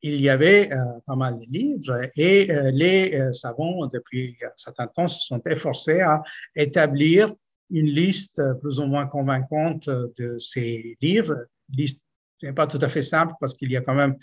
il 0.03 0.21
y 0.21 0.29
avait 0.29 0.73
euh, 0.73 1.01
pas 1.07 1.15
mal 1.15 1.39
de 1.39 1.45
livres 1.45 2.11
et 2.17 2.47
les 2.73 3.33
savants, 3.33 3.87
depuis 3.87 4.37
un 4.43 4.57
certain 4.57 4.89
temps, 4.89 5.07
se 5.07 5.27
sont 5.27 5.41
efforcés 5.43 6.01
à 6.01 6.23
établir 6.57 7.33
une 7.73 7.87
liste 7.87 8.41
plus 8.61 8.79
ou 8.79 8.87
moins 8.87 9.07
convaincante 9.07 9.89
de 9.89 10.39
ces 10.39 10.95
livres. 11.01 11.47
Liste 11.71 12.01
n'est 12.43 12.53
pas 12.53 12.67
tout 12.67 12.79
à 12.81 12.89
fait 12.89 13.03
simple 13.03 13.35
parce 13.41 13.55
qu'il 13.55 13.71
y 13.71 13.77
a 13.77 13.81
quand 13.81 13.95
même 13.95 14.17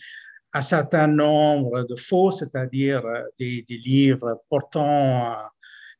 un 0.53 0.61
certain 0.61 1.07
nombre 1.07 1.83
de 1.83 1.95
faux, 1.95 2.31
c'est-à-dire 2.31 3.05
euh, 3.05 3.23
des, 3.37 3.65
livres 3.69 4.43
portant 4.49 5.35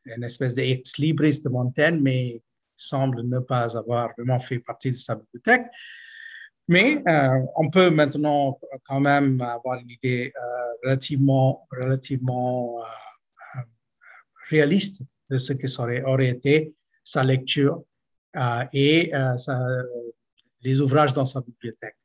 une 0.05 0.23
espèce 0.23 0.55
d'ex 0.55 0.97
libris 0.97 1.39
de 1.41 1.49
Montaigne, 1.49 1.99
mais 2.01 2.41
semble 2.75 3.21
ne 3.23 3.39
pas 3.39 3.77
avoir 3.77 4.11
vraiment 4.17 4.39
fait 4.39 4.59
partie 4.59 4.91
de 4.91 4.95
sa 4.95 5.15
bibliothèque. 5.15 5.67
Mais 6.67 7.03
on 7.55 7.69
peut 7.71 7.89
maintenant 7.89 8.59
quand 8.87 8.99
même 8.99 9.41
avoir 9.41 9.79
une 9.79 9.89
idée 9.89 10.31
relativement, 10.83 11.67
relativement 11.71 12.83
réaliste 14.49 15.01
de 15.31 15.37
ce 15.39 15.53
que 15.53 15.67
ça 15.67 15.83
aurait, 15.83 16.03
aurait 16.03 16.29
été 16.29 16.73
sa 17.03 17.23
lecture 17.23 17.83
et 18.73 19.11
sa, 19.37 19.59
les 20.63 20.81
ouvrages 20.81 21.13
dans 21.13 21.25
sa 21.25 21.41
bibliothèque. 21.41 21.95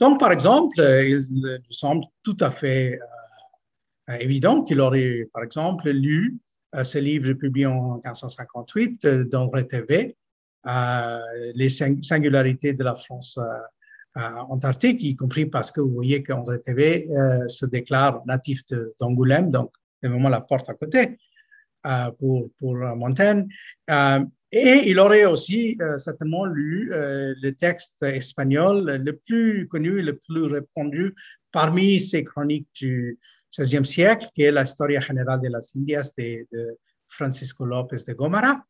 Donc, 0.00 0.20
par 0.20 0.32
exemple, 0.32 0.80
il 0.80 1.20
nous 1.42 1.72
semble 1.72 2.04
tout 2.22 2.36
à 2.40 2.50
fait 2.50 2.98
euh, 4.08 4.14
évident 4.20 4.62
qu'il 4.62 4.80
aurait, 4.80 5.28
par 5.32 5.42
exemple, 5.42 5.90
lu 5.90 6.38
euh, 6.74 6.84
ce 6.84 6.98
livre 6.98 7.32
publié 7.34 7.66
en 7.66 7.94
1558 7.94 9.04
euh, 9.04 9.24
d'André 9.24 9.66
TV, 9.66 10.16
Les 11.54 11.70
singularités 11.70 12.74
de 12.74 12.84
la 12.84 12.94
France 12.94 13.38
antarctique, 14.50 15.02
y 15.02 15.14
compris 15.14 15.46
parce 15.46 15.70
que 15.70 15.80
vous 15.80 15.92
voyez 15.92 16.22
qu'André 16.22 16.60
TV 16.60 17.06
se 17.46 17.64
déclare 17.66 18.20
natif 18.26 18.62
d'Angoulême, 18.98 19.50
donc 19.50 19.70
c'est 20.02 20.08
vraiment 20.08 20.28
la 20.28 20.40
porte 20.40 20.68
à 20.68 20.74
côté 20.74 21.16
pour, 22.18 22.50
pour 22.58 22.74
Montaigne. 22.96 23.46
Et 24.50 24.88
il 24.88 24.98
aurait 24.98 25.26
aussi 25.26 25.76
euh, 25.80 25.98
certainement 25.98 26.46
lu 26.46 26.90
euh, 26.92 27.34
le 27.42 27.52
texte 27.52 28.02
espagnol 28.02 28.96
le 29.04 29.16
plus 29.16 29.68
connu, 29.68 30.00
le 30.00 30.16
plus 30.16 30.44
répandu 30.44 31.14
parmi 31.52 32.00
ces 32.00 32.24
chroniques 32.24 32.68
du 32.74 33.18
XVIe 33.56 33.84
siècle, 33.84 34.26
qui 34.34 34.42
est 34.42 34.52
la 34.52 34.62
Historia 34.62 35.00
General 35.00 35.40
de 35.40 35.48
las 35.48 35.76
Indias 35.76 36.12
de, 36.16 36.46
Francisco 37.10 37.64
López 37.64 38.04
de 38.06 38.12
Gomara, 38.12 38.62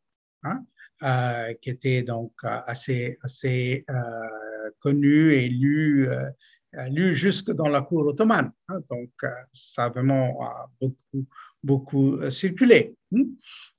hein, 0.43 0.65
euh, 1.03 1.53
qui 1.61 1.69
était 1.71 2.03
donc 2.03 2.31
assez, 2.43 3.17
assez 3.21 3.85
connu 4.79 5.33
et 5.33 5.49
lu, 5.49 6.07
lu 6.89 7.13
jusque 7.15 7.51
dans 7.51 7.67
la 7.67 7.81
cour 7.81 8.07
ottomane. 8.07 8.51
Hein, 8.69 8.79
donc, 8.89 9.11
ça 9.51 9.85
a 9.85 9.89
vraiment 9.89 10.37
beaucoup, 10.79 11.25
beaucoup 11.61 12.31
circulé. 12.31 12.95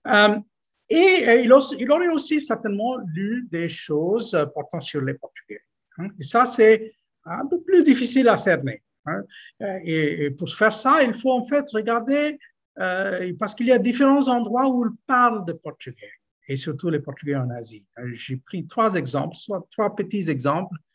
Hein. 0.05 0.43
Et 0.91 1.29
euh, 1.29 1.37
il, 1.37 1.53
aurait 1.93 2.09
aussi 2.09 2.41
certainement 2.41 2.99
lu 3.15 3.47
des 3.51 3.69
choses 3.69 4.37
portant 4.53 4.81
sur 4.81 5.01
les 5.01 5.15
Portugais. 5.15 5.63
Hein. 5.99 6.09
Et 6.19 6.25
ça, 6.25 6.47
c'est 6.47 6.93
un 7.25 7.47
peu 7.47 7.61
plus 7.61 7.85
difficile 7.85 8.29
à 8.29 8.37
cerner. 8.37 8.83
Hein. 9.07 9.23
Euh, 9.63 9.79
et, 9.85 10.31
pour 10.31 10.49
faire 10.51 10.75
ça, 10.75 11.03
il 11.03 11.15
faut 11.15 11.33
en 11.33 11.45
fait 11.45 11.65
regarder, 11.71 12.39
euh, 12.79 13.33
parce 13.39 13.55
qu'il 13.55 13.67
y 13.67 13.73
a 13.73 13.79
différents 13.79 14.29
endroits 14.29 14.69
où 14.69 14.85
il 14.85 14.93
parle 15.07 15.45
de 15.45 15.53
portugais, 15.53 16.13
et 16.49 16.57
surtout 16.57 16.91
les 16.91 17.01
Portugais 17.01 17.37
en 17.37 17.51
Asie. 17.51 17.87
J'ai 18.13 18.37
pris 18.37 18.67
trois 18.67 18.95
exemples, 18.95 19.37
soit 19.37 19.67
trois 19.71 19.95
petits 19.95 20.29
exemples? 20.29 20.75
Euh, 20.75 20.90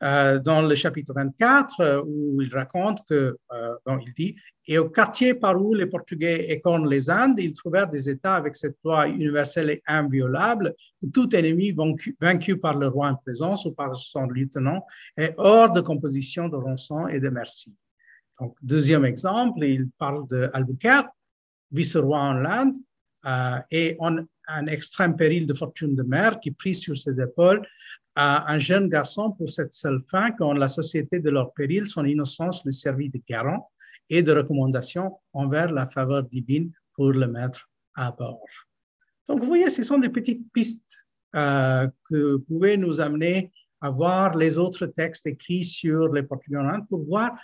dans 0.00 0.62
le 0.62 0.74
chapitre 0.74 1.12
24, 1.14 1.80
euh, 1.80 2.02
où 2.06 2.42
il 2.42 2.52
raconte 2.54 3.04
que, 3.08 3.38
euh, 3.52 3.74
il 4.06 4.12
dit, 4.14 4.36
et 4.66 4.78
au 4.78 4.88
quartier 4.88 5.34
par 5.34 5.60
où 5.60 5.74
les 5.74 5.86
Portugais 5.86 6.50
écornent 6.50 6.88
les 6.88 7.08
Indes, 7.08 7.38
ils 7.38 7.54
trouvèrent 7.54 7.88
des 7.88 8.10
États 8.10 8.34
avec 8.34 8.54
cette 8.56 8.76
loi 8.84 9.08
universelle 9.08 9.70
et 9.70 9.82
inviolable, 9.86 10.74
que 11.00 11.08
tout 11.08 11.34
ennemi 11.34 11.74
vaincu, 12.20 12.58
par 12.58 12.76
le 12.76 12.88
roi 12.88 13.08
en 13.08 13.16
présence 13.16 13.64
ou 13.64 13.72
par 13.72 13.96
son 13.96 14.26
lieutenant 14.26 14.84
est 15.16 15.34
hors 15.38 15.72
de 15.72 15.80
composition 15.80 16.48
de 16.48 16.56
rançon 16.56 17.08
et 17.08 17.20
de 17.20 17.28
merci. 17.30 17.76
Donc, 18.40 18.54
deuxième 18.62 19.04
exemple, 19.04 19.64
il 19.64 19.88
parle 19.98 20.26
d'Albuquerque, 20.28 21.10
vice-roi 21.72 22.18
en 22.18 22.44
Inde, 22.44 22.76
et 23.70 23.96
en 23.98 24.16
un 24.48 24.66
extrême 24.66 25.16
péril 25.16 25.46
de 25.46 25.54
fortune 25.54 25.94
de 25.94 26.02
mer 26.02 26.40
qui 26.40 26.50
prit 26.50 26.74
sur 26.74 26.96
ses 26.96 27.20
épaules 27.20 27.62
à 28.20 28.52
un 28.52 28.58
jeune 28.58 28.88
garçon 28.88 29.30
pour 29.30 29.48
cette 29.48 29.72
seule 29.72 30.00
fin, 30.10 30.32
quand 30.32 30.52
la 30.52 30.68
société 30.68 31.20
de 31.20 31.30
leur 31.30 31.52
péril, 31.52 31.86
son 31.86 32.04
innocence 32.04 32.64
lui 32.64 32.74
servit 32.74 33.10
de 33.10 33.20
garant 33.28 33.70
et 34.10 34.24
de 34.24 34.32
recommandation 34.32 35.20
envers 35.32 35.70
la 35.70 35.86
faveur 35.86 36.24
divine 36.24 36.72
pour 36.94 37.12
le 37.12 37.28
mettre 37.28 37.70
à 37.94 38.10
bord. 38.10 38.42
Donc, 39.28 39.38
vous 39.42 39.46
voyez, 39.46 39.70
ce 39.70 39.84
sont 39.84 40.00
des 40.00 40.08
petites 40.08 40.52
pistes 40.52 41.04
euh, 41.36 41.86
que 42.10 42.38
pouvaient 42.38 42.76
nous 42.76 43.00
amener 43.00 43.52
à 43.80 43.90
voir 43.90 44.36
les 44.36 44.58
autres 44.58 44.86
textes 44.86 45.28
écrits 45.28 45.64
sur 45.64 46.08
les 46.08 46.24
Portugais 46.24 46.58
pour 46.88 47.04
voir 47.04 47.38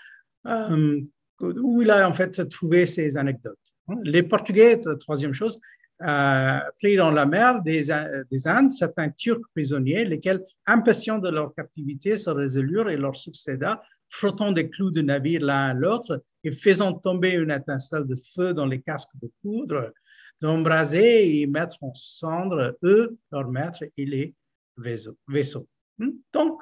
euh, 0.49 1.01
où 1.41 1.83
il 1.83 1.91
a 1.93 2.09
en 2.09 2.13
fait 2.13 2.49
trouvé 2.49 2.87
ces 2.87 3.17
anecdotes. 3.17 3.75
Les 4.03 4.25
Portugais, 4.25 4.81
troisième 4.99 5.35
chose, 5.35 5.61
euh, 6.05 6.61
pris 6.79 6.97
dans 6.97 7.11
la 7.11 7.25
mer 7.25 7.63
des, 7.63 7.85
des, 8.31 8.49
Indes 8.49 8.71
certains 8.71 9.11
Turcs 9.11 9.41
prisonniers, 9.55 10.05
lesquels, 10.05 10.45
impatients 10.67 11.19
de 11.19 11.31
leur 11.31 11.55
captivité, 11.55 12.19
se 12.19 12.31
résolurent 12.31 12.91
et 12.91 12.97
leur 12.97 13.17
succéda, 13.17 13.83
frottant 14.09 14.53
des 14.53 14.69
clous 14.69 14.91
de 14.91 15.01
navire 15.01 15.41
l'un 15.41 15.69
à 15.69 15.75
l'autre 15.75 16.23
et 16.43 16.53
faisant 16.53 16.93
tomber 16.93 17.33
une 17.33 17.51
étincelle 17.51 18.07
de 18.07 18.15
feu 18.35 18.53
dans 18.53 18.67
les 18.67 18.81
casques 18.81 19.17
de 19.23 19.31
poudre, 19.43 19.93
d'embraser 20.41 21.41
et 21.41 21.47
mettre 21.47 21.83
en 21.83 21.95
cendre 21.95 22.77
eux, 22.83 23.17
leurs 23.33 23.51
maîtres 23.51 23.85
et 23.97 24.05
les 24.05 24.35
vaisseaux. 24.77 25.69
Hmm? 25.99 26.11
Donc, 26.33 26.61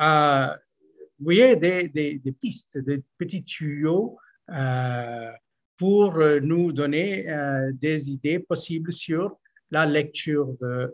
euh, 0.00 0.48
vous 1.18 1.24
voyez 1.24 1.56
des, 1.56 2.34
pistes, 2.40 2.78
des 2.78 3.02
petits 3.18 3.44
tuyaux 3.44 4.16
euh, 4.50 5.30
pour 5.78 6.16
euh, 6.16 6.40
nous 6.40 6.72
donner 6.72 7.30
euh, 7.30 7.70
des 7.72 8.10
idées 8.10 8.40
possibles 8.40 8.92
sur 8.92 9.38
la 9.70 9.86
lecture 9.86 10.54
euh, 10.62 10.88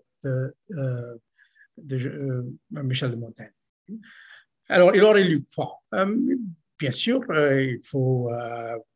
de 1.77 2.55
Michel 2.71 3.11
de 3.13 3.17
Montaigne. 3.17 3.53
Alors, 4.69 4.95
il 4.95 5.03
aurait 5.03 5.25
lu 5.25 5.45
quoi? 5.55 5.83
Bien 6.79 6.91
sûr, 6.91 7.21
il 7.31 7.81
faut 7.85 8.31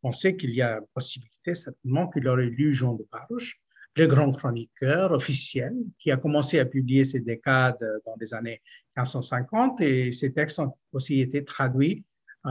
penser 0.01 0.37
qu'il 0.37 0.51
y 0.51 0.63
a 0.63 0.81
possibilité 0.95 1.55
certainement 1.55 2.09
qu'il 2.09 2.27
aurait 2.29 2.47
lu 2.47 2.75
Jean 2.75 2.95
de 2.95 3.07
Baruch, 3.13 3.61
le 3.97 4.07
grand 4.07 4.33
chroniqueur 4.33 5.13
officiel 5.13 5.75
qui 5.99 6.11
a 6.11 6.17
commencé 6.17 6.59
à 6.59 6.65
publier 6.65 7.05
ses 7.05 7.21
décades 7.21 7.79
dans 8.07 8.17
les 8.21 8.33
années 8.33 8.63
1550 8.97 9.81
et 9.83 10.13
ses 10.13 10.33
textes 10.33 10.59
ont 10.59 10.73
aussi 10.93 11.21
été 11.21 11.45
traduits 11.45 12.05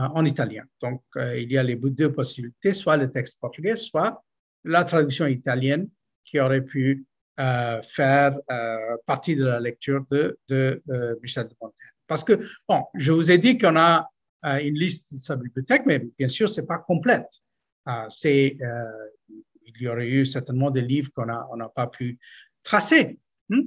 en 0.06 0.24
italien. 0.24 0.64
Donc, 0.80 1.02
euh, 1.16 1.38
il 1.38 1.50
y 1.50 1.58
a 1.58 1.62
les 1.62 1.76
deux 1.76 2.12
possibilités, 2.12 2.74
soit 2.74 2.96
le 2.96 3.10
texte 3.10 3.38
portugais, 3.40 3.76
soit 3.76 4.22
la 4.64 4.84
traduction 4.84 5.26
italienne 5.26 5.88
qui 6.24 6.38
aurait 6.40 6.64
pu 6.64 7.06
euh, 7.40 7.80
faire 7.82 8.36
partie 9.06 9.36
de 9.36 9.44
la 9.44 9.60
lecture 9.60 10.04
de, 10.10 10.38
Michel 11.22 11.48
de 11.48 11.54
Montaigne. 11.60 11.90
Parce 12.06 12.24
que, 12.24 12.40
bon, 12.68 12.84
je 12.94 13.12
vous 13.12 13.30
ai 13.30 13.38
dit 13.38 13.56
qu'on 13.58 13.76
a 13.76 14.08
une 14.60 14.74
liste 14.74 15.12
de 15.12 15.18
sa 15.18 15.36
bibliothèque, 15.36 15.82
mais 15.86 15.98
bien 16.18 16.28
sûr, 16.28 16.48
ce 16.48 16.60
n'est 16.60 16.66
pas 16.66 16.78
complète. 16.78 17.28
il 18.08 18.56
y 19.80 19.88
aurait 19.88 20.08
eu 20.08 20.26
certainement 20.26 20.70
des 20.70 20.82
livres 20.82 21.10
qu'on 21.14 21.26
n'a 21.26 21.68
pas 21.74 21.86
pu 21.86 22.18
tracer. 22.62 23.18
Hmm? 23.48 23.62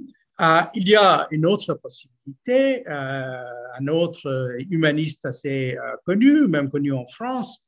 Il 0.74 0.88
y 0.88 0.96
a 0.96 1.26
une 1.30 1.46
autre 1.46 1.74
possibilité, 1.74 2.11
euh, 2.48 3.44
un 3.78 3.86
autre 3.88 4.56
humaniste 4.70 5.26
assez 5.26 5.76
euh, 5.76 5.96
connu, 6.04 6.46
même 6.46 6.70
connu 6.70 6.92
en 6.92 7.06
France, 7.06 7.62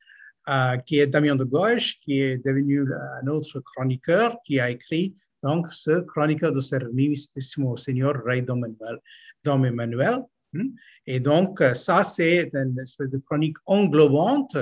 euh, 0.49 0.77
qui 0.79 0.99
est 0.99 1.07
Damien 1.07 1.35
de 1.35 1.45
Gauche, 1.45 1.99
qui 2.01 2.21
est 2.21 2.45
devenu 2.45 2.87
un 3.23 3.27
autre 3.29 3.61
chroniqueur, 3.61 4.37
qui 4.47 4.61
a 4.61 4.71
écrit 4.71 5.15
donc 5.43 5.69
ce 5.69 6.01
chroniqueur 6.01 6.53
de 6.53 6.61
Serenissimo 6.61 7.77
Seigneur 7.77 8.23
Rey 8.25 8.43
Dom 8.43 9.65
Emmanuel. 9.65 10.21
Hmm? 10.53 10.69
Et 11.07 11.21
donc, 11.21 11.63
ça, 11.75 12.05
c'est 12.05 12.51
une 12.55 12.79
espèce 12.79 13.11
de 13.11 13.19
chronique 13.19 13.57
englobante 13.67 14.57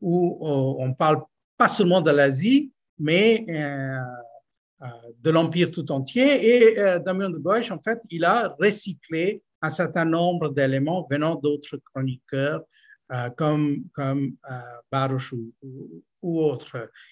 où 0.00 0.38
on 0.40 0.92
parle 0.94 1.22
pas 1.56 1.68
seulement 1.68 2.00
de 2.00 2.10
l'Asie, 2.10 2.72
mais 2.98 3.44
de 5.22 5.30
l'Empire 5.30 5.70
tout 5.70 5.90
entier. 5.92 6.46
Et 6.46 6.78
euh, 6.78 6.98
Damien 6.98 7.30
de 7.30 7.38
Gauche, 7.38 7.70
en 7.70 7.80
fait, 7.80 7.98
il 8.10 8.24
a 8.24 8.54
recyclé 8.60 9.42
un 9.62 9.70
certain 9.70 10.04
nombre 10.04 10.50
d'éléments 10.50 11.06
venant 11.10 11.36
d'autres 11.36 11.78
chroniqueurs 11.78 12.62
euh, 13.12 13.30
comme, 13.30 13.84
comme 13.94 14.36
Baruch 14.90 15.32
ou, 15.32 15.52
ou. 16.22 16.52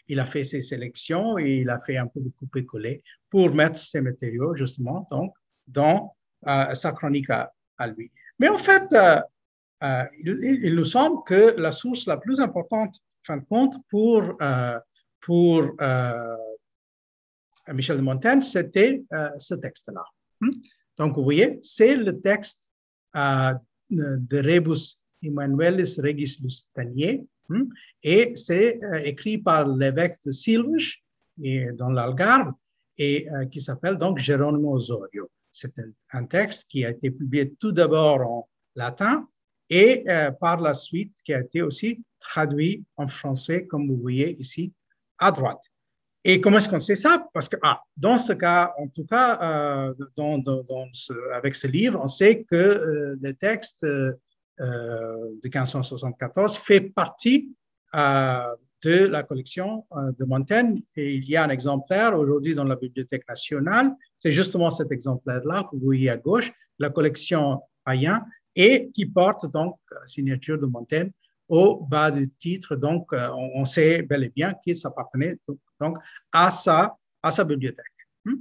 Il 0.09 0.21
a 0.21 0.27
fait 0.27 0.45
ses 0.45 0.63
sélections 0.63 1.39
et 1.39 1.61
il 1.61 1.71
a 1.71 1.81
fait 1.81 1.97
un 1.97 2.07
peu 2.07 2.21
de 2.21 2.31
couper-coller 2.31 3.03
pour 3.31 3.55
mettre 3.55 3.79
ces 3.79 4.01
matériaux, 4.01 4.55
justement, 4.55 5.07
donc, 5.11 5.33
dans 5.67 6.15
sa 6.45 6.93
chronique 6.93 7.31
à, 7.31 7.53
lui. 7.97 8.11
Mais 8.39 8.49
en 8.49 8.59
fait, 8.59 8.85
il, 10.19 10.61
il, 10.65 10.75
nous 10.75 10.85
semble 10.85 11.23
que 11.25 11.55
la 11.59 11.73
source 11.73 12.07
la 12.07 12.17
plus 12.17 12.41
importante, 12.41 12.97
en 12.97 13.35
fin 13.35 13.37
de 13.37 13.45
compte, 13.45 13.75
pour, 13.91 14.37
pour 15.21 15.73
Michel 17.69 17.99
de 17.99 18.03
Montaigne, 18.03 18.43
c'était 18.43 19.03
euh, 19.13 19.31
ce 19.39 19.55
texte-là. 19.55 20.05
Hmm? 20.41 20.51
Donc, 20.97 21.17
vous 21.17 21.25
voyez, 21.25 21.59
c'est 21.63 21.97
le 21.97 22.21
texte 22.21 22.69
euh, 23.17 23.55
de 23.91 24.39
Rebus 24.39 24.99
Emmanuelis 25.23 26.01
Regis 26.03 26.41
Lusitanier, 26.43 27.25
hmm? 27.49 27.65
et 28.03 28.33
c'est 28.35 28.83
euh, 28.83 28.97
écrit 29.05 29.39
par 29.39 29.69
l'évêque 29.69 30.17
de 30.25 30.33
Silves 30.33 30.97
dans 31.75 31.89
l'Algarve, 31.89 32.53
et 32.99 33.27
qui 33.51 33.59
s'appelle 33.59 33.97
donc 33.97 34.19
Geronimo 34.19 34.75
Osorio. 34.75 35.31
C'est 35.51 35.73
un, 36.13 36.27
texte 36.27 36.69
qui 36.69 36.85
a 36.85 36.91
été 36.91 37.11
publié 37.11 37.55
tout 37.55 37.73
d'abord 37.73 38.21
en 38.21 38.49
latin 38.77 39.27
et 39.71 40.05
par 40.39 40.61
la 40.61 40.75
suite 40.75 41.17
qui 41.25 41.33
a 41.33 41.41
été 41.41 41.63
aussi 41.63 42.05
traduit 42.19 42.85
en 42.97 43.07
français, 43.07 43.67
comme 43.67 43.89
vous 43.89 43.97
voyez 43.97 44.39
ici 44.39 44.75
à 45.19 45.33
droite. 45.33 45.72
Et 46.25 46.41
comment 46.41 46.59
est-ce 46.59 46.69
qu'on 46.69 46.79
sait 46.79 46.97
ça? 46.97 47.27
Parce 47.35 47.49
que 47.49 47.57
ah, 47.63 47.81
dans 47.97 48.17
ce 48.17 48.33
cas, 48.33 48.73
en 48.79 48.87
tout 48.89 49.05
cas, 49.05 49.41
euh, 49.43 49.95
avec 51.35 51.55
ce 51.55 51.67
livre, 51.67 52.01
on 52.03 52.09
sait 52.09 52.45
que 52.45 52.55
euh, 52.55 53.17
le 53.21 53.33
texte 53.35 53.85
euh, 53.85 54.13
de 54.61 55.49
1574 55.49 56.57
fait 56.59 56.81
partie 56.81 57.53
de 57.95 59.07
la 59.07 59.23
collection 59.23 59.85
de 60.19 60.25
Montaigne. 60.25 60.83
Et 60.97 61.15
il 61.15 61.29
y 61.29 61.37
a 61.37 61.45
un 61.45 61.51
exemplaire 61.51 62.19
aujourd'hui 62.19 62.55
dans 62.55 62.65
la 62.65 62.77
Bibliothèque 62.77 63.29
nationale. 63.29 63.93
C'est 64.19 64.33
justement 64.33 64.71
cet 64.71 64.91
exemplaire-là 64.93 65.65
que 65.65 65.77
vous 65.77 65.85
voyez 65.85 66.09
à 66.09 66.17
gauche, 66.17 66.53
la 66.79 66.91
collection 66.91 67.61
Payen, 67.85 68.25
et 68.55 68.91
qui 68.93 69.07
porte 69.07 69.51
donc 69.53 69.79
la 69.91 70.07
signature 70.07 70.59
de 70.59 70.67
Montaigne 70.67 71.11
au 71.49 71.85
bas 71.85 72.11
du 72.11 72.31
titre. 72.31 72.77
Donc, 72.77 73.13
euh, 73.13 73.29
on, 73.55 73.65
sait 73.65 74.03
bel 74.03 74.25
et 74.25 74.31
bien 74.31 74.55
qu'il 74.55 74.77
s'appartenait 74.77 75.39
donc 75.83 75.99
à 76.33 76.51
sa, 76.51 76.97
à 77.23 77.31
sa 77.31 77.45
bibliothèque. 77.45 77.87
Hmm? 78.25 78.37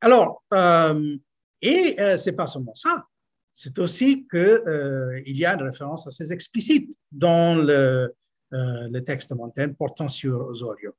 Alors, 0.00 0.42
euh, 0.52 1.16
et 1.60 2.00
euh, 2.00 2.16
c'est 2.16 2.32
pas 2.32 2.46
seulement 2.46 2.74
ça, 2.74 3.06
c'est 3.52 3.78
aussi 3.78 4.26
qu'il 4.28 4.38
euh, 4.40 5.22
y 5.26 5.44
a 5.44 5.54
une 5.54 5.62
référence 5.62 6.06
assez 6.06 6.32
explicite 6.32 6.94
dans 7.10 7.54
le, 7.56 8.14
le 8.50 9.00
texte 9.00 9.30
de 9.30 9.36
Montaigne 9.36 9.74
portant 9.74 10.08
sur 10.08 10.46
Osorio. 10.48 10.94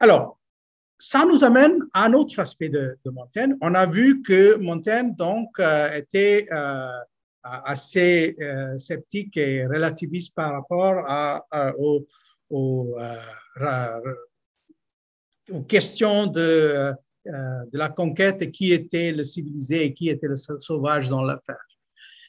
Alors, 0.00 0.38
ça 0.98 1.24
nous 1.26 1.42
amène 1.44 1.78
à 1.94 2.04
un 2.06 2.12
autre 2.12 2.38
aspect 2.38 2.68
de, 2.68 2.96
Montaigne. 3.06 3.56
On 3.60 3.74
a 3.74 3.86
vu 3.86 4.22
que 4.22 4.56
Montaigne 4.56 5.14
donc 5.16 5.58
était 5.94 6.46
assez 7.42 8.36
euh, 8.40 8.78
sceptique 8.78 9.36
et 9.36 9.66
relativiste 9.66 10.34
par 10.34 10.52
rapport 10.52 11.04
à, 11.06 11.44
euh, 11.54 11.72
aux, 15.50 15.62
questions 15.62 16.26
de, 16.26 16.40
euh, 16.40 17.64
de 17.72 17.78
la 17.78 17.88
conquête 17.88 18.50
qui 18.50 18.72
était 18.72 19.12
le 19.12 19.24
civilisé 19.24 19.84
et 19.84 19.94
qui 19.94 20.08
était 20.08 20.28
le 20.28 20.36
sauvage 20.36 21.08
dans 21.08 21.22
l'affaire. 21.22 21.64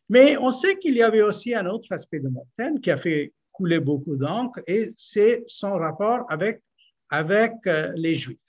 Mais 0.09 0.38
on 0.38 0.51
sait 0.51 0.78
qu'il 0.78 0.95
y 0.95 1.01
avait 1.01 1.22
aussi 1.22 1.55
un 1.55 1.66
autre 1.66 1.91
aspect 1.91 2.20
de 2.20 2.30
Montaigne 2.30 2.80
qui 2.80 2.91
a 2.91 2.97
fait 2.97 3.34
couler 3.51 3.80
beaucoup 3.80 4.18
d'encre 4.18 4.59
et 4.68 4.89
c'est 4.95 5.43
son 5.47 5.74
rapport 5.74 6.26
avec, 6.30 6.61
avec 7.09 7.53
les 7.95 8.16
Juifs. 8.16 8.39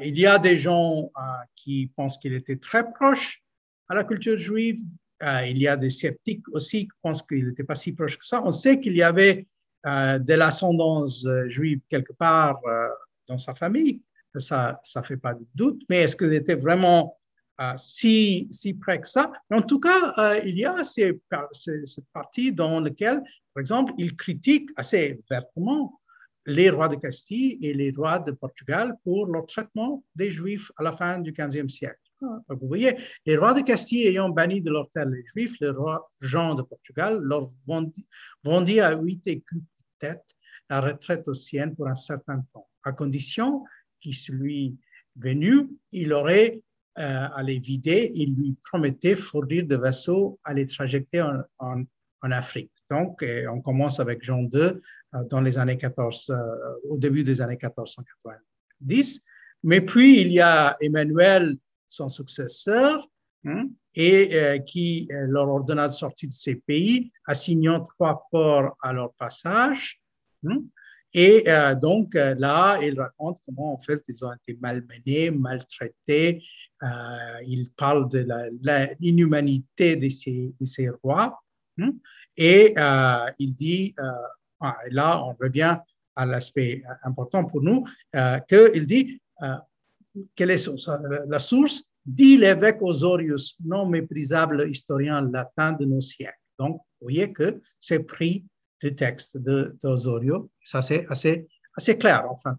il 0.00 0.18
y 0.18 0.26
a 0.26 0.38
des 0.38 0.56
gens 0.56 1.10
qui 1.56 1.90
pensent 1.96 2.18
qu'il 2.18 2.34
était 2.34 2.56
très 2.56 2.88
proche 2.90 3.42
à 3.90 3.94
la 3.94 4.04
culture 4.04 4.38
juive, 4.38 4.80
euh, 5.22 5.44
il 5.46 5.58
y 5.58 5.68
a 5.68 5.76
des 5.76 5.90
sceptiques 5.90 6.48
aussi 6.52 6.84
qui 6.84 6.92
pensent 7.02 7.22
qu'il 7.22 7.46
n'était 7.46 7.64
pas 7.64 7.74
si 7.74 7.92
proche 7.92 8.16
que 8.16 8.24
ça. 8.24 8.40
On 8.44 8.52
sait 8.52 8.80
qu'il 8.80 8.96
y 8.96 9.02
avait 9.02 9.46
euh, 9.84 10.18
de 10.18 10.34
l'ascendance 10.34 11.26
euh, 11.26 11.48
juive 11.48 11.80
quelque 11.90 12.12
part 12.12 12.60
dans 13.30 13.38
sa 13.38 13.54
famille. 13.54 14.02
Ça 14.36 14.80
ne 14.96 15.02
fait 15.02 15.16
pas 15.16 15.34
de 15.34 15.46
doute. 15.54 15.82
Mais 15.88 16.02
est-ce 16.02 16.16
qu'il 16.16 16.32
était 16.32 16.54
vraiment 16.54 17.16
si, 17.76 18.48
si 18.50 18.74
près 18.74 19.00
que 19.00 19.08
ça? 19.08 19.32
En 19.50 19.62
tout 19.62 19.80
cas, 19.80 20.40
il 20.44 20.58
y 20.58 20.66
a 20.66 20.84
cette 20.84 22.10
partie 22.12 22.52
dans 22.52 22.80
laquelle, 22.80 23.22
par 23.54 23.60
exemple, 23.60 23.92
il 23.98 24.14
critique 24.16 24.68
assez 24.76 25.20
vertement 25.30 26.00
les 26.46 26.70
rois 26.70 26.88
de 26.88 26.96
Castille 26.96 27.58
et 27.60 27.74
les 27.74 27.90
rois 27.90 28.18
de 28.18 28.32
Portugal 28.32 28.96
pour 29.04 29.26
leur 29.26 29.46
traitement 29.46 30.02
des 30.14 30.30
Juifs 30.30 30.72
à 30.78 30.82
la 30.82 30.92
fin 30.92 31.18
du 31.18 31.32
XVe 31.32 31.68
siècle. 31.68 31.98
Vous 32.48 32.68
voyez, 32.68 32.96
les 33.26 33.36
rois 33.36 33.54
de 33.54 33.60
Castille 33.60 34.06
ayant 34.06 34.30
banni 34.30 34.60
de 34.60 34.70
leur 34.70 34.88
terre 34.90 35.06
les 35.06 35.24
Juifs, 35.32 35.56
le 35.60 35.70
roi 35.70 36.08
Jean 36.20 36.54
de 36.54 36.62
Portugal 36.62 37.20
leur 37.22 37.46
vendit 38.44 38.80
à 38.80 38.94
huit 38.94 39.26
écus 39.26 39.62
tête 39.98 40.24
la 40.70 40.80
retraite 40.80 41.28
aux 41.28 41.34
siennes 41.34 41.74
pour 41.74 41.88
un 41.88 41.94
certain 41.94 42.40
temps, 42.52 42.69
à 42.84 42.92
condition 42.92 43.64
qu'il 44.00 44.14
lui 44.30 44.76
venu, 45.16 45.68
il 45.92 46.12
aurait 46.12 46.60
euh, 46.98 47.28
à 47.32 47.42
les 47.42 47.58
vider, 47.58 48.10
il 48.14 48.34
lui 48.34 48.56
promettait 48.64 49.14
fournir 49.14 49.66
de 49.66 49.76
vaisseaux 49.76 50.38
à 50.44 50.54
les 50.54 50.66
trajecter 50.66 51.22
en, 51.58 51.84
Afrique. 52.22 52.72
Donc, 52.90 53.22
euh, 53.22 53.46
on 53.50 53.62
commence 53.62 53.98
avec 53.98 54.22
Jean 54.22 54.42
II 54.42 54.60
euh, 54.60 55.24
dans 55.30 55.40
les 55.40 55.56
années 55.56 55.78
14, 55.78 56.30
au 56.90 56.98
début 56.98 57.24
des 57.24 57.40
années 57.40 57.56
1490. 57.56 59.22
Mais 59.62 59.80
puis, 59.80 60.20
il 60.20 60.32
y 60.32 60.40
a 60.40 60.76
Emmanuel 60.80 61.56
son 61.88 62.08
successeur, 62.08 63.06
hein, 63.46 63.68
et 63.94 64.34
euh, 64.34 64.58
qui 64.58 65.08
euh, 65.10 65.26
leur 65.28 65.48
ordonna 65.48 65.88
de 65.88 65.92
sortir 65.92 66.28
de 66.28 66.34
ces 66.34 66.56
pays, 66.56 67.10
assignant 67.26 67.84
trois 67.84 68.26
ports 68.30 68.76
à 68.80 68.92
leur 68.92 69.12
passage. 69.14 70.00
Hein. 70.46 70.62
Et 71.12 71.48
euh, 71.48 71.74
donc 71.74 72.14
là, 72.14 72.78
il 72.82 72.98
raconte 72.98 73.38
comment 73.44 73.74
en 73.74 73.78
fait 73.78 74.02
ils 74.08 74.24
ont 74.24 74.32
été 74.32 74.58
malmenés, 74.60 75.30
maltraités. 75.30 76.42
il 77.46 77.70
parle 77.76 78.08
de 78.08 78.26
l'inhumanité 79.00 79.96
de, 79.96 80.08
ces, 80.08 80.88
rois. 81.02 81.38
Hein. 81.78 81.92
et 82.36 82.74
il 83.38 83.54
dit, 83.54 83.94
ah, 84.60 84.76
là 84.90 85.22
on 85.24 85.34
revient 85.34 85.78
à 86.16 86.26
l'aspect 86.26 86.82
important 87.02 87.44
pour 87.44 87.62
nous, 87.62 87.84
qu'il 88.48 88.86
dit 88.86 89.20
quelle 90.34 90.50
est 90.50 90.68
la 91.28 91.38
source? 91.38 91.82
Dit 92.04 92.38
l'évêque 92.38 92.80
Osorius, 92.80 93.56
non 93.64 93.86
méprisable 93.86 94.68
historien 94.68 95.20
latin 95.20 95.72
de 95.72 95.84
nos 95.84 96.00
siècles. 96.00 96.38
Donc, 96.58 96.76
vous 96.76 97.06
voyez 97.06 97.32
que 97.32 97.60
c'est 97.78 98.00
pris 98.00 98.44
du 98.80 98.94
texte 98.94 99.36
d'Osorio. 99.38 100.50
Ça, 100.64 100.82
c'est 100.82 101.06
assez, 101.08 101.98
clair, 101.98 102.26
enfin. 102.30 102.56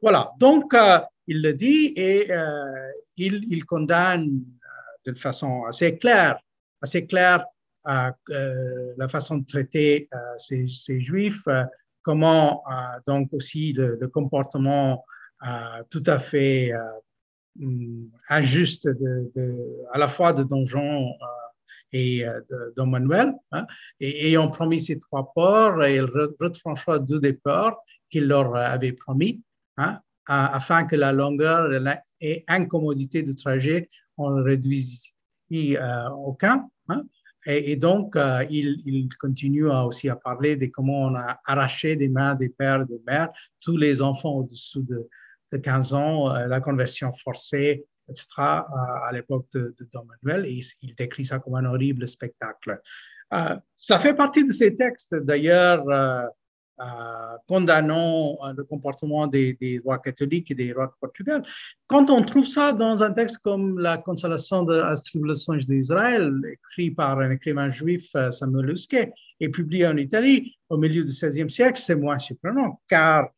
Voilà, 0.00 0.30
donc 0.38 0.74
euh, 0.74 1.00
il 1.26 1.42
le 1.42 1.54
dit 1.54 1.92
et 1.96 2.30
euh, 2.30 2.90
il, 3.16 3.64
condamne 3.64 4.28
euh, 4.28 5.10
de 5.10 5.18
façon 5.18 5.64
assez 5.64 5.98
claire, 5.98 6.38
assez 6.80 7.06
claire 7.06 7.44
la 7.86 9.08
façon 9.08 9.38
de 9.38 9.46
traiter 9.46 10.10
ces, 10.36 11.00
juifs, 11.00 11.48
comment 12.02 12.62
donc 13.06 13.32
aussi 13.32 13.72
le, 13.72 13.96
comportement 14.08 15.06
tout 15.88 16.02
à 16.04 16.18
fait 16.18 16.72
mm, 17.56 18.04
injuste 18.28 18.88
de, 18.88 19.32
de, 19.34 19.78
à 19.92 19.98
la 19.98 20.08
fois 20.08 20.34
de 20.34 20.42
Don 20.42 20.66
Jean 20.66 21.16
et 21.92 22.24
de 22.50 22.72
Don 22.76 22.86
Manuel, 22.86 23.32
hein, 23.52 23.66
et 24.00 24.28
ayant 24.28 24.48
promis 24.48 24.80
ces 24.80 24.98
trois 24.98 25.32
ports, 25.34 25.84
il 25.86 26.04
retranchera 26.04 26.98
deux 26.98 27.20
des 27.20 27.32
ports 27.32 27.82
qu'il 28.10 28.26
leur 28.26 28.54
avait 28.54 28.92
promis, 28.92 29.42
hein, 29.76 30.00
afin 30.26 30.84
que 30.84 30.96
la 30.96 31.12
longueur 31.12 31.70
et 32.20 32.44
l'incommodité 32.48 33.22
du 33.22 33.34
trajet 33.34 33.88
en 34.16 34.42
réduisent 34.42 35.12
aucun. 36.24 36.68
Hein. 36.88 37.04
Et, 37.46 37.76
donc, 37.76 38.16
il, 38.50 38.82
il, 38.84 39.08
continue 39.18 39.70
aussi 39.70 40.10
à 40.10 40.16
parler 40.16 40.56
de 40.56 40.66
comment 40.66 41.06
on 41.06 41.14
a 41.14 41.38
arraché 41.46 41.96
des 41.96 42.10
mains 42.10 42.34
des 42.34 42.50
pères 42.50 42.82
et 42.82 42.86
des 42.86 43.00
mères 43.06 43.30
tous 43.60 43.78
les 43.78 44.02
enfants 44.02 44.32
au-dessous 44.32 44.82
de, 44.82 45.08
de 45.52 45.58
15 45.58 45.94
ans, 45.94 46.34
euh, 46.34 46.46
la 46.46 46.60
conversion 46.60 47.12
forcée, 47.12 47.86
etc., 48.08 48.26
à 48.38 49.10
l'époque 49.12 49.46
de, 49.54 49.74
Don 49.92 50.04
Manuel, 50.04 50.46
il 50.46 50.94
décrit 50.96 51.24
ça 51.24 51.38
comme 51.38 51.54
un 51.56 51.64
horrible 51.64 52.06
spectacle. 52.08 52.80
Euh, 53.32 53.56
ça 53.76 53.98
fait 53.98 54.14
partie 54.14 54.44
de 54.44 54.52
ces 54.52 54.74
textes, 54.74 55.14
d'ailleurs, 55.14 55.88
euh, 55.88 56.26
condamnant 57.48 58.38
le 58.56 58.62
comportement 58.64 59.26
des, 59.26 59.80
rois 59.84 59.98
catholiques 59.98 60.50
et 60.52 60.54
des 60.54 60.72
rois 60.72 60.86
de 60.86 60.92
Portugal. 61.00 61.42
Quand 61.88 62.08
on 62.08 62.22
trouve 62.24 62.46
ça 62.46 62.72
dans 62.72 63.02
un 63.02 63.12
texte 63.12 63.38
comme 63.38 63.80
La 63.80 63.98
consolation 63.98 64.62
de 64.62 64.76
la 64.76 64.94
tribulation 64.94 65.54
d'Israël, 65.54 66.32
écrit 66.50 66.92
par 66.92 67.18
un 67.18 67.30
écrivain 67.32 67.68
juif, 67.68 68.12
Samuel 68.30 68.70
Huske, 68.70 69.10
et 69.40 69.48
publié 69.48 69.86
en 69.86 69.96
Italie 69.96 70.56
au 70.68 70.76
milieu 70.76 71.02
du 71.02 71.10
XVIe 71.10 71.50
siècle, 71.50 71.80
c'est 71.80 71.96
moins 71.96 72.18
surprenant, 72.18 72.80
car 72.88 73.28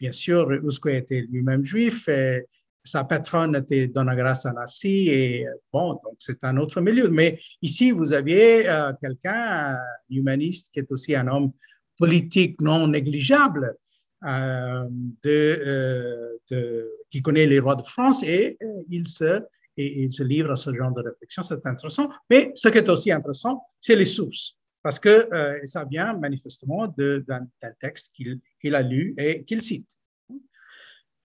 Bien 0.00 0.12
sûr, 0.12 0.50
Usque 0.50 0.86
était 0.86 1.20
lui-même 1.20 1.64
juif, 1.64 2.08
et 2.08 2.46
sa 2.84 3.04
patronne 3.04 3.56
était 3.56 3.88
Donna 3.88 4.14
Grassa 4.14 4.52
Nassi, 4.52 5.08
et 5.08 5.46
bon, 5.72 5.92
donc 5.92 6.16
c'est 6.18 6.42
un 6.44 6.56
autre 6.56 6.80
milieu. 6.80 7.08
Mais 7.08 7.38
ici, 7.62 7.90
vous 7.90 8.12
aviez 8.12 8.68
euh, 8.68 8.92
quelqu'un, 9.00 9.76
humaniste, 10.08 10.70
qui 10.72 10.80
est 10.80 10.90
aussi 10.90 11.14
un 11.14 11.28
homme 11.28 11.52
politique 11.98 12.60
non 12.60 12.88
négligeable, 12.88 13.76
euh, 14.24 14.88
euh, 15.26 16.28
de, 16.50 16.90
qui 17.10 17.22
connaît 17.22 17.46
les 17.46 17.58
rois 17.58 17.76
de 17.76 17.82
France, 17.82 18.22
et 18.22 18.56
il 18.88 19.08
se 19.08 19.42
il 19.76 20.12
se 20.12 20.22
livre 20.22 20.50
à 20.50 20.56
ce 20.56 20.74
genre 20.74 20.92
de 20.92 21.00
réflexion. 21.00 21.42
C'est 21.42 21.64
intéressant. 21.64 22.10
Mais 22.28 22.50
ce 22.54 22.68
qui 22.68 22.76
est 22.76 22.88
aussi 22.90 23.10
intéressant, 23.10 23.62
c'est 23.80 23.96
les 23.96 24.04
sources 24.04 24.60
parce 24.82 24.98
que 24.98 25.28
euh, 25.32 25.60
ça 25.64 25.84
vient 25.84 26.18
manifestement 26.18 26.86
d'un 26.88 27.46
texte 27.80 28.12
qu'il 28.14 28.74
a 28.74 28.82
lu 28.82 29.14
et 29.18 29.44
qu'il 29.44 29.62
cite. 29.62 29.90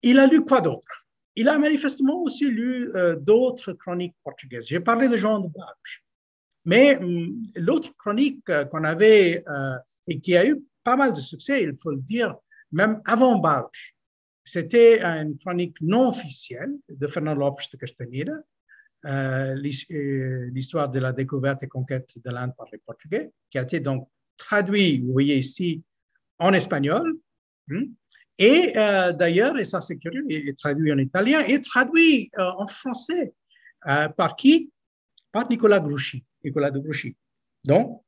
il 0.01 0.19
a 0.19 0.27
lu 0.27 0.43
quoi 0.43 0.61
d'autre? 0.61 1.04
Il 1.35 1.49
a 1.49 1.59
manifestement 1.59 2.21
aussi 2.21 2.49
lu 2.49 2.91
d'autres 3.19 3.73
chroniques 3.73 4.15
portugaises. 4.23 4.67
J'ai 4.67 4.79
parlé 4.79 5.07
de 5.07 5.17
Jean 5.17 5.39
de 5.39 5.49
Barge. 5.49 6.03
Mais 6.63 6.97
hum, 6.97 7.35
l'autre 7.55 7.95
chronique 7.97 8.43
qu'on 8.71 8.83
avait 8.83 9.43
et 10.07 10.19
qui 10.19 10.35
a 10.35 10.45
eu 10.45 10.63
pas 10.83 10.95
mal 10.95 11.11
de 11.11 11.19
succès, 11.19 11.63
il 11.63 11.75
faut 11.75 11.91
le 11.91 12.01
dire, 12.01 12.35
même 12.71 13.01
avant 13.05 13.37
Barge, 13.39 13.95
c'était 14.45 15.03
une 15.03 15.37
chronique 15.39 15.75
non 15.81 16.09
officielle 16.09 16.71
de 16.87 17.07
Fernando 17.07 17.39
Lopes 17.39 17.61
de 17.71 18.31
euh, 19.05 19.55
euh, 19.91 20.49
l'histoire 20.51 20.89
de 20.89 20.99
la 20.99 21.11
découverte 21.11 21.63
et 21.63 21.67
conquête 21.67 22.09
de 22.23 22.31
l'Inde 22.31 22.53
par 22.55 22.67
les 22.71 22.77
Portugais, 22.77 23.31
qui 23.49 23.57
a 23.57 23.63
été 23.63 23.79
donc 23.79 24.07
traduit, 24.37 24.99
vous 24.99 25.11
voyez 25.11 25.37
ici, 25.37 25.83
en 26.37 26.53
espagnol. 26.53 27.13
Hmm, 27.67 27.85
et 28.37 28.77
euh, 28.77 29.13
d'ailleurs, 29.13 29.57
et 29.57 29.65
ça 29.65 29.81
c'est 29.81 29.97
curieux, 29.97 30.25
est 30.29 30.57
traduit 30.57 30.91
en 30.91 30.97
italien 30.97 31.41
et 31.47 31.61
traduit 31.61 32.29
en 32.37 32.67
français. 32.67 33.33
par 34.17 34.35
qui? 34.35 34.71
Par 35.31 35.49
Nicolas 35.49 35.79
Grouchy, 35.79 36.23
Nicolas 36.43 36.71
de 36.71 36.79
Grouchy. 36.79 37.15
Donc, 37.63 38.01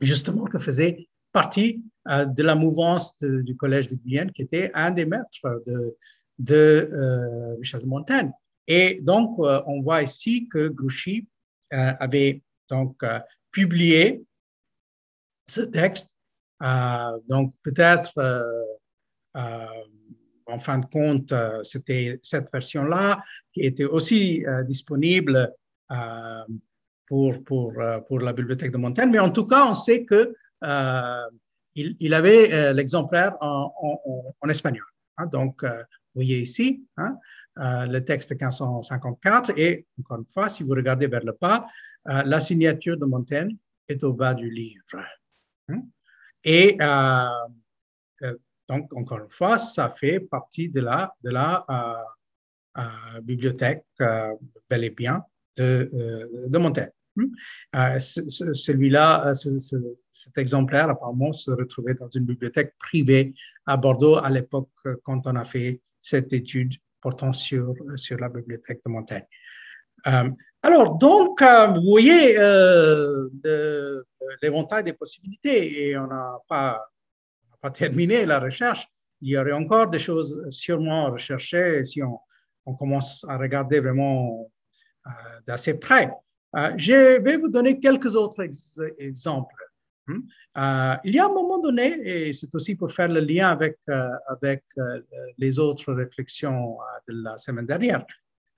justement, 0.00 0.44
que 0.46 0.58
faisait 0.58 1.08
partie 1.32 1.82
euh, 2.08 2.24
de 2.24 2.42
la 2.42 2.54
mouvance 2.54 3.16
du 3.20 3.56
Collège 3.56 3.88
de 3.88 3.96
Guyane, 3.96 4.32
qui 4.32 4.42
était 4.42 4.70
un 4.74 4.90
des 4.90 5.04
maîtres 5.04 5.62
de, 5.66 5.96
de 6.38 6.54
euh, 6.92 7.56
Michel 7.58 7.80
de 7.80 7.86
Montaigne. 7.86 8.32
Et 8.66 9.00
donc, 9.02 9.38
euh, 9.38 9.60
on 9.66 9.82
voit 9.82 10.02
ici 10.02 10.48
que 10.48 10.68
Grouchy 10.68 11.26
avait 11.70 12.42
donc 12.68 13.02
publié 13.50 14.22
ce 15.48 15.62
texte. 15.62 16.14
donc, 17.26 17.54
peut-être, 17.62 18.12
en 19.34 20.58
fin 20.58 20.78
de 20.78 20.86
compte, 20.86 21.32
c'était 21.62 22.18
cette 22.22 22.50
version-là 22.52 23.22
qui 23.52 23.60
était 23.60 23.84
aussi 23.84 24.44
disponible 24.66 25.52
pour, 27.06 27.44
pour, 27.44 27.72
pour 28.08 28.20
la 28.20 28.32
bibliothèque 28.32 28.72
de 28.72 28.78
Montaigne. 28.78 29.10
Mais 29.10 29.18
en 29.18 29.30
tout 29.30 29.46
cas, 29.46 29.66
on 29.66 29.74
sait 29.74 30.04
que 30.04 30.34
euh, 30.64 31.30
il, 31.74 32.14
avait 32.14 32.52
euh, 32.52 32.72
l'exemplaire 32.72 33.34
en, 33.40 34.48
espagnol. 34.48 34.84
Hein. 35.16 35.26
donc, 35.26 35.64
euh, 35.64 35.78
vous 35.78 36.20
voyez 36.20 36.40
ici 36.40 36.86
hein, 36.98 37.16
le 37.56 37.98
texte 38.00 38.32
1554 38.32 39.58
et 39.58 39.86
encore 40.00 40.18
une 40.18 40.26
fois, 40.26 40.48
si 40.48 40.62
vous 40.62 40.74
regardez 40.74 41.06
vers 41.06 41.24
le 41.24 41.36
bas, 41.40 41.66
la 42.04 42.40
signature 42.40 42.98
de 42.98 43.06
Montaigne 43.06 43.56
est 43.88 44.04
au 44.04 44.12
bas 44.12 44.34
du 44.34 44.50
livre. 44.50 44.82
Hein. 45.68 45.82
et 46.44 46.76
donc, 48.78 48.92
encore 48.94 49.18
une 49.18 49.30
fois, 49.30 49.58
ça 49.58 49.90
fait 49.90 50.20
partie 50.20 50.68
de 50.68 50.80
la, 50.80 51.14
de 51.22 51.30
la 51.30 51.64
bibliothèque 53.22 53.84
bel 54.68 54.84
et 54.84 54.90
bien 54.90 55.24
de, 55.56 56.46
de 56.46 56.58
Montaigne. 56.58 56.90
Hmm? 57.16 57.26
Euh, 57.76 57.98
celui-là, 57.98 59.28
euh, 59.28 59.34
cet 60.10 60.38
exemplaire, 60.38 60.88
apparemment, 60.88 61.32
se 61.32 61.50
retrouvait 61.50 61.94
dans 61.94 62.08
une 62.08 62.24
bibliothèque 62.24 62.74
privée 62.78 63.34
à 63.66 63.76
Bordeaux 63.76 64.16
à 64.16 64.30
l'époque 64.30 64.70
euh, 64.86 64.96
quand 65.02 65.26
on 65.26 65.36
a 65.36 65.44
fait 65.44 65.80
cette 66.00 66.32
étude 66.32 66.74
portant 67.00 67.32
sur, 67.32 67.74
sur 67.96 68.16
la 68.18 68.28
bibliothèque 68.28 68.80
de 68.84 68.90
Montaigne. 68.90 69.26
alors, 70.62 70.96
donc, 70.98 71.42
vous 71.42 71.82
voyez 71.82 72.36
l'éventail 74.40 74.84
des 74.84 74.92
possibilités 74.92 75.88
et 75.88 75.96
on 75.98 76.06
n'a 76.06 76.38
pas, 76.48 76.80
pas, 77.62 77.70
terminé 77.70 78.26
la 78.26 78.40
recherche. 78.40 78.86
Il 79.20 79.30
y 79.30 79.38
aurait 79.38 79.52
encore 79.52 79.88
des 79.88 79.98
choses 79.98 80.46
sûrement 80.50 81.06
à 81.06 81.10
rechercher 81.10 81.84
si 81.84 82.02
on, 82.02 82.18
commence 82.74 83.24
à 83.28 83.38
regarder 83.38 83.80
vraiment 83.80 84.50
d'assez 85.46 85.74
près. 85.74 86.10
Euh, 86.56 86.72
je 86.76 87.20
vais 87.20 87.36
vous 87.36 87.48
donner 87.48 87.80
quelques 87.80 88.14
autres 88.14 88.44
exemples. 88.98 89.54
Hmm? 90.06 90.20
Euh, 90.58 90.96
il 91.04 91.14
y 91.14 91.18
a 91.18 91.26
un 91.26 91.32
moment 91.32 91.58
donné, 91.58 91.94
et 92.04 92.32
c'est 92.32 92.54
aussi 92.54 92.74
pour 92.74 92.92
faire 92.92 93.08
le 93.08 93.20
lien 93.20 93.50
avec, 93.50 93.78
euh, 93.88 94.08
avec 94.28 94.64
les 95.38 95.58
autres 95.58 95.92
réflexions 95.92 96.78
de 97.08 97.22
la 97.22 97.38
semaine 97.38 97.66
dernière, 97.66 98.04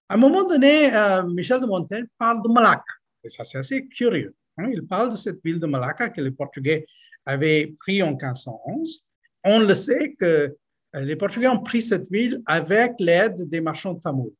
à 0.08 0.14
un 0.14 0.16
moment 0.16 0.46
donné, 0.46 0.90
Michel 1.28 1.60
de 1.60 1.66
Montaigne 1.66 2.06
parle 2.18 2.42
de 2.42 2.48
Malacca. 2.48 2.82
Et 3.22 3.28
ça, 3.28 3.42
c'est 3.42 3.58
assez 3.58 3.86
curieux. 3.86 4.34
Hein. 4.58 4.68
Il 4.70 4.86
parle 4.86 5.10
de 5.10 5.16
cette 5.16 5.42
ville 5.42 5.58
de 5.58 5.66
Malacca 5.66 6.10
que 6.10 6.20
les 6.20 6.30
Portugais 6.30 6.86
avaient 7.26 7.74
pris 7.78 8.02
en 8.02 8.10
1511. 8.10 9.04
On 9.44 9.60
le 9.60 9.74
sait 9.74 10.14
que 10.14 10.56
les 10.94 11.16
Portugais 11.16 11.48
ont 11.48 11.62
pris 11.62 11.82
cette 11.82 12.10
ville 12.10 12.42
avec 12.46 12.92
l'aide 12.98 13.48
des 13.48 13.60
marchands 13.60 13.94
tamouls. 13.94 14.34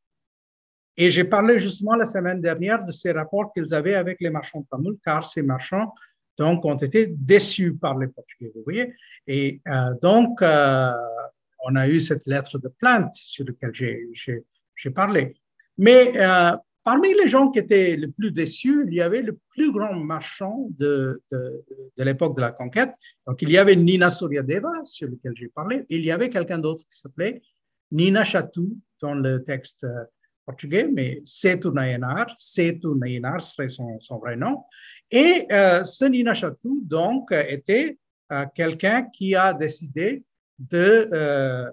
Et 0.97 1.11
j'ai 1.11 1.25
parlé 1.25 1.59
justement 1.59 1.95
la 1.95 2.05
semaine 2.05 2.41
dernière 2.41 2.83
de 2.83 2.91
ces 2.91 3.11
rapports 3.11 3.51
qu'ils 3.53 3.73
avaient 3.73 3.95
avec 3.95 4.21
les 4.21 4.29
marchands 4.29 4.65
tamouls, 4.71 4.97
car 5.03 5.25
ces 5.25 5.41
marchands 5.41 5.93
donc, 6.37 6.65
ont 6.65 6.75
été 6.75 7.07
déçus 7.07 7.75
par 7.75 7.97
les 7.97 8.07
Portugais, 8.07 8.51
vous 8.55 8.63
voyez. 8.63 8.93
Et 9.27 9.61
euh, 9.67 9.93
donc, 10.01 10.41
euh, 10.41 10.91
on 11.65 11.75
a 11.75 11.87
eu 11.87 11.99
cette 11.99 12.25
lettre 12.25 12.59
de 12.59 12.67
plainte 12.67 13.13
sur 13.15 13.45
laquelle 13.45 13.73
j'ai 13.73 14.89
parlé. 14.91 15.35
Mais 15.77 16.13
euh, 16.17 16.55
parmi 16.85 17.13
les 17.15 17.27
gens 17.27 17.49
qui 17.49 17.59
étaient 17.59 17.97
les 17.97 18.07
plus 18.07 18.31
déçus, 18.31 18.85
il 18.87 18.93
y 18.93 19.01
avait 19.01 19.23
le 19.23 19.37
plus 19.49 19.71
grand 19.71 19.95
marchand 19.95 20.67
de, 20.77 21.21
de, 21.31 22.03
l'époque 22.03 22.35
de 22.37 22.41
la 22.41 22.51
conquête. 22.51 22.93
Donc, 23.27 23.41
il 23.41 23.49
y 23.51 23.57
avait 23.57 23.75
Nina 23.75 24.11
Soriadeva, 24.11 24.71
sur 24.85 25.09
lequel 25.09 25.33
j'ai 25.35 25.49
parlé, 25.49 25.83
il 25.89 26.05
y 26.05 26.11
avait 26.11 26.29
quelqu'un 26.29 26.59
d'autre 26.59 26.83
qui 26.87 26.97
s'appelait 26.97 27.41
Nina 27.91 28.23
Chatou, 28.23 28.77
dans 29.01 29.15
le 29.15 29.43
texte 29.43 29.85
portugais, 30.45 30.87
mais 30.87 31.21
Setu 31.23 31.71
Nayanar, 31.71 32.27
Setu 32.37 32.95
Nayanar 32.95 33.41
serait 33.41 33.69
son, 33.69 33.99
son, 33.99 34.19
vrai 34.19 34.35
nom. 34.35 34.63
Et 35.09 35.47
euh, 35.51 35.83
ce 35.83 36.05
Nina 36.05 36.35
Chatou, 36.35 36.81
donc, 36.83 37.31
était 37.31 37.97
euh, 38.31 38.45
quelqu'un 38.53 39.03
qui 39.09 39.35
a 39.35 39.53
décidé 39.53 40.23
de, 40.59 41.09
euh, 41.11 41.71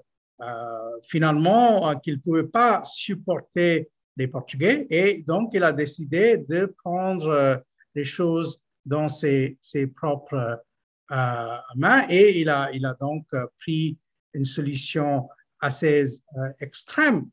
finalement, 1.03 1.95
qu'il 2.01 2.15
ne 2.15 2.21
pouvait 2.21 2.45
pas 2.45 2.83
supporter 2.85 3.91
les 4.17 4.29
Portugais. 4.29 4.87
Et 4.91 5.23
donc 5.23 5.51
il 5.55 5.65
a 5.65 5.73
décidé 5.73 6.39
de 6.39 6.67
prendre 6.83 7.63
les 7.95 8.05
choses 8.05 8.61
dans 8.85 9.09
ses, 9.09 9.59
ses 9.61 9.87
propres 9.87 10.63
mains. 11.11 12.07
Et 12.09 12.41
il 12.41 12.49
a, 12.49 12.71
il 12.73 12.85
a 12.87 12.95
donc 12.95 13.27
pris 13.59 13.99
une 14.35 14.45
solution 14.45 15.29
assez 15.61 16.05
extrême. 16.61 17.27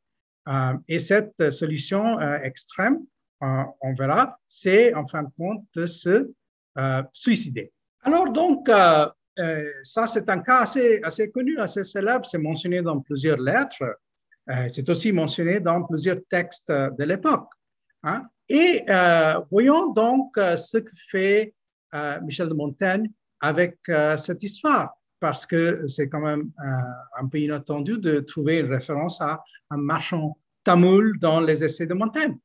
Euh, 0.48 0.74
et 0.88 1.00
cette 1.00 1.52
solution 1.52 2.20
euh, 2.20 2.40
extrême, 2.42 3.00
euh, 3.44 3.64
on 3.82 3.94
verra, 3.94 4.40
c'est 4.48 4.94
en 4.94 5.06
fin 5.06 5.24
de 5.24 5.30
compte 5.38 5.66
de 5.76 5.86
se 5.86 6.32
suicider. 7.12 7.74
Alors 8.04 8.32
donc, 8.32 8.70
ça 8.70 10.08
c'est 10.08 10.30
un 10.30 10.40
cas 10.40 10.62
assez, 10.62 11.02
assez 11.04 11.30
connu, 11.30 11.60
assez 11.60 11.84
célèbre, 11.84 12.26
c'est 12.26 12.38
mentionné 12.38 12.82
dans 12.82 13.02
plusieurs 13.02 13.38
lettres, 13.38 13.84
c'est 14.68 14.90
aussi 14.90 15.12
mentionné 15.12 15.60
dans 15.60 15.84
plusieurs 15.84 16.18
textes 16.30 16.72
de 16.72 17.04
l'époque. 17.04 17.50
Hein. 18.04 18.26
Et 18.48 18.84
voyons 19.52 19.92
donc 19.92 20.32
ce 20.38 20.78
que 20.78 20.92
fait 21.10 21.54
Michel 22.24 22.50
de 22.50 22.56
Montaigne 22.56 23.12
avec 23.42 23.78
cette 24.18 24.42
histoire 24.42 25.00
parce 25.20 25.46
que 25.46 25.86
c'est 25.88 26.08
quand 26.10 26.22
même 26.22 26.52
un, 26.58 27.28
peu 27.28 27.40
inattendu 27.40 27.98
de 27.98 28.20
trouver 28.20 28.60
une 28.60 28.72
référence 28.72 29.22
à 29.22 29.44
un 29.70 29.78
marchand 29.78 30.38
tamoul 30.64 31.20
dans 31.20 31.42
les 31.42 31.64
essais 31.64 31.88
de 31.88 31.94
Montaigne. 31.94 32.38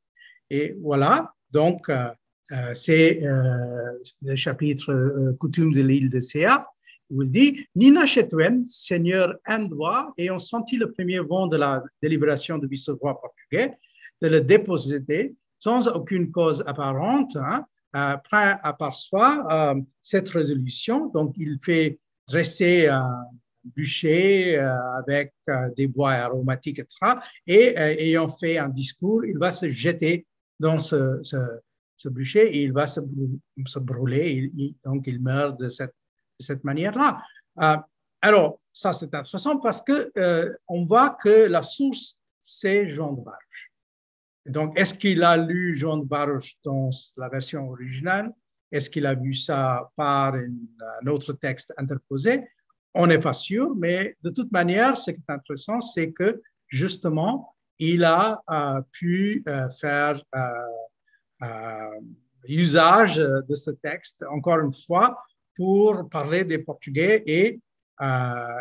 Et 0.51 0.77
voilà, 0.81 1.33
donc 1.51 1.89
euh, 1.89 2.09
euh, 2.53 2.75
c'est 2.75 3.25
euh, 3.25 3.93
le 4.23 4.37
chapitre 4.37 5.33
Coutume 5.39 5.73
de 5.73 5.83
l'île 5.83 6.11
de 6.11 6.21
Céa, 6.21 6.67
il 7.11 7.31
dit 7.31 7.67
Nina 7.75 8.07
Chetwen, 8.07 8.63
seigneur 8.63 9.37
indois, 9.47 10.13
ayant 10.19 10.39
senti 10.39 10.77
le 10.77 10.91
premier 10.91 11.21
vent 11.21 11.47
de 11.47 11.57
la 11.57 11.83
délibération 12.03 12.59
du 12.59 12.67
vice-roi 12.67 13.21
portugais, 13.21 13.77
de 14.23 14.29
le 14.29 14.41
déposer 14.41 15.35
sans 15.59 15.87
aucune 15.89 16.31
cause 16.31 16.63
apparente, 16.67 17.37
hein, 17.37 17.67
prend 17.93 18.57
à 18.63 18.73
part 18.73 18.95
soi 18.95 19.75
cette 20.01 20.29
résolution. 20.31 21.07
Donc, 21.09 21.35
il 21.37 21.59
fait 21.63 21.99
dresser 22.27 22.89
un 22.89 23.25
bûcher 23.65 24.59
euh, 24.59 24.93
avec 24.93 25.33
euh, 25.49 25.71
des 25.77 25.87
bois 25.87 26.13
aromatiques, 26.13 26.79
etc. 26.79 27.15
Et 27.47 27.79
euh, 27.79 27.97
ayant 27.99 28.29
fait 28.29 28.59
un 28.59 28.69
discours, 28.69 29.25
il 29.25 29.39
va 29.39 29.51
se 29.51 29.69
jeter 29.69 30.27
dans 30.61 30.79
ce, 30.79 31.21
ce, 31.23 32.09
bûcher 32.09 32.55
et 32.55 32.65
il 32.65 32.73
va 32.73 32.87
se, 32.87 33.01
se 33.67 33.79
brûler. 33.79 34.51
donc, 34.85 35.07
il 35.07 35.23
meurt 35.23 35.59
de 35.59 35.69
cette, 35.69 35.95
de 36.39 36.45
cette 36.45 36.65
manière-là. 36.65 37.23
alors, 38.21 38.59
ça, 38.73 38.93
c'est 38.93 39.15
intéressant 39.15 39.59
parce 39.59 39.81
que 39.83 40.11
on 40.69 40.85
voit 40.85 41.11
que 41.11 41.47
la 41.47 41.63
source, 41.63 42.19
c'est 42.41 42.89
Jean 42.89 43.13
de 43.13 43.23
Barge. 43.23 43.73
Donc, 44.47 44.79
est-ce 44.79 44.95
qu'il 44.95 45.23
a 45.23 45.37
lu 45.37 45.75
Jean 45.75 45.97
de 45.99 46.05
Barge 46.05 46.57
dans 46.65 46.91
la 47.17 47.29
version 47.29 47.71
originale? 47.71 48.33
Est-ce 48.71 48.91
qu'il 48.91 49.07
a 49.07 49.15
vu 49.15 49.33
ça 49.33 49.91
par 49.97 50.35
un 50.35 51.07
autre 51.07 51.33
texte 51.33 51.73
interposé? 51.77 52.47
On 52.95 53.07
n'est 53.07 53.19
pas 53.19 53.35
sûr, 53.35 53.75
mais 53.77 54.17
de 54.23 54.31
toute 54.31 54.53
manière, 54.53 54.97
ce 54.99 55.11
qui 55.13 55.21
est 55.21 55.33
intéressant, 55.33 55.81
c'est 55.81 56.13
que 56.13 56.43
justement, 56.69 57.55
il 57.79 58.05
a 58.05 58.43
pu 58.93 59.45
faire 59.81 60.23
usage 62.47 63.17
de 63.17 63.55
ce 63.55 63.71
texte, 63.71 64.25
encore 64.31 64.61
une 64.61 64.73
fois, 64.73 65.17
pour 65.57 66.09
parler 66.09 66.45
des 66.45 66.59
Portugais 66.59 67.23
et 67.27 67.61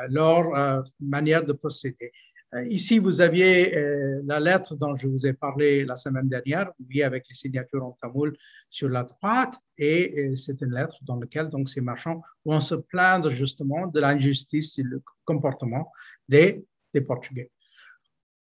leur 0.10 0.84
manière 1.00 1.44
de 1.44 1.54
procéder. 1.54 2.12
Euh, 2.54 2.64
ici, 2.68 3.00
vous 3.00 3.22
aviez 3.22 3.76
euh, 3.76 4.22
la 4.26 4.40
lettre 4.40 4.76
dont 4.76 4.94
je 4.94 5.08
vous 5.08 5.26
ai 5.26 5.34
parlé 5.34 5.86
la 5.86 5.96
semaine 5.96 6.30
dernière, 6.30 6.72
oui, 6.88 7.02
avec 7.02 7.26
les 7.28 7.36
signatures 7.36 7.84
en 7.84 7.94
tamoul 7.94 8.38
sur 8.70 8.90
la 8.90 9.04
droite, 9.04 9.56
et 9.78 10.14
euh, 10.20 10.36
c'est 10.36 10.62
une 10.62 10.72
lettre 10.72 10.98
dans 11.02 11.16
laquelle 11.16 11.50
donc, 11.50 11.68
ces 11.68 11.82
marchands 11.82 12.22
vont 12.46 12.62
se 12.62 12.76
plaindre 12.76 13.32
justement 13.32 13.88
de 13.88 14.00
l'injustice 14.00 14.78
et 14.78 14.84
le 14.84 15.02
comportement 15.26 15.92
des, 16.30 16.64
des 16.94 17.02
Portugais. 17.02 17.50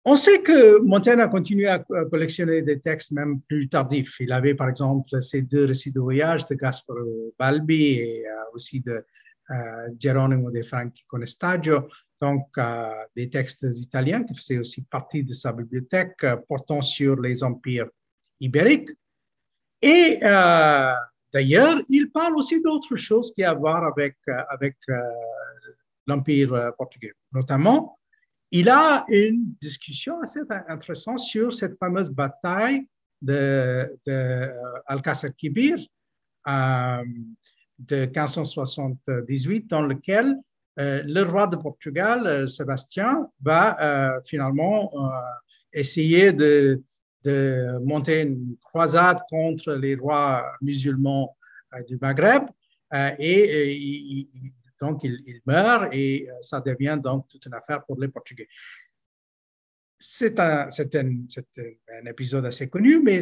On 0.03 0.15
sait 0.15 0.41
que 0.41 0.79
Montaigne 0.81 1.19
a 1.19 1.27
continué 1.27 1.67
à 1.67 1.79
collectionner 2.09 2.63
des 2.63 2.79
textes 2.79 3.11
même 3.11 3.39
plus 3.41 3.69
tardifs. 3.69 4.19
Il 4.19 4.31
avait 4.31 4.55
par 4.55 4.67
exemple 4.67 5.21
ces 5.21 5.43
deux 5.43 5.65
récits 5.65 5.91
de 5.91 5.99
voyage 5.99 6.45
de 6.47 6.55
Gasparo 6.55 7.33
Balbi 7.37 7.99
et 7.99 8.23
aussi 8.53 8.81
de 8.81 9.05
Geronimo 9.99 10.49
de 10.49 10.63
Franchi 10.63 11.03
Conestaggio 11.07 11.87
donc 12.21 12.49
euh, 12.57 13.03
des 13.15 13.29
textes 13.29 13.65
italiens 13.71 14.23
qui 14.23 14.35
faisaient 14.35 14.59
aussi 14.59 14.83
partie 14.83 15.23
de 15.23 15.33
sa 15.33 15.51
bibliothèque 15.51 16.23
euh, 16.23 16.37
portant 16.47 16.81
sur 16.81 17.19
les 17.19 17.43
empires 17.43 17.89
ibériques. 18.39 18.89
Et 19.81 20.19
euh, 20.21 20.93
d'ailleurs, 21.33 21.81
il 21.89 22.11
parle 22.11 22.37
aussi 22.37 22.61
d'autres 22.61 22.95
choses 22.95 23.33
qui 23.33 23.43
ont 23.43 23.49
à 23.49 23.53
voir 23.55 23.83
avec, 23.83 24.17
avec 24.49 24.77
l'empire 26.05 26.71
portugais. 26.77 27.13
Notamment, 27.33 27.97
il 28.51 28.69
a 28.69 29.05
une 29.09 29.53
discussion 29.61 30.19
assez 30.21 30.39
intéressante 30.67 31.19
sur 31.19 31.53
cette 31.53 31.77
fameuse 31.79 32.09
bataille 32.09 32.85
de, 33.21 33.97
de 34.05 34.49
Alcázar 34.87 35.31
Quibir 35.37 35.77
de 36.45 38.05
1578, 38.05 39.67
dans 39.67 39.81
lequel 39.81 40.37
euh, 40.79 41.03
le 41.05 41.23
roi 41.23 41.47
de 41.47 41.55
Portugal, 41.55 42.25
euh, 42.25 42.47
Sébastien, 42.47 43.27
va 43.41 43.79
euh, 43.81 44.21
finalement 44.25 44.91
essayer 45.73 46.31
de, 46.31 46.81
monter 47.83 48.21
une 48.21 48.55
croisade 48.63 49.19
contre 49.29 49.73
les 49.73 49.93
rois 49.93 50.43
musulmans 50.59 51.37
du 51.87 51.95
Maghreb 52.01 52.45
et, 53.19 54.27
donc 54.81 55.03
il, 55.03 55.41
meurt 55.45 55.93
et 55.93 56.27
ça 56.41 56.59
devient 56.59 56.99
donc 57.01 57.27
toute 57.29 57.45
une 57.45 57.53
affaire 57.53 57.85
pour 57.85 57.99
les 57.99 58.07
Portugais. 58.07 58.47
C'est 59.99 60.39
un, 60.39 60.67
un, 60.67 62.05
épisode 62.07 62.45
assez 62.47 62.67
connu, 62.67 63.01
mais 63.03 63.21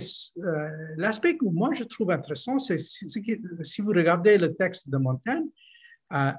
l'aspect 0.95 1.35
que 1.35 1.43
moi 1.45 1.71
je 1.73 1.83
trouve 1.83 2.11
intéressant, 2.11 2.57
c'est 2.57 2.77
que 2.77 3.63
si 3.63 3.81
vous 3.81 3.89
regardez 3.89 4.37
le 4.37 4.55
texte 4.55 4.89
de 4.89 4.97
Montaigne, 4.97 5.47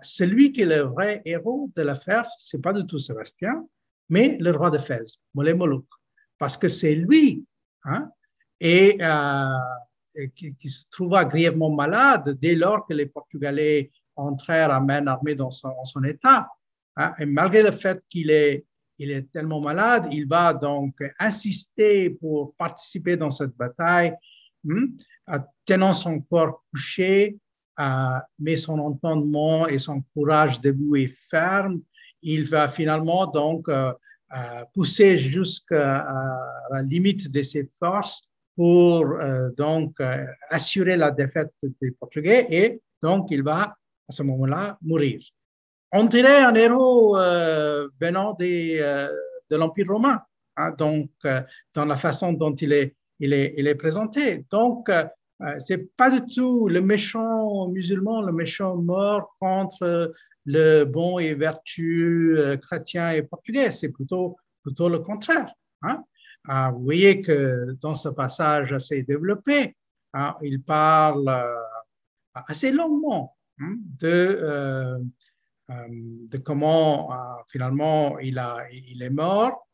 celui 0.02 0.52
qui 0.52 0.62
est 0.62 0.66
le 0.66 0.80
vrai 0.80 1.20
héros 1.26 1.70
de 1.76 1.82
l'affaire, 1.82 2.26
c'est 2.38 2.62
pas 2.62 2.72
du 2.72 2.86
tout 2.86 2.98
Sébastien, 2.98 3.66
mais 4.08 4.38
le 4.40 4.50
roi 4.52 4.70
de 4.70 4.78
Fès, 4.78 5.18
Molé 5.34 5.52
Molouk, 5.52 5.86
parce 6.38 6.56
que 6.56 6.68
c'est 6.68 6.94
lui, 6.94 7.44
hein, 7.84 8.10
et, 8.58 8.96
euh, 9.00 10.26
qui, 10.34 10.68
se 10.68 10.86
trouva 10.90 11.24
grièvement 11.24 11.70
malade 11.70 12.36
dès 12.40 12.54
lors 12.54 12.86
que 12.86 12.94
les 12.94 13.06
Portugais 13.06 13.90
entrèrent 14.16 14.70
à 14.70 14.80
main 14.80 15.06
armée 15.06 15.34
dans 15.34 15.50
son, 15.50 16.04
état. 16.04 16.48
Hein, 16.96 17.12
et 17.18 17.26
malgré 17.26 17.62
le 17.62 17.70
fait 17.70 18.02
qu'il 18.08 18.30
est, 18.30 18.64
il 18.98 19.10
est 19.10 19.30
tellement 19.32 19.60
malade, 19.60 20.08
il 20.10 20.26
va 20.26 20.52
donc 20.52 20.94
insister 21.18 22.10
pour 22.10 22.54
participer 22.56 23.16
dans 23.16 23.30
cette 23.30 23.56
bataille, 23.56 24.14
hein, 24.68 25.44
tenant 25.64 25.94
son 25.94 26.20
corps 26.20 26.62
couché, 26.72 27.38
mais 28.38 28.56
son 28.56 28.78
entendement 28.78 29.66
et 29.66 29.78
son 29.78 30.02
courage 30.14 30.60
debout 30.60 30.96
et 30.96 31.06
ferme, 31.06 31.80
il 32.22 32.48
va 32.48 32.68
finalement 32.68 33.26
donc 33.26 33.68
euh, 33.68 33.92
euh, 34.36 34.64
pousser 34.74 35.16
jusqu'à 35.18 36.06
la 36.70 36.82
limite 36.82 37.30
de 37.30 37.42
ses 37.42 37.68
forces 37.78 38.28
pour 38.56 39.06
euh, 39.06 39.50
donc 39.56 39.96
assurer 40.50 40.96
la 40.96 41.10
défaite 41.10 41.52
des 41.80 41.92
Portugais 41.92 42.46
et 42.50 42.80
donc 43.02 43.30
il 43.30 43.42
va 43.42 43.74
à 44.10 44.12
ce 44.12 44.22
moment-là 44.24 44.78
mourir. 44.82 45.20
On 45.92 46.04
dirait 46.04 46.42
un 46.42 46.54
héros 46.54 47.16
venant 48.00 48.34
des, 48.34 48.78
de 49.50 49.56
l'Empire 49.56 49.86
romain, 49.88 50.20
hein, 50.56 50.70
donc 50.78 51.10
dans 51.74 51.84
la 51.84 51.96
façon 51.96 52.32
dont 52.32 52.54
il 52.54 52.72
est, 52.72 52.94
il 53.18 53.32
est, 53.32 53.54
il 53.56 53.66
est 53.66 53.74
présenté. 53.74 54.44
Donc 54.50 54.90
euh, 55.42 55.54
c'est 55.58 55.96
pas 55.96 56.10
du 56.10 56.20
tout 56.26 56.68
le 56.68 56.82
méchant 56.82 57.68
musulman, 57.68 58.20
le 58.22 58.32
méchant 58.32 58.76
mort 58.76 59.34
contre 59.40 60.12
le 60.44 60.84
bon 60.84 61.18
et 61.18 61.34
vertueux 61.34 62.38
euh, 62.38 62.56
chrétien 62.58 63.12
et 63.12 63.22
portugais. 63.22 63.70
C'est 63.70 63.88
plutôt, 63.88 64.36
plutôt 64.62 64.90
le 64.90 64.98
contraire. 64.98 65.50
Hein. 65.82 66.04
Ah, 66.46 66.70
vous 66.74 66.84
voyez 66.84 67.22
que 67.22 67.74
dans 67.80 67.94
ce 67.94 68.10
passage 68.10 68.72
assez 68.72 69.02
développé, 69.02 69.76
hein, 70.12 70.36
il 70.42 70.62
parle 70.62 71.28
euh, 71.28 71.56
assez 72.34 72.70
longuement 72.70 73.36
hein, 73.60 73.76
de, 73.98 74.98
de 75.68 76.38
comment 76.38 77.10
finalement 77.48 78.18
il, 78.18 78.38
a, 78.38 78.66
il 78.72 79.02
est 79.02 79.10
mort. 79.10 79.68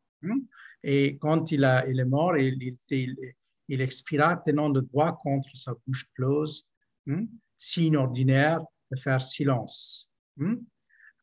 et 0.83 1.17
quand 1.19 1.51
il, 1.53 1.65
a, 1.65 1.87
il 1.87 1.99
est 2.01 2.05
mort, 2.05 2.37
il, 2.37 2.77
il, 2.91 3.81
expira 3.81 4.37
tenant 4.37 4.69
le 4.69 4.83
doigt 4.83 5.19
contre 5.23 5.49
sa 5.55 5.75
bouche 5.87 6.07
close, 6.15 6.67
hein, 7.09 7.27
signe 7.57 7.97
ordinaire 7.97 8.61
de 8.91 8.97
faire 8.97 9.21
silence. 9.21 10.11
Hein. 10.41 10.59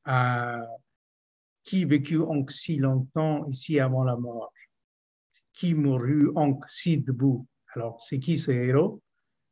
Euh, 0.08 0.66
qui 1.64 1.86
vécut 1.86 2.18
donc 2.18 2.52
si 2.52 2.78
longtemps 2.78 3.46
ici 3.48 3.80
avant 3.80 4.04
la 4.04 4.18
mort? 4.18 4.52
Qui 5.54 5.74
mourut 5.74 6.34
donc 6.34 6.64
si 6.68 6.98
debout? 6.98 7.48
Alors, 7.76 8.02
c'est 8.02 8.20
qui 8.20 8.38
ce 8.38 8.52
héros? 8.52 9.02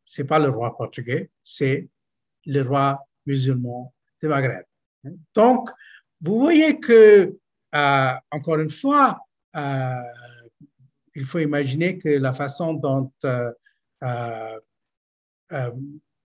C'est 0.03 0.25
pas 0.25 0.39
le 0.39 0.49
roi 0.49 0.75
portugais, 0.75 1.31
c'est 1.41 1.89
le 2.45 2.61
roi 2.61 3.05
musulman 3.25 3.93
de 4.21 4.27
Maghreb. 4.27 4.63
Donc, 5.33 5.69
vous 6.21 6.39
voyez 6.39 6.79
que, 6.79 7.35
euh, 7.75 8.13
encore 8.31 8.59
une 8.59 8.69
fois, 8.69 9.19
euh, 9.55 10.01
il 11.15 11.25
faut 11.25 11.39
imaginer 11.39 11.97
que 11.97 12.09
la 12.09 12.33
façon 12.33 12.73
dont 12.73 13.11
euh, 13.23 13.51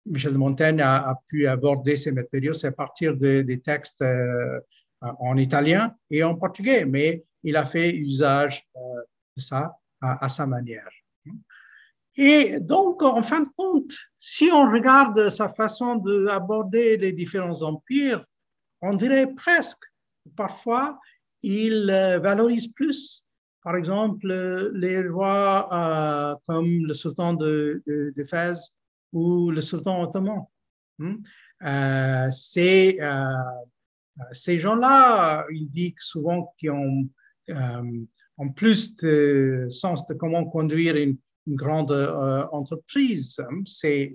Michel 0.05 0.33
de 0.33 0.37
Montaigne 0.37 0.81
a, 0.81 1.19
pu 1.27 1.47
aborder 1.47 1.97
ces 1.97 2.11
matériaux, 2.11 2.53
c'est 2.53 2.67
à 2.67 2.71
partir 2.71 3.15
des 3.15 3.61
textes 3.61 4.03
en 5.01 5.37
italien 5.37 5.95
et 6.11 6.23
en 6.23 6.35
portugais, 6.35 6.85
mais 6.85 7.23
il 7.41 7.57
a 7.57 7.65
fait 7.65 7.95
usage 7.95 8.67
de 8.75 9.41
ça 9.41 9.77
à, 10.01 10.29
sa 10.29 10.45
manière. 10.45 10.89
Et 12.17 12.59
donc, 12.59 13.01
en 13.03 13.21
fin 13.23 13.41
de 13.41 13.49
compte, 13.57 13.93
si 14.17 14.49
on 14.53 14.71
regarde 14.71 15.29
sa 15.29 15.49
façon 15.49 15.95
d'aborder 15.95 16.97
les 16.97 17.11
différents 17.11 17.61
empires, 17.61 18.25
on 18.81 18.93
dirait 18.93 19.33
presque, 19.35 19.83
parfois, 20.35 20.99
il 21.41 21.87
valorise 22.21 22.67
plus 22.67 23.25
par 23.65 23.75
exemple, 23.75 24.27
les 24.75 25.07
rois 25.07 25.67
euh, 25.73 26.35
comme 26.45 26.85
le 26.85 26.93
sultan 26.93 27.33
de, 27.33 27.81
de, 27.87 28.23
Fès 28.23 28.69
ou 29.11 29.49
le 29.49 29.59
sultan 29.59 30.03
ottoman. 30.03 30.45
Euh, 31.01 32.29
euh, 32.29 32.29
ces 34.31 34.59
gens-là, 34.59 35.47
ils 35.49 35.67
disent 35.71 35.95
souvent 35.97 36.53
qu'ils 36.59 36.69
ont, 36.69 37.09
ont, 37.49 38.49
plus 38.55 38.95
de 38.97 39.65
sens 39.71 40.05
de 40.05 40.13
comment 40.13 40.45
conduire 40.45 40.95
une, 40.95 41.17
grande 41.47 41.91
entreprise, 42.51 43.39
hein, 43.39 43.61
ces, 43.65 44.13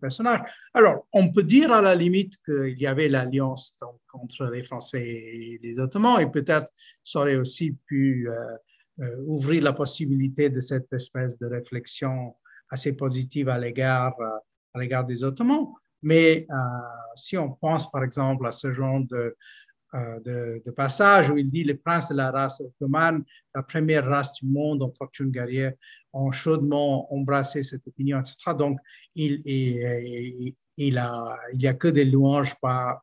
personnages. 0.00 0.40
Alors, 0.74 1.06
on 1.12 1.30
peut 1.30 1.42
dire 1.42 1.72
à 1.72 1.80
la 1.80 1.94
limite 1.94 2.34
qu'il 2.44 2.78
y 2.78 2.86
avait 2.86 3.08
l'alliance 3.08 3.76
entre 4.12 4.46
les 4.46 4.62
Français 4.62 5.02
et 5.06 5.60
les 5.62 5.78
Ottomans, 5.78 6.20
et 6.20 6.26
peut-être 6.26 6.70
ça 7.02 7.20
aurait 7.20 7.36
aussi 7.36 7.76
pu 7.86 8.28
euh, 8.98 9.22
ouvrir 9.26 9.62
la 9.62 9.74
possibilité 9.74 10.48
de 10.48 10.58
cette 10.60 10.90
espèce 10.90 11.36
de 11.36 11.46
réflexion 11.46 12.34
assez 12.70 12.94
positive 12.94 13.50
à 13.50 13.58
l'égard 13.58 14.14
euh, 14.20 14.88
à 14.90 15.02
des 15.02 15.22
Ottomans. 15.22 15.66
Mais 16.02 16.46
euh, 16.50 16.54
si 17.14 17.36
on 17.36 17.50
pense 17.52 17.90
par 17.90 18.02
exemple 18.02 18.46
à 18.46 18.52
ce 18.52 18.72
genre 18.72 19.00
de, 19.00 19.36
de, 19.94 20.62
de, 20.64 20.70
passage 20.70 21.30
où 21.30 21.38
il 21.38 21.50
dit 21.50 21.64
les 21.64 21.74
princes 21.74 22.10
de 22.10 22.16
la 22.16 22.30
race 22.30 22.60
ottomane, 22.60 23.24
la 23.54 23.62
première 23.62 24.04
race 24.04 24.32
du 24.34 24.46
monde 24.46 24.82
en 24.82 24.92
fortune 24.92 25.30
guerrière, 25.30 25.72
ont 26.12 26.30
chaudement 26.32 27.12
embrassé 27.12 27.62
cette 27.62 27.86
opinion, 27.86 28.18
etc. 28.18 28.36
Donc, 28.58 28.78
il, 29.14 29.40
il, 30.76 30.98
a, 30.98 31.36
il 31.52 31.58
n'y 31.58 31.66
a 31.66 31.74
que 31.74 31.88
des 31.88 32.04
louanges 32.04 32.54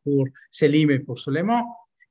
pour 0.03 0.27
Selim 0.49 0.89
et 0.91 0.99
pour 0.99 1.19
Suleiman. 1.19 1.63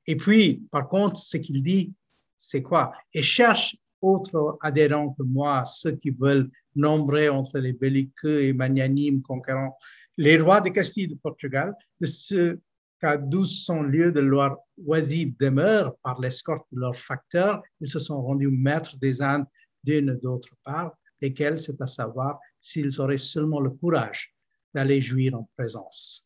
Et 0.07 0.15
puis, 0.15 0.65
par 0.71 0.87
contre, 0.87 1.17
ce 1.17 1.37
qu'il 1.37 1.61
dit, 1.61 1.93
c'est 2.37 2.61
quoi, 2.61 2.93
et 3.13 3.21
cherche 3.21 3.77
autres 4.01 4.57
adhérents 4.61 5.13
que 5.13 5.23
moi, 5.23 5.63
ceux 5.65 5.93
qui 5.93 6.09
veulent 6.09 6.49
nombrer 6.75 7.29
entre 7.29 7.59
les 7.59 7.73
belliqueux 7.73 8.43
et 8.43 8.53
magnanimes 8.53 9.21
conquérants 9.21 9.77
les 10.17 10.37
rois 10.37 10.61
de 10.61 10.69
Castille 10.69 11.07
de 11.07 11.15
Portugal, 11.15 11.73
de 11.99 12.05
ce 12.05 12.59
qu'à 13.03 13.17
1200 13.17 13.83
lieues 13.83 14.13
de 14.13 14.21
leur 14.21 14.57
oisive 14.85 15.35
demeure 15.37 15.97
par 15.97 16.21
l'escorte 16.21 16.65
de 16.71 16.79
leurs 16.79 16.95
facteurs, 16.95 17.61
ils 17.81 17.89
se 17.89 17.99
sont 17.99 18.21
rendus 18.21 18.47
maîtres 18.47 18.97
des 18.97 19.21
Indes 19.21 19.45
d'une 19.83 20.15
d'autre 20.15 20.55
part, 20.63 20.95
lesquels 21.21 21.59
c'est 21.59 21.81
à 21.81 21.87
savoir 21.87 22.39
s'ils 22.61 23.01
auraient 23.01 23.17
seulement 23.17 23.59
le 23.59 23.71
courage 23.71 24.33
d'aller 24.73 25.01
jouir 25.01 25.35
en 25.35 25.49
présence. 25.57 26.25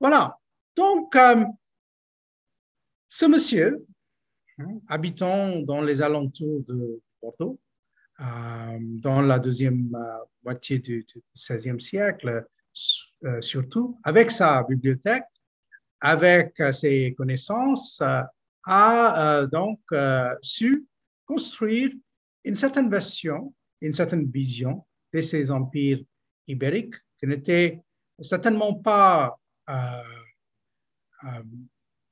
Voilà. 0.00 0.38
Donc, 0.74 1.14
euh, 1.14 1.44
ce 3.10 3.26
monsieur, 3.26 3.86
hein, 4.58 4.80
habitant 4.88 5.60
dans 5.60 5.82
les 5.82 6.00
alentours 6.00 6.62
de 6.64 7.02
Bordeaux, 7.20 7.60
euh, 8.20 8.78
dans 8.80 9.20
la 9.20 9.38
deuxième 9.38 9.94
euh, 9.94 10.24
moitié 10.42 10.78
du, 10.78 11.06
XVIe 11.36 11.78
siècle, 11.78 12.46
surtout, 13.40 13.98
avec 14.04 14.30
sa 14.30 14.62
bibliothèque, 14.62 15.24
avec 16.00 16.54
ses 16.72 17.14
connaissances, 17.16 18.02
a 18.66 19.46
donc 19.50 19.80
su 20.42 20.86
construire 21.26 21.92
une 22.44 22.56
certaine 22.56 22.90
version, 22.90 23.54
une 23.80 23.92
certaine 23.92 24.30
vision 24.30 24.84
de 25.12 25.20
ces 25.20 25.50
empires 25.50 26.00
ibériques 26.46 26.96
qui 27.18 27.26
n'étaient 27.26 27.80
certainement 28.20 28.74
pas 28.74 29.38
euh, 29.68 29.74
euh, 31.24 31.42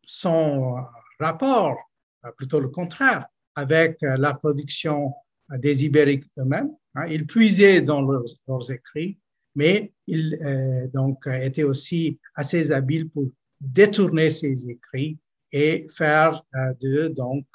sans 0.05 0.77
rapport, 1.19 1.77
euh, 2.25 2.31
plutôt 2.37 2.61
le 2.61 2.69
contraire, 2.69 3.27
avec 3.55 3.99
la 4.03 4.35
production 4.35 5.13
des 5.51 5.85
Ibériques 5.85 6.25
eux-mêmes. 6.39 6.71
Hein. 6.95 7.07
Ils 7.09 7.27
puisaient 7.27 7.81
dans 7.81 8.03
leurs, 8.03 8.71
écrits, 8.71 9.19
mais 9.57 9.93
ils 10.07 10.89
donc 10.95 11.27
étaient 11.27 11.65
aussi 11.65 12.21
assez 12.37 12.71
habiles 12.71 13.11
pour 13.11 13.29
détourner 13.61 14.31
ces 14.31 14.69
écrits 14.69 15.19
et 15.53 15.87
faire 15.95 16.43
de 16.81 17.09
donc 17.09 17.47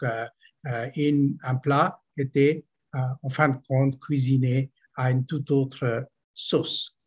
un 0.64 1.56
plat 1.56 2.02
qui 2.16 2.22
était 2.22 2.66
en 2.94 3.30
fin 3.30 3.50
de 3.50 3.58
compte 3.68 4.00
cuisiné 4.00 4.72
à 4.96 5.12
une 5.12 5.26
toute 5.26 5.50
autre 5.52 6.08
sauce. 6.34 6.98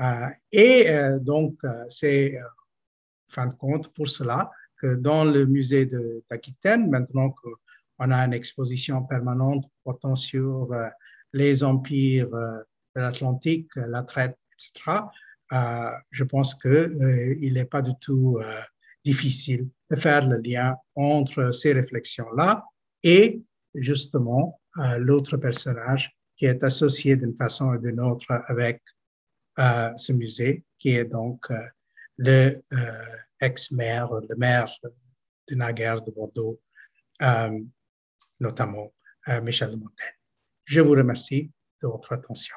Euh, 0.00 0.28
et 0.52 0.88
euh, 0.88 1.18
donc, 1.18 1.56
euh, 1.64 1.84
c'est, 1.88 2.36
fin 3.28 3.46
de 3.46 3.54
compte, 3.54 3.92
pour 3.94 4.08
cela 4.08 4.50
que 4.76 4.94
dans 4.94 5.24
le 5.24 5.44
musée 5.44 5.86
d'Aquitaine, 6.30 6.88
maintenant 6.88 7.30
qu'on 7.30 8.10
a 8.10 8.24
une 8.24 8.32
exposition 8.32 9.02
permanente 9.04 9.66
portant 9.84 10.16
sur 10.16 10.74
les 11.34 11.62
empires 11.62 12.30
de 12.30 13.00
l'Atlantique, 13.00 13.70
la 13.76 14.02
traite, 14.02 14.38
etc., 14.54 15.02
je 15.50 16.24
pense 16.24 16.54
qu'il 16.54 17.52
n'est 17.52 17.64
pas 17.64 17.82
du 17.82 17.92
tout 18.00 18.38
difficile 19.04 19.68
de 19.90 19.96
faire 19.96 20.26
le 20.28 20.40
lien 20.44 20.76
entre 20.94 21.50
ces 21.50 21.72
réflexions-là 21.72 22.64
et 23.02 23.42
justement 23.74 24.60
l'autre 24.98 25.36
personnage 25.36 26.16
qui 26.36 26.46
est 26.46 26.62
associé 26.62 27.16
d'une 27.16 27.34
façon 27.34 27.66
ou 27.66 27.78
d'une 27.78 28.00
autre 28.00 28.42
avec 28.46 28.82
ce 29.56 30.12
musée, 30.12 30.64
qui 30.80 30.96
est 30.96 31.04
donc 31.04 31.50
euh, 31.50 31.56
le 32.16 32.60
euh, 32.72 33.16
ex-maire, 33.40 34.10
le 34.12 34.36
maire 34.36 34.72
de 35.48 35.54
Naguère 35.54 36.02
de 36.02 36.10
Bordeaux, 36.10 36.60
euh, 37.22 37.58
notamment 38.40 38.92
Michel 39.42 39.70
de 39.70 39.76
Montaigne. 39.76 40.16
Je 40.64 40.80
vous 40.80 40.92
remercie 40.92 41.52
de 41.82 41.88
votre 41.88 42.12
attention. 42.12 42.56